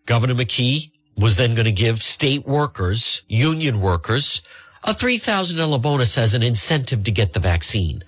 Governor 0.07 0.35
McKee 0.35 0.92
was 1.17 1.37
then 1.37 1.55
going 1.55 1.67
to 1.67 1.73
give 1.73 2.03
state 2.03 2.45
workers, 2.47 3.23
union 3.29 3.81
workers, 3.81 4.43
a 4.85 4.93
$3,000 4.93 5.81
bonus 5.81 6.19
as 6.19 6.35
an 6.35 6.43
incentive 6.43 7.05
to 7.05 7.11
get 7.11 7.33
the 7.33 7.41
vaccine. 7.41 8.03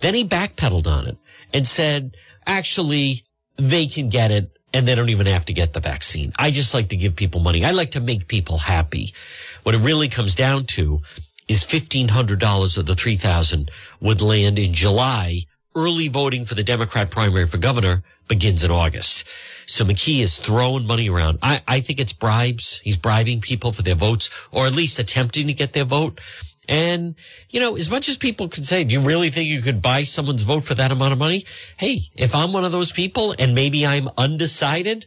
Then 0.00 0.14
he 0.14 0.24
backpedaled 0.24 0.86
on 0.86 1.06
it 1.06 1.18
and 1.52 1.66
said, 1.66 2.16
actually, 2.46 3.22
they 3.56 3.86
can 3.86 4.08
get 4.08 4.30
it 4.30 4.58
and 4.72 4.86
they 4.86 4.94
don't 4.94 5.08
even 5.08 5.26
have 5.26 5.44
to 5.46 5.52
get 5.52 5.72
the 5.72 5.80
vaccine. 5.80 6.32
I 6.38 6.50
just 6.50 6.74
like 6.74 6.88
to 6.88 6.96
give 6.96 7.16
people 7.16 7.40
money. 7.40 7.64
I 7.64 7.70
like 7.70 7.92
to 7.92 8.00
make 8.00 8.28
people 8.28 8.58
happy. 8.58 9.14
What 9.62 9.74
it 9.74 9.80
really 9.80 10.08
comes 10.08 10.34
down 10.34 10.64
to 10.66 11.00
is 11.48 11.64
$1,500 11.64 12.78
of 12.78 12.86
the 12.86 12.94
3000 12.94 13.70
would 14.00 14.20
land 14.20 14.58
in 14.58 14.74
July. 14.74 15.40
Early 15.74 16.08
voting 16.08 16.44
for 16.44 16.54
the 16.54 16.64
Democrat 16.64 17.10
primary 17.10 17.46
for 17.46 17.58
governor 17.58 18.02
begins 18.28 18.64
in 18.64 18.70
August. 18.70 19.26
So 19.68 19.84
McKee 19.84 20.20
is 20.20 20.36
throwing 20.36 20.86
money 20.86 21.10
around. 21.10 21.38
I, 21.42 21.60
I 21.68 21.80
think 21.80 22.00
it's 22.00 22.14
bribes. 22.14 22.80
He's 22.82 22.96
bribing 22.96 23.42
people 23.42 23.70
for 23.72 23.82
their 23.82 23.94
votes 23.94 24.30
or 24.50 24.66
at 24.66 24.72
least 24.72 24.98
attempting 24.98 25.46
to 25.46 25.52
get 25.52 25.74
their 25.74 25.84
vote. 25.84 26.20
And, 26.66 27.14
you 27.50 27.60
know, 27.60 27.76
as 27.76 27.90
much 27.90 28.08
as 28.08 28.16
people 28.16 28.48
can 28.48 28.64
say, 28.64 28.82
do 28.84 28.94
you 28.94 29.00
really 29.00 29.28
think 29.28 29.46
you 29.46 29.60
could 29.60 29.82
buy 29.82 30.04
someone's 30.04 30.42
vote 30.42 30.64
for 30.64 30.74
that 30.74 30.90
amount 30.90 31.12
of 31.12 31.18
money? 31.18 31.44
Hey, 31.76 32.10
if 32.14 32.34
I'm 32.34 32.52
one 32.52 32.64
of 32.64 32.72
those 32.72 32.92
people 32.92 33.34
and 33.38 33.54
maybe 33.54 33.86
I'm 33.86 34.08
undecided, 34.16 35.06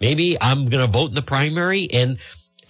maybe 0.00 0.36
I'm 0.40 0.68
going 0.68 0.84
to 0.84 0.90
vote 0.90 1.10
in 1.10 1.14
the 1.14 1.22
primary 1.22 1.88
and 1.92 2.18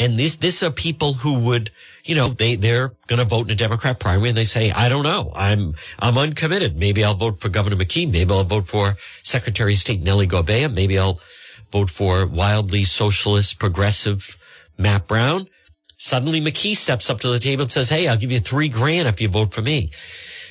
and 0.01 0.19
this, 0.19 0.37
this 0.37 0.63
are 0.63 0.71
people 0.71 1.13
who 1.13 1.39
would, 1.41 1.71
you 2.05 2.15
know, 2.15 2.29
they, 2.29 2.57
they're 2.57 2.95
going 3.07 3.19
to 3.19 3.27
vote 3.27 3.47
in 3.49 3.53
a 3.53 3.55
Democrat 3.55 4.01
primary 4.01 4.31
and 4.31 4.39
they 4.39 4.45
say, 4.45 4.71
I 4.71 4.89
don't 4.89 5.05
know. 5.05 5.31
I'm, 5.37 5.75
I'm 5.99 6.17
uncommitted. 6.17 6.75
Maybe 6.75 7.05
I'll 7.05 7.15
vote 7.15 7.39
for 7.39 7.51
Governor 7.51 7.77
McKee. 7.77 8.11
Maybe 8.11 8.33
I'll 8.33 8.43
vote 8.43 8.67
for 8.67 8.97
Secretary 9.23 9.75
of 9.75 9.79
State 9.79 10.01
Nellie 10.03 10.27
Gorbea. 10.27 10.73
Maybe 10.73 10.99
I'll 10.99 11.21
vote 11.71 11.91
for 11.91 12.27
wildly 12.27 12.83
socialist, 12.83 13.59
progressive 13.59 14.39
Matt 14.79 15.07
Brown. 15.07 15.49
Suddenly 15.99 16.41
McKee 16.41 16.79
steps 16.79 17.11
up 17.11 17.21
to 17.21 17.29
the 17.29 17.39
table 17.39 17.63
and 17.63 17.71
says, 17.71 17.91
Hey, 17.91 18.09
I'll 18.09 18.17
give 18.17 18.33
you 18.33 18.41
three 18.41 18.71
grand 18.71 19.07
if 19.07 19.21
you 19.21 19.29
vote 19.29 19.53
for 19.53 19.61
me. 19.61 19.91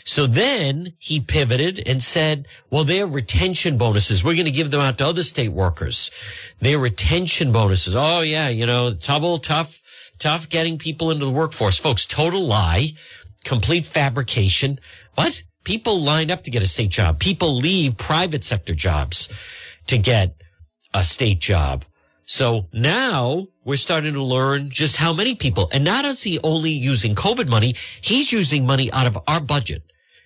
So 0.10 0.26
then 0.26 0.94
he 0.98 1.20
pivoted 1.20 1.84
and 1.88 2.02
said, 2.02 2.48
well, 2.72 2.84
their 2.84 3.06
retention 3.06 3.78
bonuses, 3.78 4.24
we're 4.24 4.34
going 4.34 4.46
to 4.46 4.52
give 4.52 4.72
them 4.72 4.82
out 4.82 4.98
to 4.98 5.06
other 5.06 5.22
state 5.22 5.50
workers. 5.50 6.10
Their 6.58 6.80
retention 6.80 7.52
bonuses. 7.52 7.96
Oh, 7.96 8.22
yeah, 8.22 8.50
you 8.50 8.66
know, 8.66 8.96
trouble, 8.96 9.38
tough, 9.38 9.84
tough 10.18 10.50
getting 10.50 10.80
people 10.80 11.12
into 11.12 11.26
the 11.26 11.32
workforce. 11.32 11.78
Folks, 11.78 12.08
total 12.08 12.42
lie, 12.42 12.94
complete 13.46 13.86
fabrication. 13.86 14.80
What? 15.14 15.44
People 15.64 16.00
line 16.00 16.32
up 16.32 16.42
to 16.46 16.50
get 16.50 16.64
a 16.64 16.68
state 16.68 16.90
job. 16.90 17.20
People 17.20 17.56
leave 17.56 17.96
private 17.96 18.44
sector 18.44 18.74
jobs 18.74 19.30
to 19.86 20.00
get 20.00 20.34
a 20.92 21.04
state 21.04 21.40
job. 21.40 21.86
So 22.26 22.66
now 22.74 23.46
we're 23.64 23.76
starting 23.76 24.14
to 24.14 24.24
learn 24.24 24.72
just 24.72 24.98
how 24.98 25.14
many 25.14 25.36
people, 25.36 25.70
and 25.72 25.86
not 25.86 26.04
is 26.06 26.24
he 26.24 26.40
only 26.44 26.72
using 26.72 27.14
COVID 27.14 27.48
money, 27.48 27.76
he's 28.02 28.32
using 28.32 28.66
money 28.66 28.92
out 28.92 29.06
of 29.06 29.20
our 29.28 29.40
budget. 29.40 29.84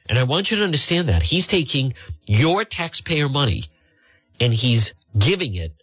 And 0.08 0.20
I 0.20 0.24
want 0.24 0.52
you 0.52 0.58
to 0.58 0.64
understand 0.64 1.08
that 1.10 1.24
he's 1.24 1.48
taking 1.48 1.94
your 2.26 2.66
taxpayer 2.66 3.30
money 3.30 3.66
and 4.40 4.54
he's 4.54 4.94
giving 5.18 5.56
it 5.56 5.74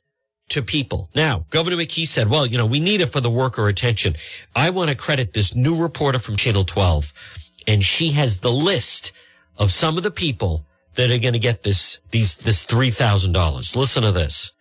to 0.51 0.63
people. 0.63 1.09
Now, 1.15 1.47
Governor 1.51 1.77
McKee 1.77 2.07
said, 2.07 2.29
well, 2.29 2.45
you 2.45 2.59
know, 2.59 2.67
we 2.67 2.81
need 2.81 3.01
it 3.01 3.07
for 3.07 3.21
the 3.21 3.31
worker 3.31 3.63
retention. 3.63 4.17
I 4.55 4.71
want 4.71 4.91
to 4.91 4.97
credit 4.97 5.33
this 5.33 5.55
new 5.55 5.81
reporter 5.81 6.19
from 6.19 6.37
Channel 6.37 6.65
12 6.65 7.13
and 7.67 7.85
she 7.85 8.13
has 8.13 8.41
the 8.41 8.51
list 8.51 9.13
of 9.59 9.71
some 9.71 9.97
of 9.97 10.03
the 10.03 10.11
people 10.11 10.67
that 10.97 11.11
are 11.11 11.19
going 11.19 11.35
to 11.35 11.39
get 11.39 11.63
this 11.63 12.01
these 12.11 12.37
this 12.37 12.65
three 12.65 12.91
thousand 12.91 13.33
dollars. 13.33 13.77
Listen 13.77 14.03
to 14.03 14.13
this. 14.13 14.53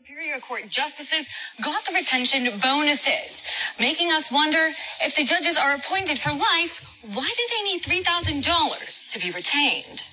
Superior 0.00 0.40
Court 0.40 0.68
justices 0.68 1.28
got 1.62 1.84
the 1.84 1.92
retention 1.94 2.48
bonuses, 2.60 3.44
making 3.78 4.10
us 4.10 4.32
wonder 4.32 4.70
if 5.02 5.14
the 5.14 5.24
judges 5.24 5.56
are 5.56 5.74
appointed 5.76 6.18
for 6.18 6.30
life, 6.30 6.84
why 7.14 7.32
do 7.36 7.42
they 7.50 7.62
need 7.62 7.82
$3,000 7.82 9.08
to 9.08 9.18
be 9.18 9.30
retained? 9.30 10.04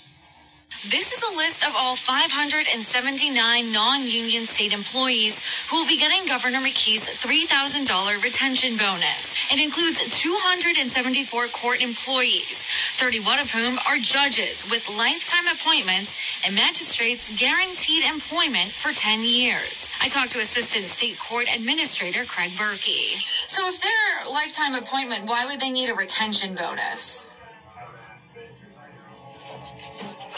This 0.92 1.14
is 1.14 1.24
a 1.24 1.36
list 1.36 1.66
of 1.66 1.74
all 1.76 1.96
579 1.96 3.72
non-union 3.72 4.46
state 4.46 4.72
employees 4.72 5.42
who 5.68 5.78
will 5.78 5.88
be 5.88 5.98
getting 5.98 6.28
Governor 6.28 6.60
McKee's 6.60 7.10
$3,000 7.10 8.24
retention 8.24 8.78
bonus. 8.78 9.36
It 9.52 9.60
includes 9.60 10.06
274 10.22 11.48
court 11.48 11.82
employees, 11.82 12.68
31 12.98 13.40
of 13.40 13.50
whom 13.50 13.80
are 13.90 13.98
judges 13.98 14.70
with 14.70 14.88
lifetime 14.88 15.48
appointments 15.52 16.18
and 16.46 16.54
magistrates 16.54 17.32
guaranteed 17.36 18.04
employment 18.06 18.72
for 18.72 18.94
10 18.94 19.24
years. 19.24 19.90
I 20.02 20.08
talked 20.08 20.34
to 20.34 20.40
Assistant 20.40 20.88
State 20.88 21.18
Court 21.18 21.48
Administrator 21.52 22.26
Craig 22.26 22.52
Berke. 22.56 23.18
So 23.48 23.68
if 23.68 23.82
they're 23.82 24.30
lifetime 24.30 24.76
appointment, 24.76 25.26
why 25.26 25.46
would 25.46 25.60
they 25.60 25.72
need 25.72 25.90
a 25.90 25.96
retention 25.96 26.54
bonus? 26.54 27.35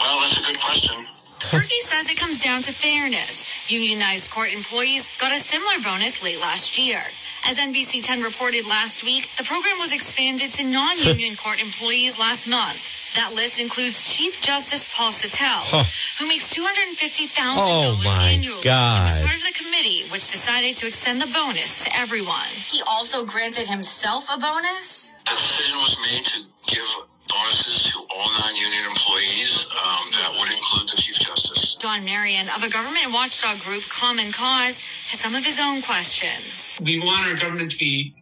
Well, 0.00 0.20
that's 0.20 0.38
a 0.38 0.42
good 0.42 0.60
question. 0.60 1.06
Berke 1.52 1.80
says 1.82 2.10
it 2.10 2.16
comes 2.16 2.42
down 2.42 2.62
to 2.62 2.72
fairness. 2.72 3.46
Unionized 3.70 4.30
court 4.30 4.52
employees 4.52 5.08
got 5.18 5.32
a 5.32 5.38
similar 5.38 5.78
bonus 5.82 6.22
late 6.22 6.40
last 6.40 6.78
year. 6.78 7.00
As 7.46 7.58
NBC 7.58 8.04
10 8.04 8.22
reported 8.22 8.66
last 8.66 9.04
week, 9.04 9.30
the 9.38 9.44
program 9.44 9.78
was 9.78 9.92
expanded 9.92 10.50
to 10.52 10.64
non-union 10.64 11.36
court 11.42 11.62
employees 11.62 12.18
last 12.18 12.48
month. 12.48 12.90
That 13.14 13.32
list 13.34 13.60
includes 13.60 14.02
Chief 14.02 14.40
Justice 14.40 14.84
Paul 14.94 15.12
Suttell, 15.12 15.64
huh. 15.70 15.84
who 16.18 16.28
makes 16.28 16.52
$250,000 16.54 17.30
oh 17.56 18.18
annually. 18.20 18.62
God. 18.62 18.98
He 18.98 19.18
was 19.18 19.26
part 19.26 19.38
of 19.38 19.44
the 19.46 19.54
committee 19.54 20.02
which 20.10 20.30
decided 20.30 20.76
to 20.76 20.86
extend 20.86 21.20
the 21.22 21.26
bonus 21.26 21.84
to 21.84 21.96
everyone. 21.96 22.50
He 22.68 22.82
also 22.86 23.24
granted 23.24 23.66
himself 23.66 24.28
a 24.32 24.38
bonus. 24.38 25.14
The 25.24 25.32
decision 25.32 25.78
was 25.78 25.96
made 26.02 26.24
to 26.26 26.40
give 26.66 26.84
bonuses 27.28 27.92
to 27.92 27.98
all 28.10 28.30
non-union 28.40 28.84
employees. 28.84 29.66
Um, 29.72 30.10
that 30.12 30.32
would 30.32 30.50
include 30.50 30.88
the 30.88 30.96
Chief 30.96 31.16
Justice. 31.16 31.76
John 31.80 32.04
Marion 32.04 32.48
of 32.56 32.62
a 32.62 32.70
government 32.70 33.12
watchdog 33.12 33.60
group, 33.60 33.84
Common 33.88 34.32
Cause, 34.32 34.82
has 35.08 35.20
some 35.20 35.34
of 35.34 35.44
his 35.44 35.60
own 35.60 35.82
questions. 35.82 36.80
We 36.82 36.98
want 36.98 37.30
our 37.30 37.36
government 37.36 37.72
to 37.72 37.78
be 37.78 38.14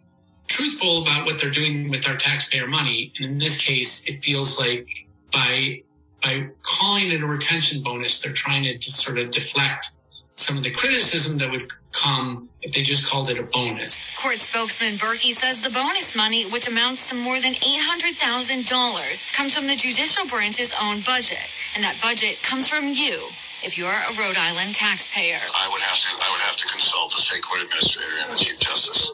truthful 0.48 1.02
about 1.02 1.26
what 1.26 1.40
they're 1.40 1.50
doing 1.50 1.90
with 1.90 2.06
our 2.08 2.16
taxpayer 2.16 2.66
money. 2.66 3.12
And 3.16 3.30
in 3.30 3.38
this 3.38 3.58
case, 3.58 4.04
it 4.06 4.22
feels 4.22 4.58
like 4.58 4.86
by 5.32 5.82
by 6.22 6.48
calling 6.62 7.12
it 7.12 7.22
a 7.22 7.26
retention 7.26 7.82
bonus, 7.82 8.20
they're 8.20 8.32
trying 8.32 8.64
to 8.78 8.92
sort 8.92 9.18
of 9.18 9.30
deflect 9.30 9.92
some 10.36 10.56
of 10.56 10.62
the 10.62 10.70
criticism 10.70 11.38
that 11.38 11.50
would 11.50 11.68
come 11.92 12.48
if 12.62 12.72
they 12.72 12.82
just 12.82 13.10
called 13.10 13.30
it 13.30 13.38
a 13.38 13.42
bonus. 13.42 13.96
Court 14.20 14.38
spokesman 14.38 14.96
Berke 14.96 15.32
says 15.32 15.62
the 15.62 15.70
bonus 15.70 16.14
money, 16.14 16.44
which 16.44 16.68
amounts 16.68 17.08
to 17.10 17.16
more 17.16 17.40
than 17.40 17.54
$800,000, 17.54 19.32
comes 19.32 19.56
from 19.56 19.66
the 19.66 19.76
judicial 19.76 20.26
branch's 20.26 20.74
own 20.80 21.00
budget. 21.00 21.48
And 21.74 21.82
that 21.82 21.96
budget 22.02 22.42
comes 22.42 22.68
from 22.68 22.88
you 22.88 23.28
if 23.64 23.78
you're 23.78 23.88
a 23.88 24.12
Rhode 24.18 24.36
Island 24.36 24.74
taxpayer. 24.74 25.40
I 25.54 25.68
would 25.72 25.82
have 25.82 25.98
to 25.98 26.08
I 26.20 26.30
would 26.30 26.40
have 26.40 26.56
to 26.56 26.66
consult 26.68 27.12
the 27.16 27.22
state 27.22 27.42
court 27.42 27.62
administrator 27.62 28.08
and 28.22 28.32
the 28.32 28.36
chief 28.36 28.60
justice. 28.60 29.12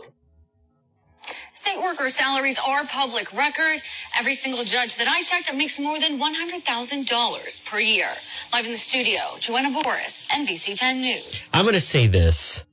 State 1.63 1.81
worker 1.81 2.11
salaries 2.11 2.59
are 2.67 2.85
public 2.87 3.33
record. 3.33 3.81
Every 4.19 4.35
single 4.35 4.65
judge 4.65 4.97
that 4.97 5.07
I 5.07 5.23
checked 5.23 5.57
makes 5.57 5.79
more 5.79 5.97
than 6.01 6.19
$100,000 6.19 7.65
per 7.65 7.79
year. 7.79 8.09
Live 8.53 8.65
in 8.65 8.73
the 8.73 8.77
studio, 8.77 9.21
Joanna 9.39 9.71
Boris, 9.71 10.27
NBC 10.27 10.75
10 10.75 11.01
News. 11.01 11.51
I'm 11.55 11.63
going 11.63 11.75
to 11.75 11.81
say 11.81 12.09
this. 12.09 12.65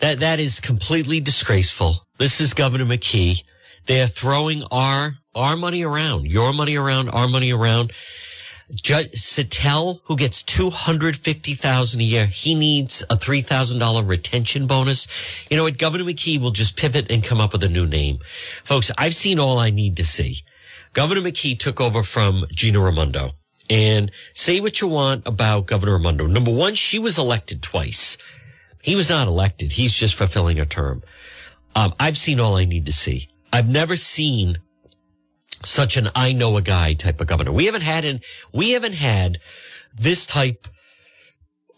That, 0.00 0.18
that 0.18 0.40
is 0.40 0.58
completely 0.58 1.20
disgraceful. 1.20 2.04
This 2.18 2.40
is 2.40 2.52
Governor 2.52 2.84
McKee. 2.84 3.44
They 3.86 4.02
are 4.02 4.08
throwing 4.08 4.64
our, 4.72 5.12
our 5.36 5.56
money 5.56 5.84
around, 5.84 6.26
your 6.26 6.52
money 6.52 6.74
around, 6.74 7.10
our 7.10 7.28
money 7.28 7.52
around. 7.52 7.92
Judge 8.72 9.12
Suttell, 9.12 10.00
who 10.04 10.16
gets 10.16 10.42
two 10.42 10.70
hundred 10.70 11.16
fifty 11.16 11.54
thousand 11.54 12.00
a 12.00 12.04
year, 12.04 12.26
he 12.26 12.54
needs 12.54 13.04
a 13.10 13.16
three 13.16 13.42
thousand 13.42 13.78
dollar 13.78 14.02
retention 14.02 14.66
bonus. 14.66 15.06
You 15.50 15.56
know 15.56 15.64
what? 15.64 15.78
Governor 15.78 16.04
McKee 16.04 16.40
will 16.40 16.50
just 16.50 16.76
pivot 16.76 17.10
and 17.10 17.22
come 17.22 17.40
up 17.40 17.52
with 17.52 17.62
a 17.62 17.68
new 17.68 17.86
name, 17.86 18.20
folks. 18.64 18.90
I've 18.96 19.14
seen 19.14 19.38
all 19.38 19.58
I 19.58 19.70
need 19.70 19.96
to 19.98 20.04
see. 20.04 20.42
Governor 20.94 21.20
McKee 21.20 21.58
took 21.58 21.80
over 21.80 22.02
from 22.02 22.44
Gina 22.52 22.80
Raimondo, 22.80 23.32
and 23.68 24.10
say 24.32 24.60
what 24.60 24.80
you 24.80 24.88
want 24.88 25.26
about 25.26 25.66
Governor 25.66 25.98
Raimondo. 25.98 26.26
Number 26.26 26.52
one, 26.52 26.74
she 26.74 26.98
was 26.98 27.18
elected 27.18 27.62
twice. 27.62 28.16
He 28.82 28.96
was 28.96 29.10
not 29.10 29.28
elected. 29.28 29.72
He's 29.72 29.94
just 29.94 30.14
fulfilling 30.14 30.60
a 30.60 30.66
term. 30.66 31.02
Um, 31.74 31.94
I've 31.98 32.16
seen 32.16 32.40
all 32.40 32.56
I 32.56 32.64
need 32.64 32.86
to 32.86 32.92
see. 32.92 33.28
I've 33.52 33.68
never 33.68 33.96
seen 33.96 34.58
such 35.64 35.96
an 35.96 36.08
I 36.14 36.32
know 36.32 36.56
a 36.56 36.62
guy 36.62 36.94
type 36.94 37.20
of 37.20 37.26
governor. 37.26 37.52
We 37.52 37.66
haven't 37.66 37.82
had 37.82 38.04
an, 38.04 38.20
we 38.52 38.70
haven't 38.70 38.94
had 38.94 39.38
this 39.94 40.26
type 40.26 40.68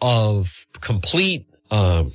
of 0.01 0.67
complete, 0.81 1.47
um, 1.71 2.13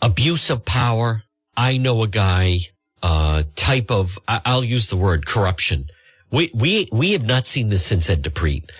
abuse 0.00 0.50
of 0.50 0.64
power. 0.64 1.24
I 1.56 1.76
know 1.76 2.02
a 2.02 2.08
guy, 2.08 2.60
uh, 3.02 3.42
type 3.54 3.90
of, 3.90 4.18
I'll 4.28 4.64
use 4.64 4.90
the 4.90 4.96
word 4.96 5.26
corruption. 5.26 5.86
We, 6.30 6.50
we, 6.54 6.88
we 6.92 7.12
have 7.12 7.24
not 7.24 7.46
seen 7.46 7.68
this 7.68 7.84
since 7.84 8.08
Ed 8.08 8.22
DiPrete. 8.22 8.70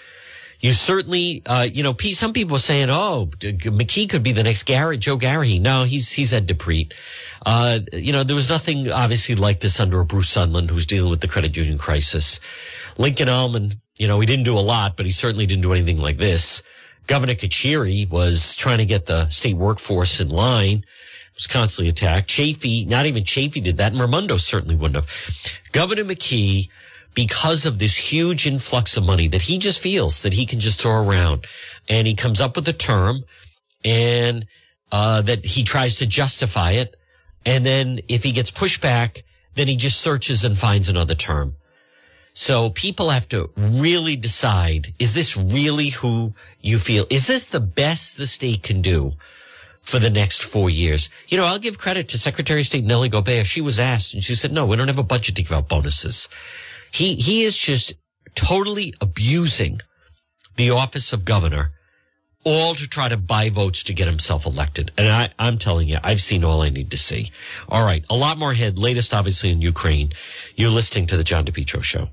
You 0.60 0.72
certainly, 0.72 1.42
uh, 1.46 1.68
you 1.70 1.82
know, 1.82 1.94
some 2.12 2.32
people 2.32 2.56
are 2.56 2.60
saying, 2.60 2.90
oh, 2.90 3.30
McKee 3.38 4.08
could 4.10 4.24
be 4.24 4.32
the 4.32 4.42
next 4.42 4.64
Joe 4.66 5.16
Garrahy. 5.16 5.60
No, 5.60 5.84
he's, 5.84 6.10
he's 6.12 6.32
Ed 6.32 6.48
DiPrete. 6.48 6.92
Uh, 7.46 7.80
you 7.92 8.12
know, 8.12 8.24
there 8.24 8.34
was 8.34 8.48
nothing 8.48 8.90
obviously 8.90 9.36
like 9.36 9.60
this 9.60 9.78
under 9.78 10.00
a 10.00 10.04
Bruce 10.04 10.34
Sundlun, 10.34 10.68
who's 10.68 10.86
dealing 10.86 11.10
with 11.10 11.20
the 11.20 11.28
credit 11.28 11.56
union 11.56 11.78
crisis. 11.78 12.40
Lincoln 12.96 13.28
Almond, 13.28 13.76
you 13.96 14.08
know, 14.08 14.18
he 14.18 14.26
didn't 14.26 14.44
do 14.44 14.58
a 14.58 14.60
lot, 14.60 14.96
but 14.96 15.06
he 15.06 15.12
certainly 15.12 15.46
didn't 15.46 15.62
do 15.62 15.72
anything 15.72 15.98
like 15.98 16.18
this. 16.18 16.62
Governor 17.06 17.34
Carcieri 17.34 18.08
was 18.08 18.56
trying 18.56 18.78
to 18.78 18.84
get 18.84 19.06
the 19.06 19.28
state 19.28 19.56
workforce 19.56 20.20
in 20.20 20.28
line 20.28 20.84
was 21.38 21.46
constantly 21.46 21.88
attacked. 21.88 22.28
Chafee, 22.28 22.86
not 22.86 23.06
even 23.06 23.22
Chafee 23.22 23.62
did 23.62 23.76
that. 23.78 23.92
And 23.92 24.00
Raimondo 24.00 24.36
certainly 24.36 24.74
wouldn't 24.74 24.96
have. 24.96 25.60
Governor 25.72 26.04
McKee 26.04 26.68
because 27.18 27.66
of 27.66 27.80
this 27.80 27.96
huge 27.96 28.46
influx 28.46 28.96
of 28.96 29.04
money 29.04 29.26
that 29.26 29.42
he 29.42 29.58
just 29.58 29.80
feels 29.80 30.22
that 30.22 30.34
he 30.34 30.46
can 30.46 30.60
just 30.60 30.80
throw 30.80 31.02
around. 31.02 31.44
And 31.88 32.06
he 32.06 32.14
comes 32.14 32.40
up 32.40 32.54
with 32.54 32.68
a 32.68 32.72
term 32.72 33.24
and 33.84 34.46
uh, 34.92 35.22
that 35.22 35.44
he 35.44 35.64
tries 35.64 35.96
to 35.96 36.06
justify 36.06 36.70
it. 36.82 36.94
And 37.44 37.66
then 37.66 37.98
if 38.06 38.22
he 38.22 38.30
gets 38.30 38.52
pushback, 38.52 39.24
then 39.56 39.66
he 39.66 39.74
just 39.74 40.00
searches 40.00 40.44
and 40.44 40.56
finds 40.56 40.88
another 40.88 41.16
term. 41.16 41.56
So 42.34 42.70
people 42.70 43.10
have 43.10 43.28
to 43.30 43.50
really 43.56 44.14
decide, 44.14 44.94
is 45.00 45.16
this 45.16 45.36
really 45.36 45.88
who 45.88 46.34
you 46.60 46.78
feel? 46.78 47.04
Is 47.10 47.26
this 47.26 47.48
the 47.48 47.58
best 47.58 48.16
the 48.16 48.28
state 48.28 48.62
can 48.62 48.80
do 48.80 49.14
for 49.82 49.98
the 49.98 50.08
next 50.08 50.44
four 50.44 50.70
years? 50.70 51.10
You 51.26 51.36
know, 51.36 51.46
I'll 51.46 51.58
give 51.58 51.80
credit 51.80 52.06
to 52.10 52.16
Secretary 52.16 52.60
of 52.60 52.66
State 52.66 52.84
Nellie 52.84 53.10
Gorbea. 53.10 53.44
She 53.44 53.60
was 53.60 53.80
asked 53.80 54.14
and 54.14 54.22
she 54.22 54.36
said, 54.36 54.52
no, 54.52 54.64
we 54.66 54.76
don't 54.76 54.86
have 54.86 55.00
a 55.00 55.02
budget 55.02 55.34
to 55.34 55.42
give 55.42 55.50
out 55.50 55.68
bonuses. 55.68 56.28
He, 56.90 57.16
he 57.16 57.44
is 57.44 57.56
just 57.56 57.94
totally 58.34 58.94
abusing 59.00 59.80
the 60.56 60.70
office 60.70 61.12
of 61.12 61.24
governor, 61.24 61.72
all 62.44 62.74
to 62.74 62.88
try 62.88 63.08
to 63.08 63.16
buy 63.16 63.50
votes 63.50 63.82
to 63.84 63.92
get 63.92 64.06
himself 64.06 64.46
elected. 64.46 64.90
And 64.96 65.08
I, 65.08 65.30
I'm 65.38 65.58
telling 65.58 65.88
you, 65.88 65.98
I've 66.02 66.20
seen 66.20 66.44
all 66.44 66.62
I 66.62 66.70
need 66.70 66.90
to 66.90 66.96
see. 66.96 67.30
All 67.68 67.84
right. 67.84 68.04
A 68.08 68.14
lot 68.14 68.38
more 68.38 68.52
ahead. 68.52 68.78
Latest, 68.78 69.12
obviously, 69.14 69.50
in 69.50 69.60
Ukraine. 69.60 70.12
You're 70.56 70.70
listening 70.70 71.06
to 71.06 71.16
the 71.16 71.24
John 71.24 71.44
DePetro 71.44 71.82
show. 71.82 72.08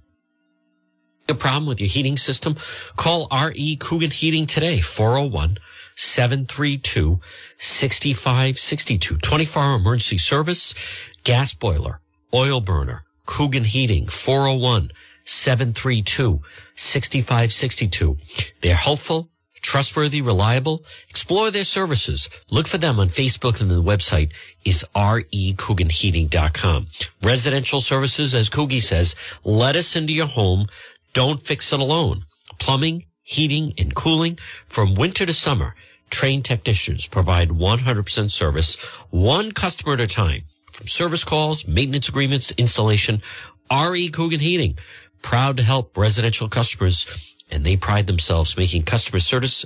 A 1.27 1.33
problem 1.33 1.65
with 1.65 1.79
your 1.79 1.89
heating 1.89 2.17
system? 2.17 2.55
Call 2.95 3.27
R.E. 3.31 3.77
Coogan 3.77 4.11
Heating 4.11 4.45
today, 4.45 4.79
401 4.79 5.57
732 5.95 7.19
6562. 7.57 9.17
24 9.17 9.63
hour 9.63 9.75
emergency 9.75 10.19
service, 10.19 10.75
gas 11.23 11.53
boiler, 11.55 11.99
oil 12.33 12.61
burner, 12.61 13.04
Coogan 13.25 13.63
Heating, 13.65 14.07
401 14.07 14.91
732 15.23 16.41
6562. 16.75 18.17
They're 18.61 18.75
helpful, 18.75 19.29
trustworthy, 19.61 20.21
reliable. 20.21 20.85
Explore 21.09 21.49
their 21.51 21.63
services. 21.63 22.29
Look 22.51 22.67
for 22.67 22.77
them 22.77 22.99
on 22.99 23.07
Facebook 23.09 23.59
and 23.59 23.71
the 23.71 23.81
website 23.81 24.31
is 24.63 24.85
recooganheating.com. 24.95 26.87
Residential 27.23 27.81
services, 27.81 28.35
as 28.35 28.49
Coogie 28.49 28.81
says, 28.81 29.15
let 29.43 29.75
us 29.75 29.95
into 29.95 30.13
your 30.13 30.27
home. 30.27 30.67
Don't 31.13 31.41
fix 31.41 31.73
it 31.73 31.79
alone. 31.79 32.25
Plumbing, 32.59 33.05
heating, 33.23 33.73
and 33.77 33.95
cooling 33.95 34.37
from 34.67 34.93
winter 34.93 35.25
to 35.25 35.33
summer. 35.33 35.73
Trained 36.11 36.45
technicians 36.45 37.07
provide 37.07 37.49
100% 37.49 38.31
service, 38.31 38.75
one 39.09 39.51
customer 39.51 39.93
at 39.93 40.01
a 40.01 40.07
time. 40.07 40.43
From 40.75 40.87
service 40.87 41.23
calls, 41.23 41.65
maintenance 41.65 42.09
agreements, 42.09 42.51
installation, 42.57 43.21
RE 43.71 44.09
Coogan 44.09 44.41
Heating, 44.41 44.77
proud 45.21 45.55
to 45.55 45.63
help 45.63 45.97
residential 45.97 46.49
customers 46.49 47.33
and 47.49 47.63
they 47.63 47.77
pride 47.77 48.07
themselves 48.07 48.57
making 48.57 48.83
customer 48.83 49.19
service 49.19 49.65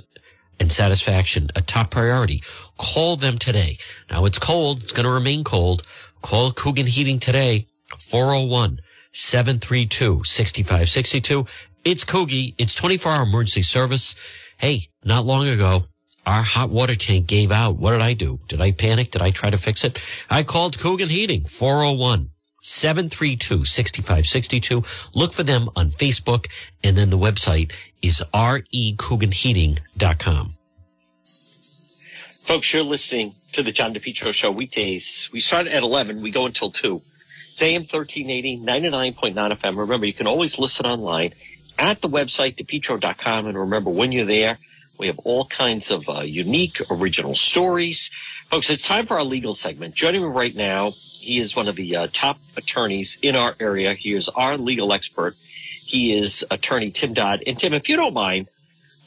and 0.60 0.70
satisfaction 0.70 1.48
a 1.56 1.62
top 1.62 1.90
priority. 1.90 2.44
Call 2.78 3.16
them 3.16 3.38
today. 3.38 3.76
Now 4.08 4.24
it's 4.24 4.38
cold. 4.38 4.84
It's 4.84 4.92
going 4.92 5.04
to 5.04 5.10
remain 5.10 5.42
cold. 5.42 5.82
Call 6.22 6.52
Coogan 6.52 6.86
Heating 6.86 7.18
today, 7.18 7.66
401 7.98 8.80
732 9.12 10.22
6562. 10.22 11.44
It's 11.84 12.04
Coogie. 12.04 12.54
It's 12.56 12.76
24 12.76 13.10
hour 13.10 13.22
emergency 13.24 13.62
service. 13.62 14.14
Hey, 14.58 14.90
not 15.02 15.26
long 15.26 15.48
ago, 15.48 15.86
our 16.26 16.42
hot 16.42 16.70
water 16.70 16.94
tank 16.94 17.26
gave 17.26 17.50
out. 17.50 17.76
What 17.76 17.92
did 17.92 18.02
I 18.02 18.14
do? 18.14 18.40
Did 18.48 18.60
I 18.60 18.72
panic? 18.72 19.10
Did 19.10 19.22
I 19.22 19.30
try 19.30 19.50
to 19.50 19.58
fix 19.58 19.84
it? 19.84 19.98
I 20.28 20.42
called 20.42 20.78
Coogan 20.78 21.08
Heating, 21.08 21.44
401 21.44 22.30
732 22.62 23.64
6562. 23.64 24.82
Look 25.14 25.32
for 25.32 25.42
them 25.42 25.70
on 25.74 25.90
Facebook. 25.90 26.48
And 26.84 26.96
then 26.96 27.10
the 27.10 27.18
website 27.18 27.72
is 28.02 28.22
recooganheating.com. 28.34 30.54
Folks, 32.42 32.72
you're 32.72 32.82
listening 32.82 33.32
to 33.52 33.62
the 33.62 33.70
John 33.70 33.94
DePetro 33.94 34.34
Show 34.34 34.50
weekdays. 34.50 35.30
We 35.32 35.40
start 35.40 35.68
at 35.68 35.82
11. 35.82 36.20
We 36.20 36.30
go 36.30 36.46
until 36.46 36.70
2. 36.70 37.00
It's 37.52 37.62
AM 37.62 37.82
1380, 37.82 38.58
99.9 38.58 39.34
FM. 39.34 39.78
Remember, 39.78 40.06
you 40.06 40.12
can 40.12 40.26
always 40.26 40.58
listen 40.58 40.86
online 40.86 41.32
at 41.78 42.00
the 42.00 42.08
website, 42.08 42.56
depetro.com. 42.56 43.46
And 43.46 43.58
remember, 43.58 43.90
when 43.90 44.12
you're 44.12 44.24
there, 44.24 44.58
we 45.00 45.06
have 45.06 45.18
all 45.20 45.46
kinds 45.46 45.90
of 45.90 46.06
uh, 46.08 46.20
unique, 46.20 46.78
original 46.90 47.34
stories. 47.34 48.10
Folks, 48.50 48.68
it's 48.68 48.86
time 48.86 49.06
for 49.06 49.14
our 49.14 49.24
legal 49.24 49.54
segment. 49.54 49.94
Joining 49.94 50.20
me 50.20 50.28
right 50.28 50.54
now, 50.54 50.90
he 50.90 51.38
is 51.38 51.56
one 51.56 51.68
of 51.68 51.76
the 51.76 51.96
uh, 51.96 52.08
top 52.12 52.38
attorneys 52.54 53.16
in 53.22 53.34
our 53.34 53.56
area. 53.58 53.94
He 53.94 54.12
is 54.12 54.28
our 54.28 54.58
legal 54.58 54.92
expert. 54.92 55.34
He 55.82 56.12
is 56.12 56.44
attorney 56.50 56.90
Tim 56.90 57.14
Dodd. 57.14 57.42
And 57.46 57.58
Tim, 57.58 57.72
if 57.72 57.88
you 57.88 57.96
don't 57.96 58.12
mind, 58.12 58.48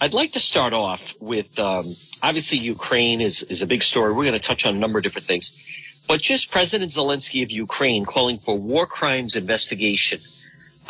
I'd 0.01 0.15
like 0.15 0.31
to 0.31 0.39
start 0.39 0.73
off 0.73 1.13
with 1.21 1.59
um, 1.59 1.85
obviously 2.23 2.57
Ukraine 2.57 3.21
is, 3.21 3.43
is 3.43 3.61
a 3.61 3.67
big 3.67 3.83
story. 3.83 4.13
We're 4.13 4.25
going 4.25 4.33
to 4.33 4.39
touch 4.39 4.65
on 4.65 4.75
a 4.75 4.79
number 4.79 4.97
of 4.97 5.03
different 5.03 5.27
things. 5.27 6.03
But 6.07 6.21
just 6.21 6.49
President 6.49 6.91
Zelensky 6.91 7.43
of 7.43 7.51
Ukraine 7.51 8.03
calling 8.03 8.39
for 8.39 8.57
war 8.57 8.87
crimes 8.87 9.35
investigation 9.35 10.19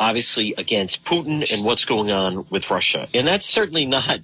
obviously 0.00 0.54
against 0.58 1.04
Putin 1.04 1.50
and 1.52 1.64
what's 1.64 1.84
going 1.84 2.10
on 2.10 2.44
with 2.50 2.70
Russia. 2.70 3.08
And 3.14 3.26
that's 3.26 3.46
certainly 3.46 3.86
not, 3.86 4.20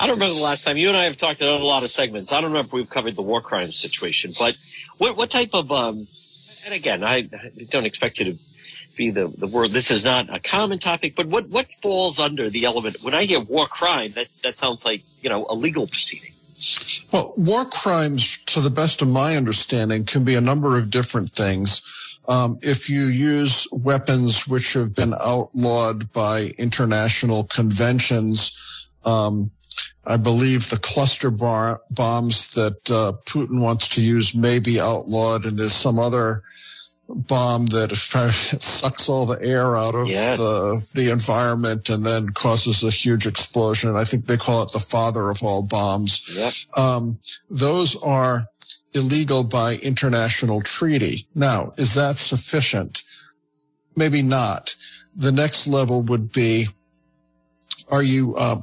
I 0.00 0.06
don't 0.06 0.16
remember 0.16 0.34
the 0.34 0.42
last 0.42 0.64
time 0.64 0.76
you 0.76 0.88
and 0.88 0.96
I 0.96 1.04
have 1.04 1.16
talked 1.16 1.40
about 1.40 1.60
a 1.60 1.64
lot 1.64 1.82
of 1.82 1.90
segments. 1.90 2.32
I 2.32 2.40
don't 2.40 2.52
know 2.52 2.60
if 2.60 2.72
we've 2.72 2.88
covered 2.88 3.16
the 3.16 3.22
war 3.22 3.40
crimes 3.40 3.76
situation, 3.76 4.32
but 4.38 4.56
what, 4.98 5.16
what 5.16 5.30
type 5.30 5.50
of, 5.54 5.72
um, 5.72 6.06
and 6.64 6.74
again, 6.74 7.04
I 7.04 7.28
don't 7.70 7.86
expect 7.86 8.18
you 8.18 8.32
to 8.32 8.38
be 8.96 9.10
the, 9.10 9.26
the 9.38 9.46
word. 9.46 9.70
This 9.70 9.90
is 9.90 10.04
not 10.04 10.34
a 10.34 10.38
common 10.38 10.78
topic, 10.78 11.14
but 11.16 11.26
what, 11.26 11.48
what 11.48 11.66
falls 11.82 12.18
under 12.18 12.48
the 12.48 12.64
element? 12.64 12.98
When 13.02 13.14
I 13.14 13.24
hear 13.24 13.40
war 13.40 13.66
crime, 13.66 14.10
that, 14.14 14.28
that 14.42 14.56
sounds 14.56 14.84
like, 14.84 15.02
you 15.22 15.28
know, 15.30 15.46
a 15.50 15.54
legal 15.54 15.86
proceeding. 15.86 16.30
Well, 17.12 17.34
war 17.36 17.64
crimes, 17.64 18.38
to 18.46 18.60
the 18.60 18.70
best 18.70 19.02
of 19.02 19.08
my 19.08 19.36
understanding, 19.36 20.04
can 20.04 20.24
be 20.24 20.34
a 20.34 20.40
number 20.40 20.78
of 20.78 20.90
different 20.90 21.30
things. 21.30 21.82
Um, 22.26 22.58
if 22.62 22.88
you 22.88 23.04
use 23.04 23.68
weapons 23.70 24.48
which 24.48 24.72
have 24.72 24.94
been 24.94 25.12
outlawed 25.20 26.12
by 26.12 26.50
international 26.58 27.44
conventions, 27.44 28.56
um, 29.04 29.50
I 30.06 30.16
believe 30.16 30.70
the 30.70 30.78
cluster 30.78 31.30
bar- 31.30 31.80
bombs 31.90 32.52
that 32.54 32.90
uh, 32.90 33.12
Putin 33.26 33.62
wants 33.62 33.88
to 33.90 34.02
use 34.02 34.34
may 34.34 34.58
be 34.58 34.80
outlawed, 34.80 35.44
and 35.44 35.58
there's 35.58 35.72
some 35.72 35.98
other 35.98 36.42
bomb 37.08 37.66
that 37.66 37.94
sucks 38.60 39.08
all 39.08 39.26
the 39.26 39.42
air 39.42 39.76
out 39.76 39.94
of 39.94 40.08
yeah. 40.08 40.36
the 40.36 40.90
the 40.94 41.10
environment 41.10 41.88
and 41.88 42.04
then 42.04 42.30
causes 42.30 42.82
a 42.82 42.90
huge 42.90 43.26
explosion. 43.26 43.96
I 43.96 44.04
think 44.04 44.26
they 44.26 44.36
call 44.36 44.62
it 44.62 44.72
the 44.72 44.78
father 44.78 45.30
of 45.30 45.42
all 45.42 45.62
bombs. 45.62 46.24
Yep. 46.36 46.52
Um, 46.76 47.18
those 47.50 47.96
are 48.02 48.48
illegal 48.94 49.44
by 49.44 49.76
international 49.82 50.62
treaty. 50.62 51.26
Now, 51.34 51.72
is 51.76 51.94
that 51.94 52.16
sufficient? 52.16 53.02
Maybe 53.96 54.22
not. 54.22 54.74
The 55.16 55.32
next 55.32 55.66
level 55.66 56.02
would 56.04 56.32
be, 56.32 56.66
are 57.90 58.02
you 58.02 58.34
uh, 58.36 58.60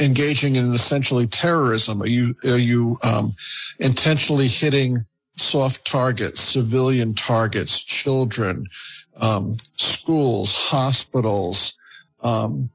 engaging 0.00 0.56
in 0.56 0.72
essentially 0.74 1.26
terrorism? 1.26 2.02
Are 2.02 2.08
you 2.08 2.34
are 2.44 2.58
you 2.58 2.98
um, 3.02 3.30
intentionally 3.78 4.48
hitting 4.48 4.98
soft 5.36 5.86
targets, 5.86 6.40
civilian 6.40 7.14
targets, 7.14 7.82
children, 7.82 8.66
um, 9.20 9.56
schools, 9.74 10.52
hospitals, 10.54 11.74
um, 12.22 12.68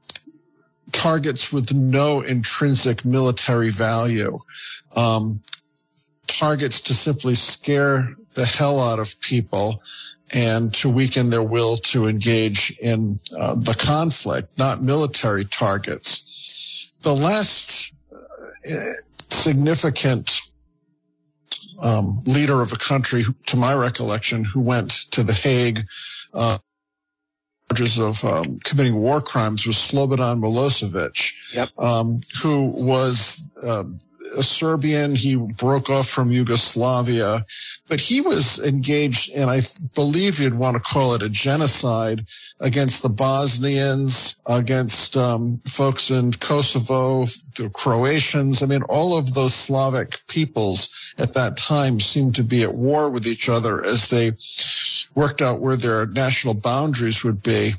targets 0.92 1.52
with 1.52 1.74
no 1.74 2.22
intrinsic 2.22 3.04
military 3.04 3.70
value? 3.70 4.38
Um, 4.96 5.40
targets 6.38 6.80
to 6.82 6.94
simply 6.94 7.34
scare 7.34 8.14
the 8.34 8.44
hell 8.44 8.80
out 8.80 8.98
of 8.98 9.20
people 9.20 9.80
and 10.34 10.74
to 10.74 10.88
weaken 10.88 11.30
their 11.30 11.42
will 11.42 11.76
to 11.76 12.06
engage 12.06 12.76
in 12.80 13.18
uh, 13.38 13.54
the 13.54 13.74
conflict, 13.78 14.58
not 14.58 14.82
military 14.82 15.44
targets. 15.44 16.92
The 17.02 17.14
last 17.14 17.92
uh, 18.12 18.92
significant 19.30 20.40
um, 21.82 22.18
leader 22.26 22.60
of 22.60 22.72
a 22.72 22.76
country, 22.76 23.22
to 23.46 23.56
my 23.56 23.74
recollection, 23.74 24.44
who 24.44 24.60
went 24.60 24.90
to 25.12 25.22
the 25.22 25.32
Hague 25.32 25.82
uh, 26.34 26.58
charges 27.68 27.98
of 27.98 28.24
um, 28.24 28.58
committing 28.64 28.96
war 28.96 29.20
crimes 29.20 29.66
was 29.66 29.76
Slobodan 29.76 30.40
Milosevic, 30.40 31.32
yep. 31.54 31.68
um, 31.78 32.20
who 32.42 32.72
was 32.86 33.48
uh, 33.62 33.84
a 34.36 34.42
Serbian. 34.42 35.14
He 35.14 35.36
broke 35.36 35.90
off 35.90 36.08
from 36.08 36.30
Yugoslavia, 36.30 37.44
but 37.88 38.00
he 38.00 38.20
was 38.20 38.64
engaged 38.64 39.34
in, 39.34 39.48
I 39.48 39.60
believe 39.94 40.38
you'd 40.38 40.54
want 40.54 40.76
to 40.76 40.82
call 40.82 41.14
it 41.14 41.22
a 41.22 41.28
genocide 41.28 42.26
against 42.60 43.02
the 43.02 43.08
Bosnians, 43.08 44.36
against 44.46 45.16
um, 45.16 45.60
folks 45.66 46.10
in 46.10 46.32
Kosovo, 46.32 47.26
the 47.56 47.70
Croatians. 47.74 48.62
I 48.62 48.66
mean, 48.66 48.82
all 48.84 49.18
of 49.18 49.34
those 49.34 49.54
Slavic 49.54 50.26
peoples 50.28 51.14
at 51.18 51.34
that 51.34 51.56
time 51.56 52.00
seemed 52.00 52.34
to 52.36 52.42
be 52.42 52.62
at 52.62 52.74
war 52.74 53.10
with 53.10 53.26
each 53.26 53.48
other 53.48 53.84
as 53.84 54.10
they 54.10 54.32
worked 55.14 55.42
out 55.42 55.60
where 55.60 55.76
their 55.76 56.06
national 56.06 56.54
boundaries 56.54 57.24
would 57.24 57.42
be. 57.42 57.72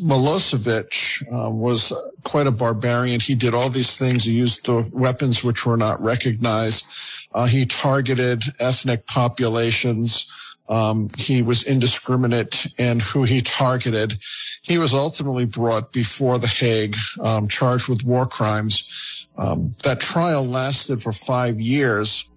Milosevic 0.00 1.22
uh, 1.26 1.50
was 1.50 1.92
quite 2.24 2.46
a 2.46 2.52
barbarian. 2.52 3.20
He 3.20 3.34
did 3.34 3.54
all 3.54 3.70
these 3.70 3.96
things. 3.96 4.24
He 4.24 4.32
used 4.32 4.66
the 4.66 4.88
weapons 4.92 5.44
which 5.44 5.66
were 5.66 5.76
not 5.76 6.00
recognized. 6.00 6.86
Uh, 7.32 7.46
he 7.46 7.66
targeted 7.66 8.42
ethnic 8.60 9.06
populations. 9.06 10.30
Um, 10.68 11.08
he 11.16 11.40
was 11.40 11.64
indiscriminate 11.64 12.66
in 12.78 13.00
who 13.00 13.24
he 13.24 13.40
targeted. 13.40 14.14
He 14.62 14.76
was 14.76 14.92
ultimately 14.92 15.46
brought 15.46 15.92
before 15.92 16.38
the 16.38 16.46
Hague, 16.46 16.96
um, 17.22 17.48
charged 17.48 17.88
with 17.88 18.04
war 18.04 18.26
crimes. 18.26 19.26
Um, 19.38 19.74
that 19.84 20.00
trial 20.00 20.46
lasted 20.46 21.00
for 21.00 21.12
five 21.12 21.58
years 21.58 22.27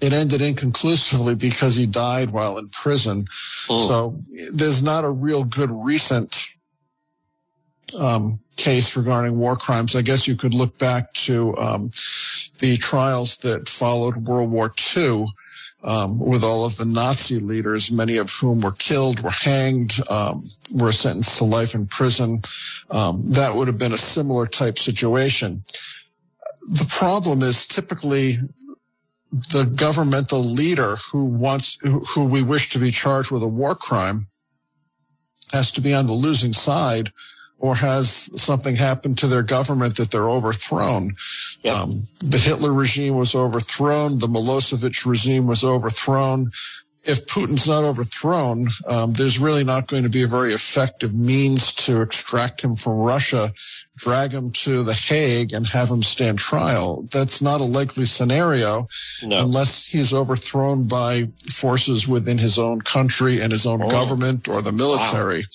it 0.00 0.12
ended 0.12 0.40
inconclusively 0.40 1.34
because 1.34 1.76
he 1.76 1.86
died 1.86 2.30
while 2.30 2.58
in 2.58 2.68
prison. 2.68 3.26
Oh. 3.68 3.78
So 3.78 4.18
there's 4.54 4.82
not 4.82 5.04
a 5.04 5.10
real 5.10 5.44
good 5.44 5.70
recent 5.70 6.46
um, 7.98 8.40
case 8.56 8.96
regarding 8.96 9.38
war 9.38 9.56
crimes. 9.56 9.96
I 9.96 10.02
guess 10.02 10.26
you 10.26 10.36
could 10.36 10.54
look 10.54 10.78
back 10.78 11.12
to 11.14 11.56
um, 11.56 11.90
the 12.60 12.76
trials 12.80 13.38
that 13.38 13.68
followed 13.68 14.28
World 14.28 14.50
War 14.50 14.72
II. 14.96 15.26
Um, 15.82 16.18
with 16.18 16.44
all 16.44 16.66
of 16.66 16.76
the 16.76 16.84
Nazi 16.84 17.38
leaders, 17.38 17.90
many 17.90 18.18
of 18.18 18.30
whom 18.30 18.60
were 18.60 18.72
killed, 18.72 19.22
were 19.22 19.30
hanged, 19.30 19.94
um, 20.10 20.44
were 20.74 20.92
sentenced 20.92 21.38
to 21.38 21.44
life 21.44 21.74
in 21.74 21.86
prison. 21.86 22.42
Um, 22.90 23.22
that 23.24 23.54
would 23.54 23.66
have 23.66 23.78
been 23.78 23.94
a 23.94 23.96
similar 23.96 24.46
type 24.46 24.78
situation. 24.78 25.62
The 26.68 26.86
problem 26.90 27.40
is 27.40 27.66
typically 27.66 28.34
the 29.32 29.64
governmental 29.64 30.42
leader 30.42 30.96
who 31.12 31.24
wants, 31.24 31.78
who 31.82 32.24
we 32.24 32.42
wish 32.42 32.70
to 32.70 32.78
be 32.78 32.90
charged 32.90 33.30
with 33.30 33.42
a 33.42 33.48
war 33.48 33.74
crime 33.74 34.26
has 35.52 35.72
to 35.72 35.80
be 35.80 35.94
on 35.94 36.06
the 36.06 36.12
losing 36.12 36.52
side 36.52 37.12
or 37.58 37.74
has 37.76 38.10
something 38.40 38.76
happened 38.76 39.18
to 39.18 39.26
their 39.26 39.42
government 39.42 39.96
that 39.96 40.10
they're 40.10 40.30
overthrown. 40.30 41.12
Yep. 41.62 41.74
Um, 41.74 42.02
the 42.24 42.38
Hitler 42.38 42.72
regime 42.72 43.16
was 43.16 43.34
overthrown. 43.34 44.18
The 44.18 44.26
Milosevic 44.26 45.04
regime 45.04 45.46
was 45.46 45.62
overthrown 45.62 46.50
if 47.04 47.26
Putin's 47.26 47.66
not 47.66 47.84
overthrown, 47.84 48.68
um, 48.86 49.14
there's 49.14 49.38
really 49.38 49.64
not 49.64 49.86
going 49.86 50.02
to 50.02 50.10
be 50.10 50.22
a 50.22 50.26
very 50.26 50.52
effective 50.52 51.14
means 51.14 51.72
to 51.72 52.02
extract 52.02 52.60
him 52.60 52.74
from 52.74 52.98
Russia, 52.98 53.52
drag 53.96 54.32
him 54.32 54.50
to 54.50 54.82
The 54.82 54.92
Hague, 54.92 55.54
and 55.54 55.66
have 55.66 55.88
him 55.88 56.02
stand 56.02 56.38
trial. 56.38 57.06
That's 57.10 57.40
not 57.40 57.62
a 57.62 57.64
likely 57.64 58.04
scenario 58.04 58.86
no. 59.24 59.44
unless 59.44 59.86
he's 59.86 60.12
overthrown 60.12 60.88
by 60.88 61.28
forces 61.50 62.06
within 62.06 62.36
his 62.36 62.58
own 62.58 62.82
country 62.82 63.40
and 63.40 63.50
his 63.50 63.66
own 63.66 63.82
oh. 63.82 63.88
government 63.88 64.46
or 64.46 64.60
the 64.60 64.72
military. 64.72 65.40
Wow. 65.40 65.46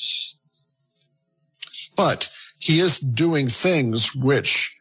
But 1.95 2.35
he 2.59 2.79
is 2.79 2.99
doing 2.99 3.45
things 3.45 4.15
which, 4.15 4.75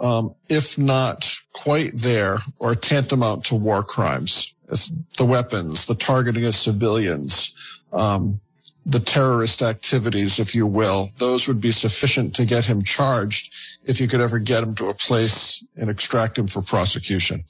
um, 0.00 0.34
if 0.48 0.76
not 0.76 1.32
quite 1.52 1.92
there, 2.02 2.38
are 2.60 2.74
tantamount 2.74 3.44
to 3.44 3.54
war 3.54 3.84
crimes. 3.84 4.52
The 4.70 5.24
weapons, 5.24 5.86
the 5.86 5.94
targeting 5.94 6.44
of 6.46 6.54
civilians, 6.54 7.54
um, 7.92 8.40
the 8.86 9.00
terrorist 9.00 9.62
activities, 9.62 10.38
if 10.38 10.54
you 10.54 10.66
will, 10.66 11.08
those 11.18 11.46
would 11.48 11.60
be 11.60 11.72
sufficient 11.72 12.34
to 12.36 12.44
get 12.44 12.64
him 12.64 12.82
charged 12.82 13.54
if 13.84 14.00
you 14.00 14.08
could 14.08 14.20
ever 14.20 14.38
get 14.38 14.62
him 14.62 14.74
to 14.76 14.88
a 14.88 14.94
place 14.94 15.64
and 15.76 15.90
extract 15.90 16.38
him 16.38 16.46
for 16.46 16.62
prosecution. 16.62 17.42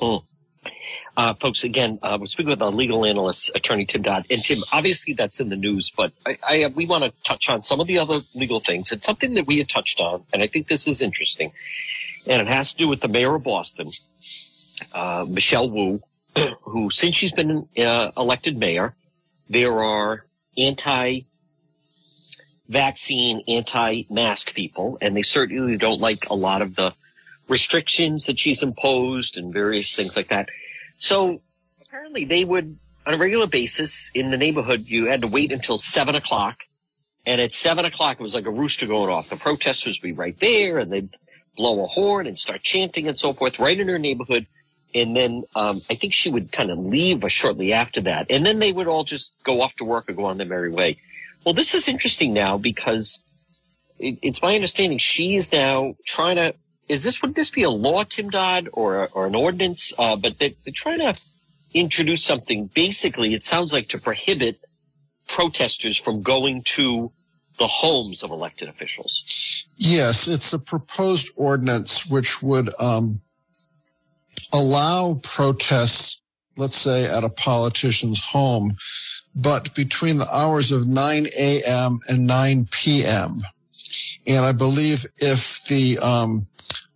Hmm. 0.00 0.16
Uh, 1.16 1.32
folks, 1.34 1.62
again, 1.62 1.98
uh, 2.02 2.18
we're 2.20 2.26
speaking 2.26 2.50
with 2.50 2.60
our 2.60 2.72
legal 2.72 3.04
analyst, 3.04 3.50
attorney 3.54 3.84
Tim 3.84 4.02
Dodd. 4.02 4.26
And 4.30 4.42
Tim, 4.42 4.58
obviously 4.72 5.14
that's 5.14 5.38
in 5.38 5.48
the 5.48 5.56
news, 5.56 5.92
but 5.96 6.12
I, 6.26 6.36
I, 6.42 6.66
we 6.74 6.86
want 6.86 7.04
to 7.04 7.12
touch 7.22 7.48
on 7.48 7.62
some 7.62 7.78
of 7.80 7.86
the 7.86 7.98
other 7.98 8.20
legal 8.34 8.58
things. 8.58 8.90
It's 8.90 9.06
something 9.06 9.34
that 9.34 9.46
we 9.46 9.58
had 9.58 9.68
touched 9.68 10.00
on, 10.00 10.24
and 10.32 10.42
I 10.42 10.48
think 10.48 10.66
this 10.66 10.88
is 10.88 11.00
interesting. 11.00 11.52
And 12.26 12.42
it 12.42 12.48
has 12.48 12.72
to 12.72 12.78
do 12.78 12.88
with 12.88 13.00
the 13.00 13.08
mayor 13.08 13.36
of 13.36 13.44
Boston, 13.44 13.90
uh, 14.92 15.24
Michelle 15.28 15.70
Wu, 15.70 16.00
who, 16.62 16.90
since 16.90 17.16
she's 17.16 17.32
been 17.32 17.68
uh, 17.76 18.10
elected 18.16 18.58
mayor, 18.58 18.94
there 19.48 19.82
are 19.82 20.24
anti 20.56 21.20
vaccine, 22.68 23.42
anti 23.46 24.04
mask 24.10 24.54
people, 24.54 24.98
and 25.00 25.16
they 25.16 25.22
certainly 25.22 25.76
don't 25.76 26.00
like 26.00 26.28
a 26.30 26.34
lot 26.34 26.62
of 26.62 26.76
the 26.76 26.94
restrictions 27.48 28.26
that 28.26 28.38
she's 28.38 28.62
imposed 28.62 29.36
and 29.36 29.52
various 29.52 29.94
things 29.94 30.16
like 30.16 30.28
that. 30.28 30.48
So 30.98 31.42
apparently 31.82 32.24
they 32.24 32.44
would, 32.44 32.76
on 33.06 33.14
a 33.14 33.18
regular 33.18 33.46
basis 33.46 34.10
in 34.14 34.30
the 34.30 34.38
neighborhood, 34.38 34.80
you 34.86 35.06
had 35.06 35.20
to 35.20 35.28
wait 35.28 35.52
until 35.52 35.78
seven 35.78 36.14
o'clock. 36.14 36.60
And 37.26 37.40
at 37.40 37.52
seven 37.52 37.84
o'clock, 37.84 38.18
it 38.20 38.22
was 38.22 38.34
like 38.34 38.46
a 38.46 38.50
rooster 38.50 38.86
going 38.86 39.10
off. 39.10 39.30
The 39.30 39.36
protesters 39.36 40.00
would 40.00 40.08
be 40.08 40.12
right 40.12 40.38
there 40.40 40.78
and 40.78 40.92
they'd 40.92 41.10
blow 41.56 41.84
a 41.84 41.86
horn 41.86 42.26
and 42.26 42.38
start 42.38 42.62
chanting 42.62 43.08
and 43.08 43.18
so 43.18 43.32
forth 43.32 43.58
right 43.58 43.78
in 43.78 43.88
her 43.88 43.98
neighborhood. 43.98 44.46
And 44.94 45.16
then 45.16 45.42
um, 45.56 45.80
I 45.90 45.94
think 45.94 46.12
she 46.12 46.30
would 46.30 46.52
kind 46.52 46.70
of 46.70 46.78
leave 46.78 47.24
shortly 47.32 47.72
after 47.72 48.00
that. 48.02 48.30
And 48.30 48.46
then 48.46 48.60
they 48.60 48.72
would 48.72 48.86
all 48.86 49.04
just 49.04 49.34
go 49.42 49.60
off 49.60 49.74
to 49.76 49.84
work 49.84 50.08
or 50.08 50.12
go 50.12 50.26
on 50.26 50.38
their 50.38 50.46
merry 50.46 50.70
way. 50.70 50.98
Well, 51.44 51.54
this 51.54 51.74
is 51.74 51.88
interesting 51.88 52.32
now 52.32 52.56
because 52.58 53.20
it, 53.98 54.18
it's 54.22 54.40
my 54.40 54.54
understanding 54.54 54.98
she 54.98 55.36
is 55.36 55.52
now 55.52 55.96
trying 56.04 56.36
to 56.36 56.54
is 56.88 57.02
this 57.02 57.22
would 57.22 57.34
this 57.34 57.50
be 57.50 57.62
a 57.62 57.70
law, 57.70 58.04
Tim 58.04 58.30
Dodd, 58.30 58.68
or 58.72 59.08
or 59.14 59.26
an 59.26 59.34
ordinance? 59.34 59.92
Uh, 59.98 60.16
but 60.16 60.38
they're, 60.38 60.50
they're 60.64 60.74
trying 60.74 60.98
to 60.98 61.18
introduce 61.72 62.24
something. 62.24 62.70
Basically, 62.74 63.34
it 63.34 63.42
sounds 63.42 63.72
like 63.72 63.88
to 63.88 63.98
prohibit 63.98 64.58
protesters 65.28 65.98
from 65.98 66.22
going 66.22 66.62
to 66.62 67.10
the 67.58 67.66
homes 67.66 68.22
of 68.22 68.30
elected 68.30 68.68
officials. 68.68 69.64
Yes, 69.76 70.28
it's 70.28 70.52
a 70.52 70.58
proposed 70.58 71.32
ordinance 71.36 72.06
which 72.06 72.42
would 72.42 72.68
um, 72.80 73.20
allow 74.54 75.20
protests, 75.22 76.22
let's 76.56 76.76
say 76.76 77.04
at 77.04 77.24
a 77.24 77.28
politician's 77.28 78.24
home, 78.24 78.76
but 79.34 79.74
between 79.74 80.18
the 80.18 80.28
hours 80.32 80.70
of 80.70 80.86
9 80.86 81.26
a.m. 81.36 81.98
and 82.08 82.26
9 82.26 82.68
p.m. 82.70 83.40
And 84.26 84.46
I 84.46 84.52
believe 84.52 85.04
if 85.18 85.64
the 85.64 85.98
um, 85.98 86.46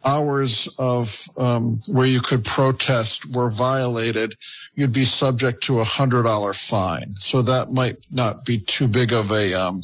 hours 0.05 0.68
of 0.78 1.26
um, 1.38 1.80
where 1.88 2.07
you 2.07 2.20
could 2.20 2.44
protest 2.44 3.34
were 3.34 3.51
violated, 3.51 4.36
you'd 4.74 4.92
be 4.92 5.05
subject 5.05 5.62
to 5.64 5.80
a 5.80 5.84
hundred 5.84 6.22
dollar 6.22 6.53
fine. 6.53 7.14
So 7.16 7.42
that 7.42 7.72
might 7.72 7.96
not 8.12 8.44
be 8.44 8.59
too 8.59 8.88
big 8.88 9.12
of 9.12 9.30
a 9.30 9.55
um, 9.55 9.82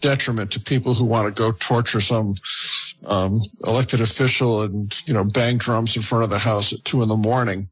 detriment 0.00 0.50
to 0.52 0.60
people 0.60 0.94
who 0.94 1.04
want 1.04 1.34
to 1.34 1.42
go 1.42 1.52
torture 1.52 2.00
some 2.00 2.34
um, 3.06 3.40
elected 3.66 4.00
official 4.00 4.62
and 4.62 5.02
you 5.06 5.14
know 5.14 5.24
bang 5.24 5.58
drums 5.58 5.96
in 5.96 6.02
front 6.02 6.24
of 6.24 6.30
the 6.30 6.38
house 6.38 6.72
at 6.72 6.84
two 6.84 7.02
in 7.02 7.08
the 7.08 7.16
morning. 7.16 7.68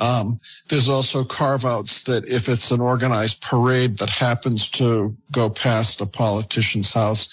Um, 0.00 0.38
there's 0.68 0.88
also 0.88 1.24
carve 1.24 1.64
outs 1.64 2.02
that 2.02 2.28
if 2.28 2.48
it's 2.48 2.70
an 2.70 2.80
organized 2.80 3.42
parade 3.42 3.98
that 3.98 4.10
happens 4.10 4.70
to 4.70 5.16
go 5.32 5.50
past 5.50 6.00
a 6.00 6.06
politician's 6.06 6.92
house, 6.92 7.28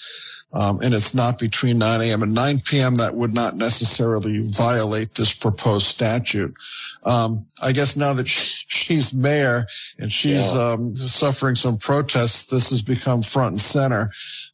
um, 0.52 0.80
and 0.80 0.94
it's 0.94 1.14
not 1.14 1.38
between 1.38 1.78
9 1.78 2.00
a.m. 2.00 2.22
and 2.22 2.32
9 2.32 2.60
p.m., 2.60 2.94
that 2.96 3.14
would 3.14 3.34
not 3.34 3.56
necessarily 3.56 4.40
violate 4.42 5.14
this 5.14 5.34
proposed 5.34 5.86
statute. 5.86 6.54
Um, 7.04 7.44
I 7.62 7.72
guess 7.72 7.96
now 7.96 8.14
that 8.14 8.28
she's 8.28 9.12
mayor 9.12 9.66
and 9.98 10.12
she's 10.12 10.54
yeah. 10.54 10.72
um, 10.72 10.94
suffering 10.94 11.56
some 11.56 11.76
protests, 11.76 12.46
this 12.46 12.70
has 12.70 12.82
become 12.82 13.22
front 13.22 13.50
and 13.50 13.60
center. 13.60 14.10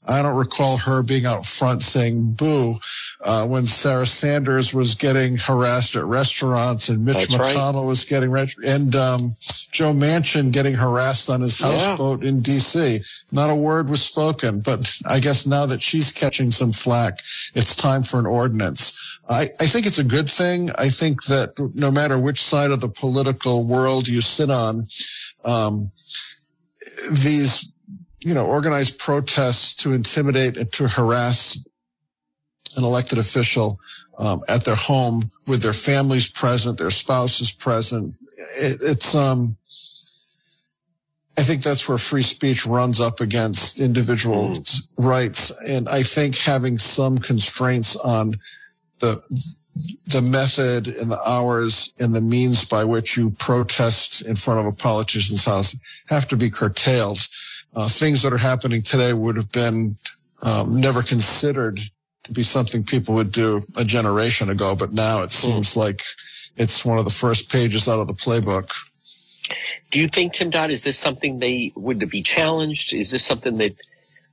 I 0.07 0.21
don't 0.23 0.37
recall 0.37 0.79
her 0.79 1.03
being 1.03 1.27
out 1.27 1.45
front 1.45 1.81
saying 1.81 2.33
boo 2.33 2.75
uh, 3.21 3.47
when 3.47 3.65
Sarah 3.65 4.07
Sanders 4.07 4.75
was 4.75 4.97
getting 4.97 5.37
harassed 5.37 5.95
at 5.95 6.05
restaurants 6.05 6.89
and 6.89 7.05
Mitch 7.05 7.29
That's 7.29 7.31
McConnell 7.31 7.83
right. 7.83 7.87
was 7.87 8.05
getting 8.05 8.35
and 8.67 8.97
um, 8.97 9.37
Joe 9.71 9.93
Manchin 9.93 10.51
getting 10.51 10.75
harassed 10.75 11.31
on 11.31 11.41
his 11.41 11.59
houseboat 11.59 12.23
yeah. 12.23 12.31
in 12.31 12.41
D.C. 12.41 13.01
Not 13.31 13.51
a 13.51 13.55
word 13.55 13.89
was 13.89 14.03
spoken, 14.03 14.61
but 14.61 14.93
I 15.07 15.21
guess 15.21 15.47
now 15.47 15.67
that 15.67 15.83
she's 15.83 16.11
catching 16.11 16.51
some 16.51 16.73
flack, 16.73 17.19
it's 17.55 17.77
time 17.77 18.03
for 18.03 18.19
an 18.19 18.27
ordinance. 18.27 19.21
I, 19.29 19.51
I 19.61 19.67
think 19.67 19.87
it's 19.87 20.01
a 20.01 20.05
good 20.05 20.29
thing. 20.29 20.71
I 20.79 20.89
think 20.89 21.25
that 21.25 21.55
no 21.75 21.93
matter 21.93 22.19
which 22.19 22.43
side 22.43 22.73
of 22.73 22.81
the 22.81 22.89
political 22.89 23.69
world 23.69 24.09
you 24.09 24.21
sit 24.21 24.51
on, 24.51 24.89
um, 25.45 25.93
these 27.23 27.72
you 28.25 28.35
know, 28.35 28.47
organized 28.47 28.99
protests 28.99 29.75
to 29.75 29.93
intimidate 29.93 30.57
and 30.57 30.71
to 30.73 30.89
harass 30.89 31.65
an 32.77 32.85
elected 32.85 33.19
official 33.19 33.79
um, 34.19 34.43
at 34.49 34.65
their 34.65 34.77
home 34.77 35.31
with 35.49 35.63
their 35.63 35.73
families 35.73 36.29
present, 36.29 36.79
their 36.79 36.91
spouses 36.91 37.53
present. 37.53 38.15
It, 38.57 38.79
it's, 38.81 39.15
um, 39.15 39.57
I 41.37 41.43
think 41.43 41.63
that's 41.63 41.89
where 41.89 41.99
free 41.99 42.23
speech 42.23 42.67
runs 42.67 43.01
up 43.01 43.21
against 43.21 43.81
individual 43.81 44.51
mm. 44.51 44.83
rights. 44.99 45.51
And 45.67 45.89
I 45.89 46.03
think 46.03 46.37
having 46.37 46.79
some 46.79 47.19
constraints 47.19 47.97
on 47.97 48.39
the, 49.01 49.21
the 50.07 50.23
method 50.23 50.89
and 50.89 51.11
the 51.11 51.21
hours 51.27 51.95
and 51.99 52.15
the 52.15 52.21
means 52.21 52.65
by 52.65 52.85
which 52.85 53.17
you 53.17 53.31
protest 53.31 54.21
in 54.27 54.37
front 54.37 54.61
of 54.61 54.67
a 54.67 54.77
politician's 54.77 55.45
house 55.45 55.79
have 56.09 56.29
to 56.29 56.37
be 56.37 56.51
curtailed 56.51 57.27
uh, 57.75 57.89
things 57.89 58.23
that 58.23 58.33
are 58.33 58.39
happening 58.39 58.83
today 58.83 59.13
would 59.13 59.37
have 59.37 59.51
been 59.51 59.97
um, 60.43 60.81
never 60.81 61.03
considered 61.03 61.81
to 62.25 62.33
be 62.33 62.43
something 62.43 62.85
people 62.85 63.15
would 63.15 63.33
do 63.33 63.61
a 63.79 63.85
generation 63.85 64.51
ago, 64.51 64.77
but 64.77 64.93
now 64.93 65.19
it 65.19 65.33
hmm. 65.33 65.53
seems 65.53 65.77
like 65.77 66.03
it's 66.57 66.85
one 66.85 66.99
of 66.99 67.05
the 67.05 67.11
first 67.11 67.51
pages 67.51 67.89
out 67.89 67.99
of 67.99 68.09
the 68.09 68.15
playbook. 68.15 68.71
Do 69.91 69.99
you 69.99 70.09
think, 70.09 70.35
Tim 70.35 70.51
Dodd, 70.51 70.71
is 70.71 70.85
this 70.85 70.99
something 70.99 71.39
they 71.39 71.73
would 71.75 72.09
be 72.11 72.23
challenged? 72.23 72.93
Is 72.93 73.11
this 73.11 73.25
something 73.25 73.57
they'd 73.57 73.77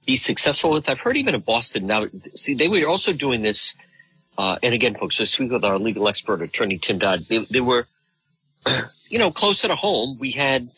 be 0.06 0.18
successful 0.18 0.72
with? 0.72 0.90
I've 0.90 1.00
heard 1.00 1.18
even 1.18 1.36
in 1.36 1.42
Boston 1.42 1.88
now. 1.88 2.08
See, 2.36 2.54
they 2.54 2.68
were 2.68 2.88
also 2.88 3.14
doing 3.14 3.42
this. 3.42 3.76
Uh, 4.40 4.58
and 4.64 4.74
again, 4.74 4.96
folks, 4.96 5.20
I 5.20 5.26
speak 5.26 5.52
with 5.52 5.66
our 5.66 5.78
legal 5.78 6.08
expert, 6.08 6.42
attorney 6.42 6.78
Tim 6.78 6.98
Dodd. 6.98 7.20
They, 7.28 7.40
they 7.40 7.60
were, 7.60 7.88
you 9.10 9.20
know, 9.20 9.32
closer 9.32 9.68
to 9.68 9.74
a 9.74 9.76
home. 9.76 10.18
We 10.18 10.32
had 10.32 10.70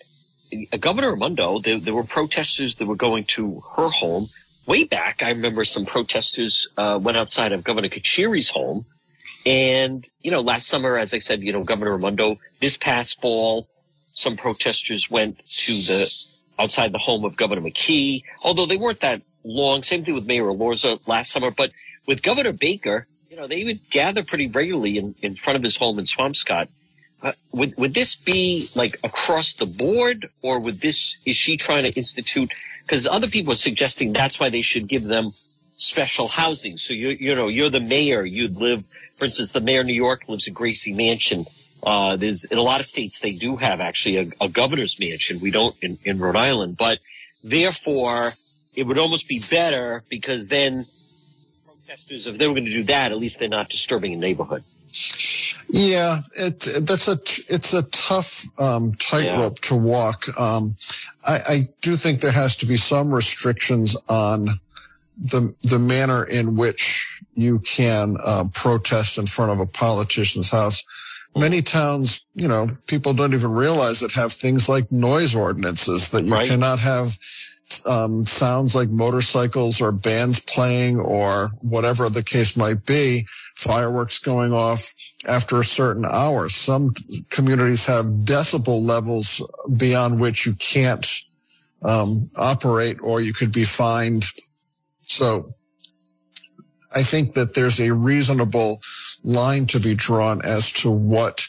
a 0.72 0.80
Governor 0.80 1.12
Raimondo, 1.12 1.60
there, 1.60 1.78
there, 1.78 1.94
were 1.94 2.04
protesters 2.04 2.78
that 2.78 2.88
were 2.88 2.96
going 2.96 3.24
to 3.36 3.62
her 3.78 3.88
home. 3.90 4.26
Way 4.66 4.86
back, 4.86 5.22
I 5.22 5.30
remember 5.30 5.64
some 5.64 5.86
protesters 5.86 6.68
uh, 6.76 7.00
went 7.00 7.18
outside 7.18 7.52
of 7.52 7.64
Governor 7.64 7.90
Carcieri's 7.90 8.50
home. 8.50 8.84
And, 9.46 10.10
you 10.24 10.32
know, 10.32 10.42
last 10.42 10.68
summer, 10.68 10.98
as 10.98 11.14
I 11.14 11.20
said, 11.20 11.42
you 11.42 11.54
know, 11.54 11.64
Governor 11.64 11.92
Raimondo, 11.92 12.38
this 12.62 12.78
past 12.78 13.22
fall, 13.22 13.68
some 13.96 14.38
protesters 14.38 15.12
went 15.12 15.38
to 15.38 15.74
the 15.74 16.12
outside 16.58 16.94
the 16.94 16.98
home 16.98 17.26
of 17.26 17.36
Governor 17.38 17.62
McKee, 17.62 18.24
although 18.44 18.66
they 18.66 18.78
weren't 18.78 19.02
that 19.02 19.22
long. 19.44 19.84
Same 19.84 20.04
thing 20.04 20.16
with 20.16 20.26
Mayor 20.26 20.46
Elorza 20.46 21.08
last 21.08 21.30
summer. 21.30 21.52
But 21.52 21.72
with 22.08 22.24
Governor 22.24 22.54
Baker, 22.54 23.06
you 23.32 23.38
know, 23.38 23.48
they 23.48 23.64
would 23.64 23.90
gather 23.90 24.24
pretty 24.24 24.48
regularly 24.48 24.98
in, 24.98 25.16
in 25.22 25.36
front 25.36 25.56
of 25.56 25.64
his 25.64 25.78
home 25.78 25.98
in 25.98 26.04
Swampscott 26.04 26.68
uh, 27.24 27.32
would 27.54 27.74
would 27.78 27.94
this 27.94 28.16
be 28.16 28.68
like 28.76 28.98
across 29.04 29.54
the 29.54 29.66
board, 29.66 30.28
or 30.44 30.60
would 30.60 30.82
this 30.82 31.22
is 31.26 31.36
she 31.36 31.56
trying 31.56 31.84
to 31.84 31.94
institute? 31.96 32.52
Because 32.82 33.08
other 33.08 33.28
people 33.28 33.54
are 33.54 33.58
suggesting 33.58 34.12
that's 34.12 34.40
why 34.40 34.50
they 34.50 34.64
should 34.64 34.88
give 34.88 35.04
them 35.04 35.26
special 35.30 36.28
housing. 36.30 36.78
So 36.78 36.94
you 36.94 37.10
you 37.10 37.36
know 37.36 37.48
you're 37.48 37.70
the 37.70 37.80
mayor, 37.80 38.26
you'd 38.26 38.58
live. 38.58 38.86
For 39.18 39.26
instance, 39.26 39.52
the 39.52 39.62
mayor 39.62 39.82
of 39.82 39.86
New 39.86 39.94
York 39.94 40.28
lives 40.28 40.48
in 40.48 40.56
Gracie 40.56 40.94
Mansion. 40.94 41.46
Uh, 41.86 42.16
there's 42.16 42.44
in 42.46 42.58
a 42.58 42.64
lot 42.64 42.80
of 42.80 42.88
states 42.88 43.20
they 43.20 43.34
do 43.34 43.56
have 43.58 43.80
actually 43.82 44.18
a, 44.18 44.26
a 44.42 44.50
governor's 44.50 45.00
mansion. 45.00 45.38
We 45.42 45.52
don't 45.52 45.76
in, 45.84 45.98
in 46.04 46.20
Rhode 46.20 46.36
Island, 46.36 46.76
but 46.76 46.98
therefore 47.44 48.30
it 48.76 48.88
would 48.88 48.98
almost 48.98 49.28
be 49.28 49.40
better 49.52 50.04
because 50.10 50.48
then 50.48 50.86
protesters, 51.92 52.28
if 52.28 52.38
they 52.38 52.48
were 52.48 52.54
going 52.54 52.66
to 52.66 52.72
do 52.72 52.84
that, 52.84 53.12
at 53.12 53.18
least 53.18 53.40
they're 53.40 53.50
not 53.50 53.70
disturbing 53.70 54.14
a 54.14 54.18
neighborhood. 54.18 54.64
Yeah, 55.68 56.20
it, 56.34 56.60
that's 56.82 57.08
a 57.08 57.18
it's 57.54 57.74
a 57.74 57.84
tough 57.84 58.46
um, 58.60 58.94
tightrope 58.96 59.58
yeah. 59.58 59.70
to 59.70 59.76
walk. 59.76 60.40
Um, 60.40 60.76
I, 61.26 61.40
I, 61.48 61.60
do 61.82 61.96
think 61.96 62.20
there 62.20 62.32
has 62.32 62.58
to 62.58 62.66
be 62.66 62.76
some 62.76 63.14
restrictions 63.14 63.96
on 64.10 64.60
the 65.18 65.54
the 65.64 65.80
manner 65.80 66.26
in 66.26 66.58
which 66.58 67.22
you 67.36 67.60
can 67.60 68.18
uh, 68.22 68.46
protest 68.54 69.18
in 69.18 69.28
front 69.28 69.52
of 69.52 69.60
a 69.60 69.66
politician's 69.66 70.50
house. 70.50 70.84
Many 71.36 71.62
towns, 71.62 72.26
you 72.36 72.48
know, 72.48 72.70
people 72.88 73.14
don't 73.14 73.34
even 73.34 73.52
realize 73.52 74.02
that 74.02 74.12
have 74.14 74.34
things 74.34 74.68
like 74.68 74.92
noise 74.92 75.36
ordinances 75.36 76.10
that 76.10 76.26
you 76.26 76.34
Right. 76.34 76.48
cannot 76.50 76.80
have 76.80 77.18
um, 77.86 78.26
sounds 78.26 78.76
like 78.76 78.90
motorcycles 78.90 79.80
or 79.80 79.94
bands 79.94 80.42
playing 80.42 81.00
or 81.00 81.52
whatever 81.62 82.10
the 82.10 82.24
case 82.24 82.58
might 82.58 82.86
be, 82.86 83.26
fireworks 83.56 84.20
going 84.20 84.52
off 84.54 84.94
after 85.26 85.60
a 85.60 85.64
certain 85.64 86.06
hour. 86.06 86.50
Some 86.50 86.94
communities 87.30 87.86
have 87.86 88.06
decibel 88.06 88.82
levels 88.86 89.42
beyond 89.78 90.20
which 90.20 90.46
you 90.46 90.54
can't 90.56 91.08
um, 91.84 92.30
operate 92.36 92.98
or 93.02 93.22
you 93.22 93.34
could 93.34 93.54
be 93.54 93.64
fined. 93.64 94.26
So 95.08 95.46
I 96.94 97.04
think 97.04 97.34
that 97.34 97.54
there's 97.56 97.80
a 97.80 97.94
reasonable 97.94 98.82
line 99.24 99.66
to 99.68 99.80
be 99.80 99.96
drawn 99.96 100.42
as 100.44 100.72
to 100.72 100.90
what 100.90 101.48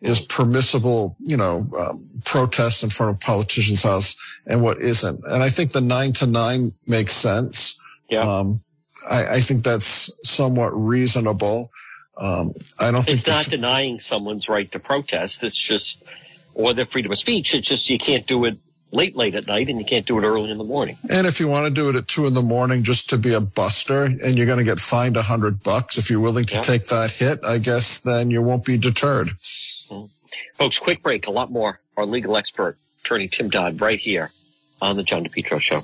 is 0.00 0.20
permissible, 0.20 1.16
you 1.18 1.36
know, 1.36 1.62
um, 1.78 2.06
protests 2.24 2.82
in 2.82 2.90
front 2.90 3.14
of 3.14 3.20
politicians' 3.20 3.82
house 3.82 4.16
and 4.46 4.62
what 4.62 4.78
isn't. 4.78 5.24
And 5.24 5.42
I 5.42 5.48
think 5.48 5.72
the 5.72 5.80
nine 5.80 6.12
to 6.14 6.26
nine 6.26 6.70
makes 6.86 7.14
sense. 7.14 7.80
Yeah. 8.10 8.20
Um, 8.20 8.52
I, 9.10 9.26
I 9.26 9.40
think 9.40 9.64
that's 9.64 10.10
somewhat 10.22 10.70
reasonable. 10.70 11.70
Um, 12.18 12.52
I 12.78 12.90
don't 12.90 13.02
think 13.02 13.14
It's 13.14 13.26
not 13.26 13.46
denying 13.46 13.98
someone's 13.98 14.48
right 14.48 14.70
to 14.72 14.78
protest. 14.78 15.42
It's 15.42 15.56
just, 15.56 16.04
or 16.54 16.74
their 16.74 16.86
freedom 16.86 17.10
of 17.10 17.18
speech. 17.18 17.54
It's 17.54 17.66
just 17.66 17.88
you 17.88 17.98
can't 17.98 18.26
do 18.26 18.44
it 18.44 18.58
late, 18.94 19.16
late 19.16 19.34
at 19.34 19.46
night 19.46 19.68
and 19.68 19.78
you 19.78 19.84
can't 19.84 20.06
do 20.06 20.18
it 20.18 20.22
early 20.24 20.50
in 20.50 20.58
the 20.58 20.64
morning. 20.64 20.96
And 21.10 21.26
if 21.26 21.40
you 21.40 21.48
want 21.48 21.66
to 21.66 21.70
do 21.70 21.88
it 21.88 21.96
at 21.96 22.06
two 22.08 22.26
in 22.26 22.34
the 22.34 22.42
morning 22.42 22.82
just 22.82 23.10
to 23.10 23.18
be 23.18 23.34
a 23.34 23.40
buster 23.40 24.04
and 24.04 24.36
you're 24.36 24.46
going 24.46 24.58
to 24.58 24.64
get 24.64 24.78
fined 24.78 25.16
a 25.16 25.22
hundred 25.22 25.62
bucks, 25.62 25.98
if 25.98 26.10
you're 26.10 26.20
willing 26.20 26.44
to 26.46 26.54
Yeah. 26.56 26.60
take 26.62 26.86
that 26.86 27.10
hit, 27.10 27.38
I 27.44 27.58
guess 27.58 27.98
then 27.98 28.30
you 28.30 28.40
won't 28.40 28.64
be 28.64 28.78
deterred. 28.78 29.28
Mm-hmm. 29.28 30.04
Folks, 30.56 30.78
quick 30.78 31.02
break. 31.02 31.26
A 31.26 31.30
lot 31.30 31.50
more. 31.50 31.80
Our 31.96 32.06
legal 32.06 32.36
expert, 32.36 32.76
attorney 33.04 33.28
Tim 33.28 33.50
Dodd, 33.50 33.80
right 33.80 33.98
here 33.98 34.30
on 34.80 34.96
the 34.96 35.02
John 35.02 35.24
DePetro 35.24 35.60
Show. 35.60 35.78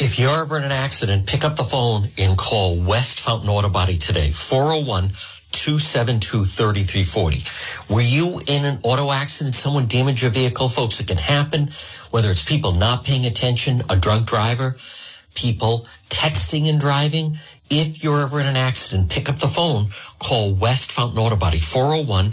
If 0.00 0.18
you're 0.18 0.40
ever 0.42 0.56
in 0.56 0.62
an 0.64 0.70
accident, 0.70 1.26
pick 1.26 1.44
up 1.44 1.56
the 1.56 1.64
phone 1.64 2.04
and 2.18 2.38
call 2.38 2.76
West 2.80 3.20
Fountain 3.20 3.48
Auto 3.50 3.68
Body 3.68 3.96
today, 3.98 4.30
401 4.30 5.10
272 5.52 6.44
3340. 6.44 7.94
Were 7.94 8.00
you 8.00 8.40
in 8.46 8.64
an 8.64 8.78
auto 8.82 9.10
accident? 9.10 9.54
Someone 9.54 9.86
damaged 9.86 10.22
your 10.22 10.30
vehicle? 10.30 10.68
Folks, 10.68 11.00
it 11.00 11.08
can 11.08 11.16
happen, 11.18 11.68
whether 12.10 12.30
it's 12.30 12.44
people 12.44 12.72
not 12.72 13.04
paying 13.04 13.26
attention, 13.26 13.82
a 13.88 13.96
drunk 13.96 14.26
driver, 14.26 14.76
people 15.34 15.86
texting 16.08 16.68
and 16.68 16.80
driving. 16.80 17.36
If 17.70 18.02
you're 18.02 18.22
ever 18.22 18.40
in 18.40 18.46
an 18.46 18.56
accident, 18.56 19.10
pick 19.10 19.28
up 19.28 19.38
the 19.38 19.46
phone, 19.46 19.88
call 20.18 20.54
West 20.54 20.92
Fountain 20.92 21.18
Auto 21.18 21.36
Body, 21.36 21.58
401 21.58 22.32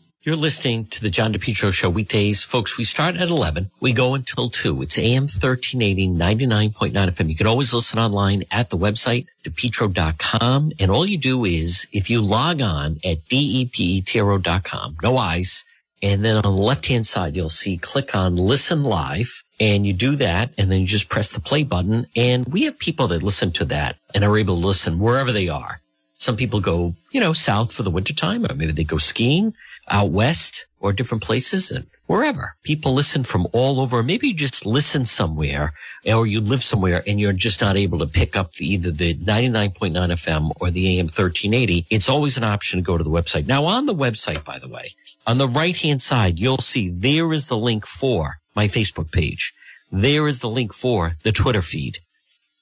You're 0.23 0.35
listening 0.35 0.85
to 0.85 1.01
the 1.01 1.09
John 1.09 1.33
DePetro 1.33 1.73
Show 1.73 1.89
weekdays. 1.89 2.43
Folks, 2.43 2.77
we 2.77 2.83
start 2.83 3.15
at 3.15 3.29
11. 3.29 3.71
We 3.79 3.91
go 3.91 4.13
until 4.13 4.49
2. 4.49 4.83
It's 4.83 4.99
AM 4.99 5.23
1380, 5.23 6.09
99.9 6.09 6.91
FM. 6.93 7.27
You 7.27 7.35
can 7.35 7.47
always 7.47 7.73
listen 7.73 7.97
online 7.97 8.43
at 8.51 8.69
the 8.69 8.77
website, 8.77 9.25
depetro.com. 9.43 10.73
And 10.79 10.91
all 10.91 11.07
you 11.07 11.17
do 11.17 11.43
is, 11.43 11.87
if 11.91 12.11
you 12.11 12.21
log 12.21 12.61
on 12.61 12.97
at 13.03 13.25
depetro.com, 13.29 14.97
no 15.01 15.17
eyes, 15.17 15.65
and 16.03 16.23
then 16.23 16.35
on 16.35 16.43
the 16.43 16.51
left-hand 16.51 17.07
side, 17.07 17.35
you'll 17.35 17.49
see 17.49 17.79
click 17.79 18.15
on 18.15 18.35
listen 18.35 18.83
live 18.83 19.41
and 19.59 19.87
you 19.87 19.93
do 19.93 20.15
that 20.17 20.51
and 20.55 20.69
then 20.69 20.81
you 20.81 20.87
just 20.87 21.09
press 21.09 21.31
the 21.31 21.39
play 21.39 21.63
button. 21.63 22.05
And 22.15 22.45
we 22.45 22.65
have 22.65 22.77
people 22.77 23.07
that 23.07 23.23
listen 23.23 23.51
to 23.53 23.65
that 23.65 23.95
and 24.13 24.23
are 24.23 24.37
able 24.37 24.55
to 24.55 24.67
listen 24.67 24.99
wherever 24.99 25.31
they 25.31 25.49
are. 25.49 25.81
Some 26.21 26.35
people 26.35 26.59
go, 26.59 26.93
you 27.09 27.19
know, 27.19 27.33
south 27.33 27.73
for 27.73 27.81
the 27.81 27.89
wintertime 27.89 28.45
or 28.45 28.53
maybe 28.53 28.73
they 28.73 28.83
go 28.83 28.99
skiing 28.99 29.55
out 29.89 30.11
west 30.11 30.67
or 30.79 30.93
different 30.93 31.23
places 31.23 31.71
and 31.71 31.87
wherever 32.05 32.53
people 32.61 32.93
listen 32.93 33.23
from 33.23 33.47
all 33.53 33.79
over. 33.79 34.03
Maybe 34.03 34.27
you 34.27 34.35
just 34.35 34.63
listen 34.63 35.03
somewhere 35.03 35.73
or 36.05 36.27
you 36.27 36.39
live 36.39 36.61
somewhere 36.61 37.01
and 37.07 37.19
you're 37.19 37.33
just 37.33 37.59
not 37.59 37.75
able 37.75 37.97
to 37.97 38.05
pick 38.05 38.35
up 38.35 38.53
the, 38.53 38.71
either 38.71 38.91
the 38.91 39.15
99.9 39.15 39.93
FM 39.93 40.51
or 40.61 40.69
the 40.69 40.99
AM 40.99 41.05
1380. 41.05 41.87
It's 41.89 42.07
always 42.07 42.37
an 42.37 42.43
option 42.43 42.77
to 42.77 42.83
go 42.83 42.99
to 42.99 43.03
the 43.03 43.09
website. 43.09 43.47
Now 43.47 43.65
on 43.65 43.87
the 43.87 43.95
website, 43.95 44.45
by 44.45 44.59
the 44.59 44.69
way, 44.69 44.91
on 45.25 45.39
the 45.39 45.49
right 45.49 45.75
hand 45.75 46.03
side, 46.03 46.37
you'll 46.37 46.59
see 46.59 46.87
there 46.87 47.33
is 47.33 47.47
the 47.47 47.57
link 47.57 47.87
for 47.87 48.37
my 48.55 48.67
Facebook 48.67 49.11
page. 49.11 49.53
There 49.91 50.27
is 50.27 50.41
the 50.41 50.49
link 50.49 50.71
for 50.71 51.13
the 51.23 51.31
Twitter 51.31 51.63
feed. 51.63 51.97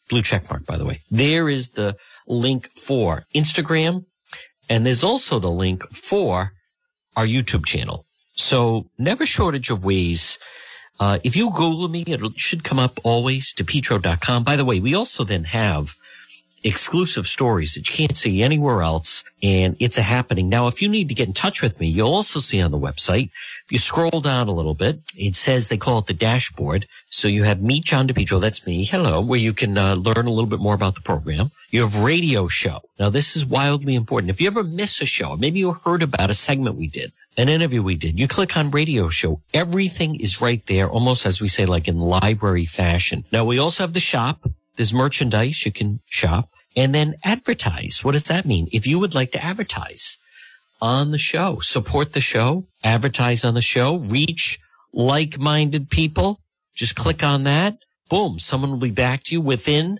Blue 0.09 0.21
check 0.23 0.49
mark, 0.49 0.65
by 0.65 0.77
the 0.77 0.85
way. 0.85 1.01
There 1.11 1.49
is 1.49 1.71
the 1.71 1.95
link 2.29 2.69
for 2.69 3.25
Instagram. 3.35 4.05
And 4.69 4.85
there's 4.85 5.03
also 5.03 5.39
the 5.39 5.49
link 5.49 5.83
for 5.89 6.53
our 7.17 7.25
YouTube 7.25 7.65
channel. 7.65 8.05
So 8.33 8.89
never 8.97 9.25
shortage 9.25 9.69
of 9.69 9.83
ways. 9.83 10.39
Uh, 10.99 11.17
if 11.23 11.35
you 11.35 11.49
Google 11.49 11.87
me, 11.87 12.03
it 12.07 12.21
should 12.37 12.63
come 12.63 12.79
up 12.79 12.99
always 13.03 13.53
to 13.53 13.65
petro.com. 13.65 14.43
By 14.43 14.55
the 14.55 14.65
way, 14.65 14.79
we 14.79 14.93
also 14.93 15.23
then 15.23 15.45
have 15.45 15.95
exclusive 16.63 17.25
stories 17.25 17.73
that 17.73 17.87
you 17.89 17.95
can't 17.95 18.17
see 18.17 18.43
anywhere 18.43 18.81
else. 18.81 19.23
And 19.41 19.75
it's 19.79 19.97
a 19.97 20.01
happening. 20.01 20.49
Now, 20.49 20.67
if 20.67 20.81
you 20.81 20.89
need 20.89 21.07
to 21.09 21.15
get 21.15 21.27
in 21.27 21.33
touch 21.33 21.61
with 21.61 21.79
me, 21.79 21.87
you'll 21.87 22.13
also 22.13 22.39
see 22.39 22.61
on 22.61 22.71
the 22.71 22.79
website, 22.79 23.29
if 23.65 23.71
you 23.71 23.77
scroll 23.77 24.21
down 24.21 24.47
a 24.47 24.53
little 24.53 24.73
bit, 24.73 24.99
it 25.15 25.35
says 25.35 25.67
they 25.67 25.77
call 25.77 25.99
it 25.99 26.07
the 26.07 26.13
dashboard. 26.13 26.85
So 27.07 27.27
you 27.27 27.43
have 27.43 27.61
Meet 27.61 27.85
John 27.85 28.07
DePetro. 28.07 28.41
That's 28.41 28.67
me. 28.67 28.83
Hello, 28.83 29.21
where 29.21 29.39
you 29.39 29.53
can 29.53 29.77
uh, 29.77 29.95
learn 29.95 30.27
a 30.27 30.31
little 30.31 30.49
bit 30.49 30.59
more 30.59 30.75
about 30.75 30.95
the 30.95 31.01
program. 31.01 31.51
You 31.71 31.81
have 31.81 32.03
radio 32.03 32.47
show. 32.47 32.81
Now, 32.99 33.09
this 33.09 33.35
is 33.35 33.45
wildly 33.45 33.93
important. 33.93 34.31
If 34.31 34.41
you 34.41 34.47
ever 34.47 34.63
miss 34.63 35.01
a 35.01 35.05
show, 35.05 35.37
maybe 35.37 35.59
you 35.59 35.73
heard 35.73 36.01
about 36.01 36.31
a 36.31 36.33
segment 36.33 36.75
we 36.75 36.87
did, 36.87 37.11
an 37.37 37.47
interview 37.47 37.83
we 37.83 37.95
did, 37.95 38.19
you 38.19 38.27
click 38.27 38.57
on 38.57 38.71
radio 38.71 39.07
show. 39.07 39.41
Everything 39.53 40.19
is 40.19 40.41
right 40.41 40.65
there, 40.65 40.89
almost 40.89 41.27
as 41.27 41.39
we 41.39 41.47
say, 41.47 41.65
like 41.67 41.87
in 41.87 41.99
library 41.99 42.65
fashion. 42.65 43.23
Now, 43.31 43.45
we 43.45 43.59
also 43.59 43.83
have 43.83 43.93
the 43.93 43.99
shop. 43.99 44.49
There's 44.77 44.93
merchandise 44.93 45.65
you 45.65 45.71
can 45.71 45.99
shop 46.09 46.49
and 46.75 46.95
then 46.95 47.15
advertise. 47.23 48.03
What 48.03 48.13
does 48.13 48.23
that 48.23 48.45
mean? 48.45 48.67
If 48.71 48.87
you 48.87 48.97
would 48.97 49.13
like 49.13 49.31
to 49.31 49.43
advertise 49.43 50.17
on 50.81 51.11
the 51.11 51.17
show, 51.19 51.59
support 51.59 52.13
the 52.13 52.21
show, 52.21 52.65
advertise 52.83 53.45
on 53.45 53.53
the 53.53 53.61
show, 53.61 53.97
reach 53.97 54.57
like-minded 54.91 55.91
people, 55.91 56.39
just 56.73 56.95
click 56.95 57.23
on 57.23 57.43
that. 57.43 57.77
Boom. 58.09 58.39
Someone 58.39 58.71
will 58.71 58.79
be 58.79 58.91
back 58.91 59.23
to 59.25 59.35
you 59.35 59.41
within 59.41 59.99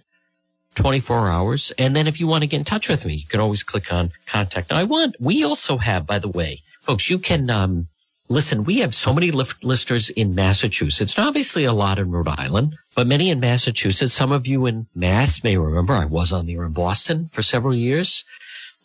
24 0.80 1.28
hours. 1.28 1.74
And 1.78 1.94
then 1.94 2.08
if 2.08 2.22
you 2.22 2.28
want 2.28 2.44
to 2.44 2.48
get 2.48 2.60
in 2.60 2.64
touch 2.64 2.88
with 2.88 3.06
me, 3.06 3.16
you 3.16 3.28
can 3.28 3.42
always 3.42 3.64
click 3.64 3.92
on 3.92 4.12
contact. 4.26 4.72
I 4.72 4.84
want, 4.86 5.18
we 5.20 5.44
also 5.44 5.78
have, 5.78 6.08
by 6.08 6.20
the 6.20 6.30
way, 6.30 6.62
folks, 6.82 7.10
you 7.10 7.20
can, 7.20 7.50
um, 7.50 7.90
listen, 8.30 8.64
we 8.64 8.80
have 8.80 8.94
so 8.96 9.14
many 9.14 9.30
listeners 9.30 10.10
in 10.12 10.34
Massachusetts, 10.36 11.18
and 11.18 11.28
obviously 11.28 11.66
a 11.66 11.74
lot 11.74 12.00
in 12.00 12.12
Rhode 12.12 12.30
Island, 12.30 12.78
but 12.96 13.08
many 13.08 13.30
in 13.30 13.42
Massachusetts. 13.42 14.14
Some 14.14 14.32
of 14.32 14.48
you 14.48 14.66
in 14.68 14.88
Mass 14.96 15.44
may 15.44 15.58
remember 15.58 15.94
I 15.94 16.06
was 16.06 16.32
on 16.32 16.46
the 16.46 16.56
air 16.56 16.64
in 16.64 16.72
Boston 16.72 17.28
for 17.30 17.42
several 17.42 17.76
years, 17.76 18.24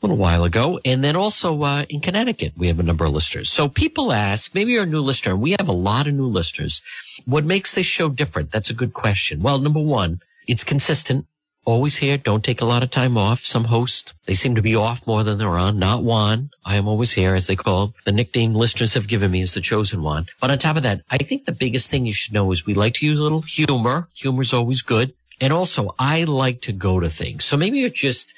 a 0.03 0.07
little 0.07 0.17
while 0.17 0.43
ago. 0.43 0.81
And 0.85 1.05
then 1.05 1.15
also, 1.15 1.63
uh, 1.63 1.85
in 1.89 2.01
Connecticut, 2.01 2.55
we 2.57 2.67
have 2.67 2.81
a 2.81 2.83
number 2.83 3.05
of 3.05 3.13
listeners. 3.13 3.53
So 3.53 3.69
people 3.69 4.11
ask, 4.11 4.53
maybe 4.53 4.73
you're 4.73 4.83
a 4.83 4.87
new 4.87 5.01
listener, 5.01 5.35
and 5.35 5.43
we 5.43 5.55
have 5.61 5.69
a 5.69 5.73
lot 5.73 6.09
of 6.09 6.15
new 6.15 6.27
listeners. 6.27 6.83
What 7.25 7.45
makes 7.45 7.73
this 7.73 7.87
show 7.87 8.09
different? 8.09 8.51
That's 8.51 8.69
a 8.69 8.75
good 8.75 8.95
question. 8.95 9.43
Well, 9.43 9.61
number 9.61 9.81
one, 9.81 10.21
it's 10.49 10.65
consistent. 10.65 11.27
Always 11.65 11.97
here. 11.97 12.17
Don't 12.17 12.45
take 12.45 12.61
a 12.61 12.65
lot 12.67 12.83
of 12.83 12.91
time 12.91 13.17
off. 13.17 13.41
Some 13.41 13.65
hosts, 13.65 14.15
they 14.27 14.35
seem 14.35 14.55
to 14.55 14.63
be 14.63 14.75
off 14.75 15.07
more 15.07 15.23
than 15.23 15.39
they're 15.39 15.49
on. 15.59 15.79
Not 15.79 16.03
Juan. 16.03 16.51
I 16.65 16.77
am 16.77 16.89
always 16.89 17.13
here, 17.13 17.35
as 17.35 17.47
they 17.47 17.57
call 17.57 17.85
him. 17.85 17.93
The 18.05 18.13
nickname 18.13 18.55
listeners 18.55 18.95
have 18.95 19.09
given 19.09 19.31
me 19.31 19.41
is 19.41 19.55
the 19.55 19.61
chosen 19.61 20.03
one. 20.03 20.27
But 20.41 20.51
on 20.51 20.59
top 20.59 20.77
of 20.77 20.83
that, 20.83 21.03
I 21.11 21.19
think 21.19 21.45
the 21.45 21.53
biggest 21.53 21.91
thing 21.91 22.07
you 22.07 22.13
should 22.13 22.35
know 22.35 22.51
is 22.53 22.67
we 22.67 22.75
like 22.75 22.95
to 22.95 23.07
use 23.07 23.21
a 23.21 23.23
little 23.23 23.43
humor. 23.43 24.09
Humor's 24.15 24.53
always 24.53 24.83
good. 24.83 25.13
And 25.41 25.53
also, 25.53 25.95
I 25.99 26.25
like 26.25 26.61
to 26.63 26.73
go 26.73 27.01
to 27.01 27.09
things. 27.09 27.45
So 27.45 27.57
maybe 27.57 27.79
you're 27.79 27.91
just 27.91 28.35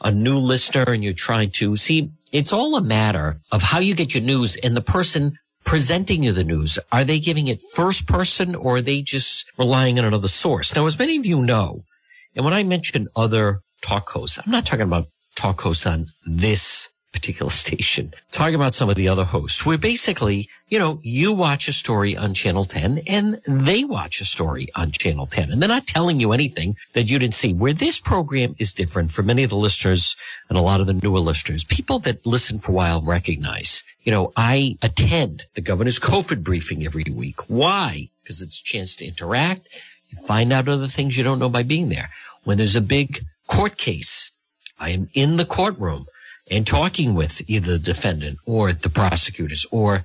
a 0.00 0.10
new 0.10 0.38
listener 0.38 0.84
and 0.92 1.04
you're 1.04 1.12
trying 1.12 1.50
to 1.50 1.76
see, 1.76 2.10
it's 2.32 2.52
all 2.52 2.76
a 2.76 2.82
matter 2.82 3.36
of 3.52 3.62
how 3.62 3.78
you 3.78 3.94
get 3.94 4.14
your 4.14 4.24
news 4.24 4.56
and 4.56 4.76
the 4.76 4.80
person 4.80 5.38
presenting 5.64 6.22
you 6.22 6.32
the 6.32 6.44
news. 6.44 6.78
Are 6.90 7.04
they 7.04 7.20
giving 7.20 7.46
it 7.46 7.62
first 7.74 8.08
person 8.08 8.54
or 8.54 8.76
are 8.76 8.82
they 8.82 9.02
just 9.02 9.50
relying 9.58 9.98
on 9.98 10.04
another 10.04 10.28
source? 10.28 10.74
Now, 10.74 10.86
as 10.86 10.98
many 10.98 11.16
of 11.16 11.26
you 11.26 11.42
know, 11.42 11.82
and 12.34 12.44
when 12.44 12.54
I 12.54 12.62
mention 12.62 13.08
other 13.16 13.60
talk 13.82 14.08
hosts, 14.10 14.38
I'm 14.38 14.52
not 14.52 14.66
talking 14.66 14.82
about 14.82 15.06
talk 15.34 15.60
hosts 15.60 15.86
on 15.86 16.06
this 16.26 16.90
particular 17.12 17.50
station, 17.50 18.14
talking 18.30 18.54
about 18.54 18.74
some 18.74 18.88
of 18.88 18.94
the 18.94 19.08
other 19.08 19.24
hosts 19.24 19.66
where 19.66 19.78
basically, 19.78 20.48
you 20.68 20.78
know, 20.78 21.00
you 21.02 21.32
watch 21.32 21.66
a 21.68 21.72
story 21.72 22.16
on 22.16 22.34
channel 22.34 22.64
10 22.64 23.00
and 23.06 23.40
they 23.46 23.84
watch 23.84 24.20
a 24.20 24.24
story 24.24 24.68
on 24.76 24.92
channel 24.92 25.26
10 25.26 25.50
and 25.50 25.60
they're 25.60 25.68
not 25.68 25.86
telling 25.86 26.20
you 26.20 26.32
anything 26.32 26.76
that 26.92 27.10
you 27.10 27.18
didn't 27.18 27.34
see 27.34 27.52
where 27.52 27.72
this 27.72 27.98
program 27.98 28.54
is 28.58 28.72
different 28.72 29.10
for 29.10 29.22
many 29.22 29.42
of 29.42 29.50
the 29.50 29.56
listeners 29.56 30.16
and 30.48 30.56
a 30.56 30.62
lot 30.62 30.80
of 30.80 30.86
the 30.86 30.94
newer 30.94 31.18
listeners, 31.18 31.64
people 31.64 31.98
that 31.98 32.24
listen 32.24 32.58
for 32.58 32.72
a 32.72 32.74
while 32.74 33.02
recognize, 33.02 33.82
you 34.02 34.12
know, 34.12 34.32
I 34.36 34.78
attend 34.82 35.46
the 35.54 35.60
governor's 35.60 35.98
COVID 35.98 36.44
briefing 36.44 36.86
every 36.86 37.04
week. 37.12 37.50
Why? 37.50 38.08
Because 38.22 38.40
it's 38.40 38.60
a 38.60 38.64
chance 38.64 38.94
to 38.96 39.06
interact. 39.06 39.68
You 40.10 40.18
find 40.26 40.52
out 40.52 40.68
other 40.68 40.88
things 40.88 41.16
you 41.16 41.24
don't 41.24 41.38
know 41.38 41.48
by 41.48 41.62
being 41.62 41.88
there. 41.88 42.10
When 42.44 42.58
there's 42.58 42.76
a 42.76 42.80
big 42.80 43.20
court 43.46 43.76
case, 43.76 44.32
I 44.78 44.90
am 44.90 45.08
in 45.14 45.36
the 45.36 45.44
courtroom 45.44 46.06
and 46.50 46.66
talking 46.66 47.14
with 47.14 47.48
either 47.48 47.72
the 47.72 47.78
defendant 47.78 48.38
or 48.46 48.72
the 48.72 48.88
prosecutors 48.88 49.64
or 49.70 50.04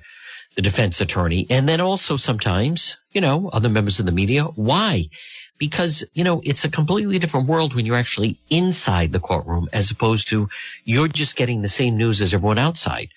the 0.54 0.62
defense 0.62 1.00
attorney. 1.00 1.46
And 1.50 1.68
then 1.68 1.80
also 1.80 2.16
sometimes, 2.16 2.98
you 3.12 3.20
know, 3.20 3.50
other 3.52 3.68
members 3.68 3.98
of 3.98 4.06
the 4.06 4.12
media. 4.12 4.44
Why? 4.44 5.06
Because, 5.58 6.04
you 6.12 6.22
know, 6.22 6.40
it's 6.44 6.64
a 6.64 6.70
completely 6.70 7.18
different 7.18 7.48
world 7.48 7.74
when 7.74 7.86
you're 7.86 7.96
actually 7.96 8.36
inside 8.50 9.12
the 9.12 9.20
courtroom 9.20 9.68
as 9.72 9.90
opposed 9.90 10.28
to 10.28 10.48
you're 10.84 11.08
just 11.08 11.36
getting 11.36 11.62
the 11.62 11.68
same 11.68 11.96
news 11.96 12.20
as 12.20 12.32
everyone 12.32 12.58
outside. 12.58 13.08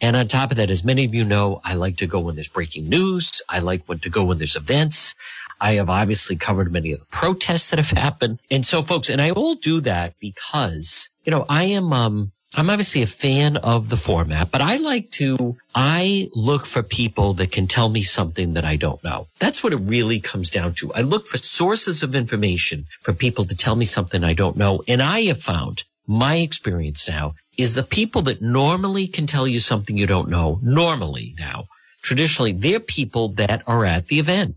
And 0.00 0.16
on 0.16 0.26
top 0.28 0.50
of 0.50 0.56
that, 0.56 0.70
as 0.70 0.84
many 0.84 1.04
of 1.04 1.14
you 1.14 1.24
know, 1.24 1.60
I 1.64 1.74
like 1.74 1.96
to 1.98 2.06
go 2.06 2.20
when 2.20 2.34
there's 2.34 2.48
breaking 2.48 2.88
news. 2.88 3.40
I 3.48 3.60
like 3.60 3.84
when 3.86 4.00
to 4.00 4.10
go 4.10 4.24
when 4.24 4.38
there's 4.38 4.56
events. 4.56 5.14
I 5.62 5.74
have 5.74 5.88
obviously 5.88 6.34
covered 6.34 6.72
many 6.72 6.90
of 6.90 6.98
the 6.98 7.06
protests 7.06 7.70
that 7.70 7.78
have 7.78 7.96
happened. 7.96 8.40
And 8.50 8.66
so 8.66 8.82
folks, 8.82 9.08
and 9.08 9.22
I 9.22 9.30
all 9.30 9.54
do 9.54 9.80
that 9.82 10.14
because, 10.18 11.08
you 11.24 11.30
know, 11.30 11.46
I 11.48 11.64
am, 11.64 11.92
um, 11.92 12.32
I'm 12.56 12.68
obviously 12.68 13.00
a 13.00 13.06
fan 13.06 13.56
of 13.58 13.88
the 13.88 13.96
format, 13.96 14.50
but 14.50 14.60
I 14.60 14.76
like 14.76 15.10
to, 15.12 15.56
I 15.72 16.28
look 16.34 16.66
for 16.66 16.82
people 16.82 17.32
that 17.34 17.52
can 17.52 17.68
tell 17.68 17.88
me 17.88 18.02
something 18.02 18.54
that 18.54 18.64
I 18.64 18.74
don't 18.74 19.02
know. 19.04 19.28
That's 19.38 19.62
what 19.62 19.72
it 19.72 19.76
really 19.76 20.18
comes 20.18 20.50
down 20.50 20.74
to. 20.74 20.92
I 20.94 21.00
look 21.00 21.26
for 21.26 21.38
sources 21.38 22.02
of 22.02 22.16
information 22.16 22.86
for 23.00 23.12
people 23.12 23.44
to 23.44 23.56
tell 23.56 23.76
me 23.76 23.84
something 23.84 24.24
I 24.24 24.34
don't 24.34 24.56
know. 24.56 24.82
And 24.88 25.00
I 25.00 25.22
have 25.22 25.40
found 25.40 25.84
my 26.08 26.36
experience 26.36 27.08
now 27.08 27.34
is 27.56 27.76
the 27.76 27.84
people 27.84 28.22
that 28.22 28.42
normally 28.42 29.06
can 29.06 29.26
tell 29.28 29.46
you 29.46 29.60
something 29.60 29.96
you 29.96 30.08
don't 30.08 30.28
know, 30.28 30.58
normally 30.60 31.34
now, 31.38 31.68
traditionally, 32.02 32.52
they're 32.52 32.80
people 32.80 33.28
that 33.28 33.62
are 33.66 33.84
at 33.84 34.08
the 34.08 34.18
event. 34.18 34.56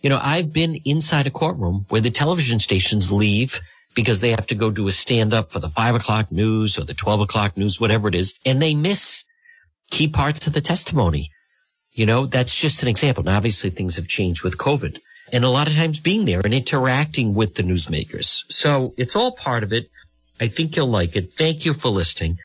You 0.00 0.10
know, 0.10 0.20
I've 0.22 0.52
been 0.52 0.80
inside 0.84 1.26
a 1.26 1.30
courtroom 1.30 1.86
where 1.88 2.00
the 2.00 2.10
television 2.10 2.58
stations 2.58 3.10
leave 3.10 3.60
because 3.94 4.20
they 4.20 4.30
have 4.30 4.46
to 4.46 4.54
go 4.54 4.70
do 4.70 4.86
a 4.86 4.92
stand 4.92 5.34
up 5.34 5.50
for 5.50 5.58
the 5.58 5.68
five 5.68 5.94
o'clock 5.94 6.30
news 6.30 6.78
or 6.78 6.84
the 6.84 6.94
12 6.94 7.20
o'clock 7.22 7.56
news, 7.56 7.80
whatever 7.80 8.06
it 8.08 8.14
is. 8.14 8.38
And 8.46 8.62
they 8.62 8.74
miss 8.74 9.24
key 9.90 10.06
parts 10.06 10.46
of 10.46 10.52
the 10.52 10.60
testimony. 10.60 11.30
You 11.92 12.06
know, 12.06 12.26
that's 12.26 12.54
just 12.54 12.82
an 12.82 12.88
example. 12.88 13.24
Now, 13.24 13.36
obviously 13.36 13.70
things 13.70 13.96
have 13.96 14.06
changed 14.06 14.44
with 14.44 14.56
COVID 14.56 15.00
and 15.32 15.44
a 15.44 15.48
lot 15.48 15.66
of 15.66 15.74
times 15.74 15.98
being 15.98 16.26
there 16.26 16.40
and 16.44 16.54
interacting 16.54 17.34
with 17.34 17.54
the 17.54 17.62
newsmakers. 17.62 18.44
So 18.48 18.94
it's 18.96 19.16
all 19.16 19.32
part 19.32 19.62
of 19.62 19.72
it. 19.72 19.90
I 20.40 20.46
think 20.46 20.76
you'll 20.76 20.86
like 20.86 21.16
it. 21.16 21.32
Thank 21.32 21.64
you 21.64 21.74
for 21.74 21.88
listening. 21.88 22.36